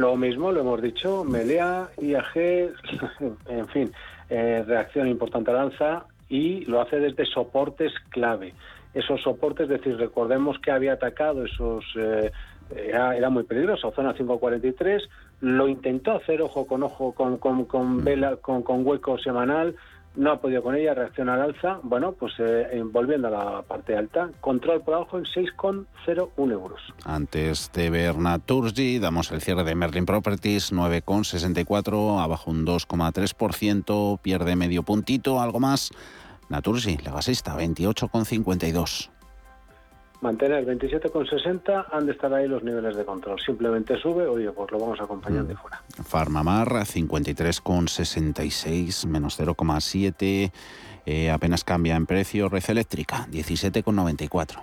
Lo 0.00 0.16
mismo, 0.16 0.50
lo 0.50 0.60
hemos 0.60 0.80
dicho, 0.80 1.24
Melia, 1.24 1.90
IAG, 2.00 2.34
en 3.48 3.68
fin, 3.68 3.92
eh, 4.30 4.64
reacción 4.66 5.06
importante 5.08 5.50
al 5.50 5.58
alza 5.58 6.06
y 6.30 6.64
lo 6.64 6.80
hace 6.80 7.00
desde 7.00 7.26
soportes 7.26 7.92
clave. 8.08 8.54
Esos 8.94 9.20
soportes, 9.20 9.64
es 9.64 9.78
decir, 9.78 9.98
recordemos 9.98 10.58
que 10.58 10.70
había 10.70 10.94
atacado 10.94 11.44
esos... 11.44 11.84
Eh, 11.96 12.32
era, 12.74 13.28
muy 13.28 13.42
peligroso, 13.42 13.92
zona 13.94 14.14
543, 14.14 15.02
lo 15.40 15.68
intentó 15.68 16.12
hacer 16.12 16.40
ojo 16.40 16.66
con 16.66 16.84
ojo 16.84 17.12
con, 17.12 17.36
con, 17.36 18.04
vela, 18.04 18.36
con, 18.36 18.62
con 18.62 18.86
hueco 18.86 19.18
semanal, 19.18 19.74
no 20.16 20.32
ha 20.32 20.40
podido 20.40 20.62
con 20.62 20.74
ella, 20.74 20.94
reacciona 20.94 21.34
al 21.34 21.42
alza. 21.42 21.80
Bueno, 21.82 22.12
pues 22.12 22.34
eh, 22.38 22.82
volviendo 22.84 23.28
a 23.28 23.30
la 23.30 23.62
parte 23.62 23.96
alta, 23.96 24.30
control 24.40 24.82
por 24.82 24.94
abajo 24.94 25.18
en 25.18 25.24
6,01 25.24 26.52
euros. 26.52 26.80
Antes 27.04 27.70
de 27.72 27.90
ver 27.90 28.18
Naturgy, 28.18 28.98
damos 28.98 29.30
el 29.30 29.40
cierre 29.40 29.64
de 29.64 29.74
Merlin 29.74 30.06
Properties, 30.06 30.72
9,64, 30.72 32.22
abajo 32.22 32.50
un 32.50 32.66
2,3%, 32.66 34.18
pierde 34.20 34.56
medio 34.56 34.82
puntito, 34.82 35.40
algo 35.40 35.60
más. 35.60 35.90
Naturgy, 36.48 36.98
la 36.98 37.12
gasista, 37.12 37.56
28,52 37.56 39.10
mantener 40.20 40.66
27,60 40.66 41.86
han 41.90 42.06
de 42.06 42.12
estar 42.12 42.32
ahí 42.32 42.46
los 42.48 42.62
niveles 42.62 42.94
de 42.96 43.04
control. 43.04 43.40
Simplemente 43.40 43.98
sube, 43.98 44.26
oye, 44.26 44.52
pues 44.52 44.70
lo 44.70 44.78
vamos 44.78 45.00
a 45.00 45.04
acompañar 45.04 45.44
de 45.44 45.54
mm. 45.54 45.56
fuera. 45.56 45.82
Farmamar 46.04 46.68
53,66 46.68 49.06
menos 49.06 49.40
0,7 49.40 50.52
eh, 51.06 51.30
apenas 51.30 51.64
cambia 51.64 51.96
en 51.96 52.04
precio. 52.06 52.48
Red 52.48 52.64
eléctrica 52.68 53.26
17,94. 53.30 54.62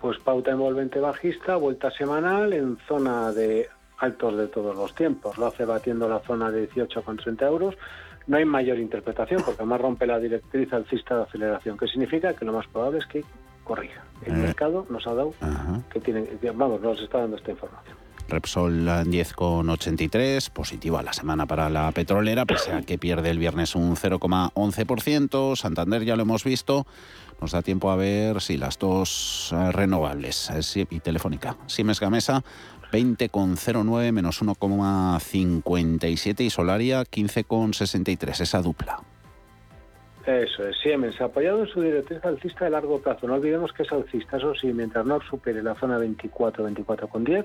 Pues 0.00 0.18
pauta 0.18 0.50
envolvente 0.50 1.00
bajista, 1.00 1.56
vuelta 1.56 1.90
semanal 1.90 2.52
en 2.52 2.78
zona 2.86 3.32
de 3.32 3.68
altos 3.98 4.36
de 4.36 4.48
todos 4.48 4.76
los 4.76 4.94
tiempos. 4.94 5.38
Lo 5.38 5.46
hace 5.46 5.64
batiendo 5.64 6.08
la 6.08 6.20
zona 6.20 6.50
de 6.50 6.68
18,30 6.68 7.46
euros. 7.46 7.74
No 8.26 8.36
hay 8.36 8.44
mayor 8.44 8.78
interpretación 8.78 9.42
porque 9.44 9.62
además 9.62 9.80
rompe 9.80 10.06
la 10.06 10.18
directriz 10.18 10.72
alcista 10.72 11.16
de 11.16 11.22
aceleración, 11.24 11.76
que 11.76 11.86
significa 11.86 12.34
que 12.34 12.44
lo 12.44 12.52
más 12.52 12.66
probable 12.66 12.98
es 12.98 13.06
que 13.06 13.24
corrija. 13.64 14.04
El 14.24 14.34
eh. 14.34 14.36
mercado 14.36 14.86
nos 14.88 15.06
ha 15.06 15.14
dado 15.14 15.34
que 15.90 16.00
tiene, 16.00 16.26
vamos, 16.54 16.80
nos 16.80 17.00
está 17.00 17.18
dando 17.18 17.36
esta 17.36 17.50
información. 17.50 17.96
Repsol 18.28 18.86
10,83, 18.86 20.50
positiva 20.50 21.02
la 21.02 21.12
semana 21.12 21.46
para 21.46 21.68
la 21.68 21.90
petrolera, 21.92 22.46
pese 22.46 22.72
a 22.72 22.82
que 22.82 22.96
pierde 22.96 23.30
el 23.30 23.38
viernes 23.38 23.74
un 23.74 23.96
0,11%. 23.96 25.56
Santander 25.56 26.04
ya 26.04 26.16
lo 26.16 26.22
hemos 26.22 26.44
visto. 26.44 26.86
Nos 27.40 27.52
da 27.52 27.60
tiempo 27.60 27.90
a 27.90 27.96
ver 27.96 28.40
si 28.40 28.56
las 28.56 28.78
dos 28.78 29.50
eh, 29.52 29.72
renovables 29.72 30.50
eh, 30.50 30.86
y 30.88 31.00
Telefónica. 31.00 31.56
Siemens 31.66 32.00
Gamesa 32.00 32.42
20,09 32.92 34.12
menos 34.12 34.40
1,57 34.40 36.40
y 36.40 36.50
Solaria 36.50 37.02
15,63, 37.02 38.40
esa 38.40 38.62
dupla. 38.62 39.02
Eso 40.26 40.66
es, 40.66 40.78
Siemens, 40.78 41.20
apoyado 41.20 41.60
en 41.60 41.66
su 41.66 41.82
directriz 41.82 42.24
alcista 42.24 42.64
de 42.64 42.70
largo 42.70 43.00
plazo. 43.00 43.26
No 43.26 43.34
olvidemos 43.34 43.72
que 43.72 43.82
es 43.82 43.92
alcista, 43.92 44.38
eso 44.38 44.54
sí, 44.54 44.72
mientras 44.72 45.04
no 45.04 45.20
supere 45.20 45.62
la 45.62 45.74
zona 45.74 45.98
24, 45.98 46.64
24 46.64 47.08
con 47.08 47.24
10, 47.24 47.44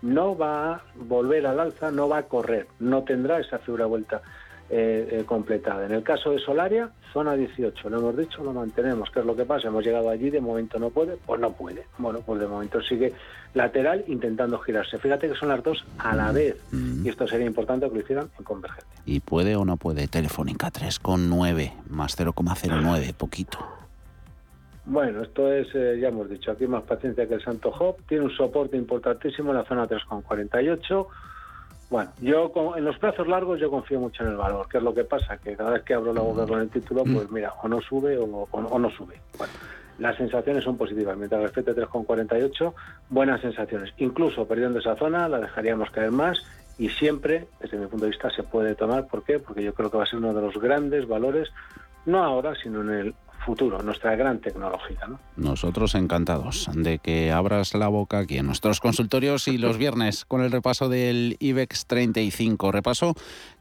no 0.00 0.36
va 0.36 0.72
a 0.72 0.82
volver 0.94 1.46
al 1.46 1.60
alza, 1.60 1.90
no 1.90 2.08
va 2.08 2.18
a 2.18 2.22
correr, 2.22 2.66
no 2.78 3.04
tendrá 3.04 3.40
esa 3.40 3.58
figura 3.58 3.84
vuelta 3.86 4.22
eh, 4.70 5.08
eh, 5.10 5.24
completada. 5.24 5.84
En 5.84 5.92
el 5.92 6.02
caso 6.02 6.30
de 6.30 6.38
Solaria, 6.38 6.90
zona 7.12 7.34
18, 7.34 7.90
lo 7.90 7.98
hemos 7.98 8.16
dicho, 8.16 8.42
lo 8.42 8.52
mantenemos. 8.52 9.10
¿Qué 9.10 9.20
es 9.20 9.26
lo 9.26 9.36
que 9.36 9.44
pasa? 9.44 9.68
Hemos 9.68 9.84
llegado 9.84 10.08
allí, 10.08 10.30
de 10.30 10.40
momento 10.40 10.78
no 10.78 10.90
puede, 10.90 11.16
pues 11.16 11.40
no 11.40 11.52
puede. 11.52 11.86
Bueno, 11.98 12.20
pues 12.24 12.40
de 12.40 12.46
momento 12.46 12.80
sigue 12.82 13.12
lateral 13.52 14.04
intentando 14.08 14.58
girarse. 14.58 14.98
Fíjate 14.98 15.28
que 15.28 15.34
son 15.34 15.50
las 15.50 15.62
dos 15.62 15.84
a 15.98 16.16
la 16.16 16.32
vez 16.32 16.56
y 16.72 17.08
esto 17.08 17.26
sería 17.26 17.46
importante 17.46 17.88
que 17.88 17.94
lo 17.94 18.00
hicieran 18.00 18.30
en 18.38 18.44
convergencia. 18.44 18.88
¿Y 19.06 19.20
puede 19.20 19.54
o 19.54 19.64
no 19.64 19.76
puede? 19.76 20.08
Telefónica 20.08 20.72
3,9 20.72 21.72
más 21.88 22.18
0,09, 22.18 23.14
poquito. 23.14 23.58
Bueno, 24.86 25.22
esto 25.22 25.50
es, 25.52 25.68
eh, 25.74 25.98
ya 26.00 26.08
hemos 26.08 26.28
dicho, 26.28 26.50
aquí 26.50 26.66
más 26.66 26.82
paciencia 26.82 27.26
que 27.26 27.34
el 27.34 27.42
Santo 27.42 27.70
Job. 27.70 27.96
Tiene 28.06 28.24
un 28.24 28.36
soporte 28.36 28.76
importantísimo 28.76 29.50
en 29.50 29.58
la 29.58 29.64
zona 29.64 29.88
3,48 29.88 31.06
bueno, 31.90 32.10
yo 32.20 32.50
en 32.76 32.84
los 32.84 32.98
plazos 32.98 33.28
largos 33.28 33.60
yo 33.60 33.70
confío 33.70 34.00
mucho 34.00 34.22
en 34.24 34.30
el 34.30 34.36
valor. 34.36 34.66
¿Qué 34.68 34.78
es 34.78 34.82
lo 34.82 34.94
que 34.94 35.04
pasa? 35.04 35.36
Que 35.38 35.56
cada 35.56 35.70
vez 35.70 35.82
que 35.82 35.94
abro 35.94 36.12
la 36.12 36.22
boca 36.22 36.46
con 36.46 36.60
el 36.60 36.70
título, 36.70 37.04
pues 37.04 37.30
mira, 37.30 37.52
o 37.62 37.68
no 37.68 37.80
sube 37.80 38.16
o, 38.18 38.48
o, 38.50 38.78
no 38.78 38.90
sube. 38.90 39.20
Bueno, 39.38 39.52
las 39.98 40.16
sensaciones 40.16 40.64
son 40.64 40.76
positivas. 40.76 41.16
Mientras 41.16 41.42
respete 41.42 41.74
3,48, 41.74 42.72
buenas 43.10 43.40
sensaciones. 43.40 43.92
Incluso 43.98 44.46
perdiendo 44.46 44.78
esa 44.78 44.96
zona, 44.96 45.28
la 45.28 45.40
dejaríamos 45.40 45.90
caer 45.90 46.10
más 46.10 46.42
y 46.78 46.88
siempre, 46.88 47.46
desde 47.60 47.78
mi 47.78 47.86
punto 47.86 48.06
de 48.06 48.10
vista, 48.10 48.30
se 48.30 48.42
puede 48.42 48.74
tomar. 48.74 49.06
¿Por 49.06 49.22
qué? 49.22 49.38
Porque 49.38 49.62
yo 49.62 49.74
creo 49.74 49.90
que 49.90 49.98
va 49.98 50.04
a 50.04 50.06
ser 50.06 50.18
uno 50.18 50.34
de 50.34 50.42
los 50.42 50.58
grandes 50.58 51.06
valores, 51.06 51.50
no 52.06 52.24
ahora, 52.24 52.54
sino 52.60 52.80
en 52.80 52.90
el 52.90 53.14
futuro, 53.44 53.82
nuestra 53.82 54.16
gran 54.16 54.40
tecnología. 54.40 55.00
¿no? 55.08 55.20
Nosotros 55.36 55.94
encantados 55.94 56.68
de 56.74 56.98
que 56.98 57.30
abras 57.30 57.74
la 57.74 57.88
boca 57.88 58.18
aquí 58.18 58.38
en 58.38 58.46
nuestros 58.46 58.80
consultorios 58.80 59.48
y 59.48 59.58
los 59.58 59.78
viernes 59.78 60.24
con 60.24 60.42
el 60.42 60.50
repaso 60.50 60.88
del 60.88 61.36
IBEX 61.38 61.86
35. 61.86 62.72
Repaso 62.72 63.14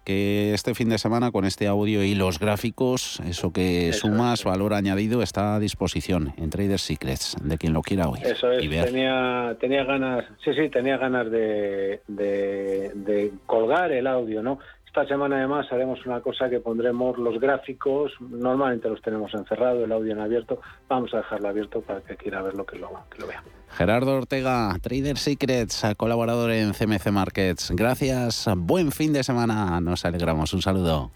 que 0.05 0.53
este 0.53 0.75
fin 0.75 0.89
de 0.89 0.97
semana 0.97 1.31
con 1.31 1.45
este 1.45 1.67
audio 1.67 2.03
y 2.03 2.15
los 2.15 2.39
gráficos, 2.39 3.21
eso 3.21 3.53
que 3.53 3.93
sumas 3.93 4.43
valor 4.43 4.73
añadido 4.73 5.21
está 5.21 5.55
a 5.55 5.59
disposición 5.59 6.33
en 6.37 6.49
Trader 6.49 6.79
Secrets, 6.79 7.37
de 7.41 7.57
quien 7.57 7.73
lo 7.73 7.81
quiera 7.81 8.09
oír. 8.09 8.25
Eso 8.25 8.51
es, 8.51 8.59
tenía, 8.69 9.55
tenía 9.59 9.83
ganas, 9.85 10.25
sí, 10.43 10.53
sí, 10.53 10.69
tenía 10.69 10.97
ganas 10.97 11.31
de, 11.31 12.01
de, 12.07 12.91
de 12.95 13.31
colgar 13.45 13.91
el 13.91 14.07
audio, 14.07 14.43
¿no? 14.43 14.59
Esta 14.95 15.07
semana 15.07 15.37
además 15.37 15.65
haremos 15.71 16.05
una 16.05 16.21
cosa 16.21 16.47
que 16.51 16.59
pondremos 16.59 17.17
los 17.17 17.39
gráficos, 17.39 18.11
normalmente 18.19 18.87
los 18.87 19.01
tenemos 19.01 19.33
encerrados, 19.33 19.83
el 19.83 19.91
audio 19.91 20.11
en 20.11 20.19
abierto, 20.19 20.61
vamos 20.87 21.11
a 21.15 21.17
dejarlo 21.17 21.49
abierto 21.49 21.81
para 21.81 22.01
que 22.01 22.15
quiera 22.15 22.43
ver 22.43 22.53
lo 22.53 22.63
que 22.63 22.77
lo, 22.77 22.89
que 23.09 23.19
lo 23.19 23.25
vea. 23.25 23.41
Gerardo 23.69 24.15
Ortega, 24.15 24.71
Trader 24.83 25.17
Secrets, 25.17 25.83
colaborador 25.97 26.51
en 26.51 26.73
CMC 26.73 27.09
Markets. 27.09 27.71
Gracias, 27.75 28.47
buen 28.55 28.91
fin 28.91 29.13
de 29.13 29.23
semana, 29.23 29.81
nos 29.81 30.05
alegramos, 30.05 30.53
un 30.53 30.61
saludo. 30.61 31.09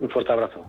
Un 0.00 0.10
fuerte 0.10 0.32
abrazo, 0.32 0.68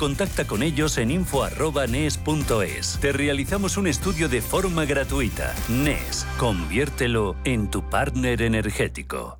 contacta 0.00 0.46
con 0.46 0.62
ellos 0.62 0.96
en 0.96 1.10
info.nes.es. 1.10 2.98
Te 3.00 3.12
realizamos 3.12 3.76
un 3.76 3.86
estudio 3.86 4.30
de 4.30 4.40
forma 4.40 4.86
gratuita. 4.86 5.54
NES, 5.68 6.26
conviértelo 6.38 7.36
en 7.44 7.70
tu 7.70 7.88
partner 7.88 8.40
energético. 8.40 9.39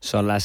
Son 0.00 0.26
las 0.26 0.44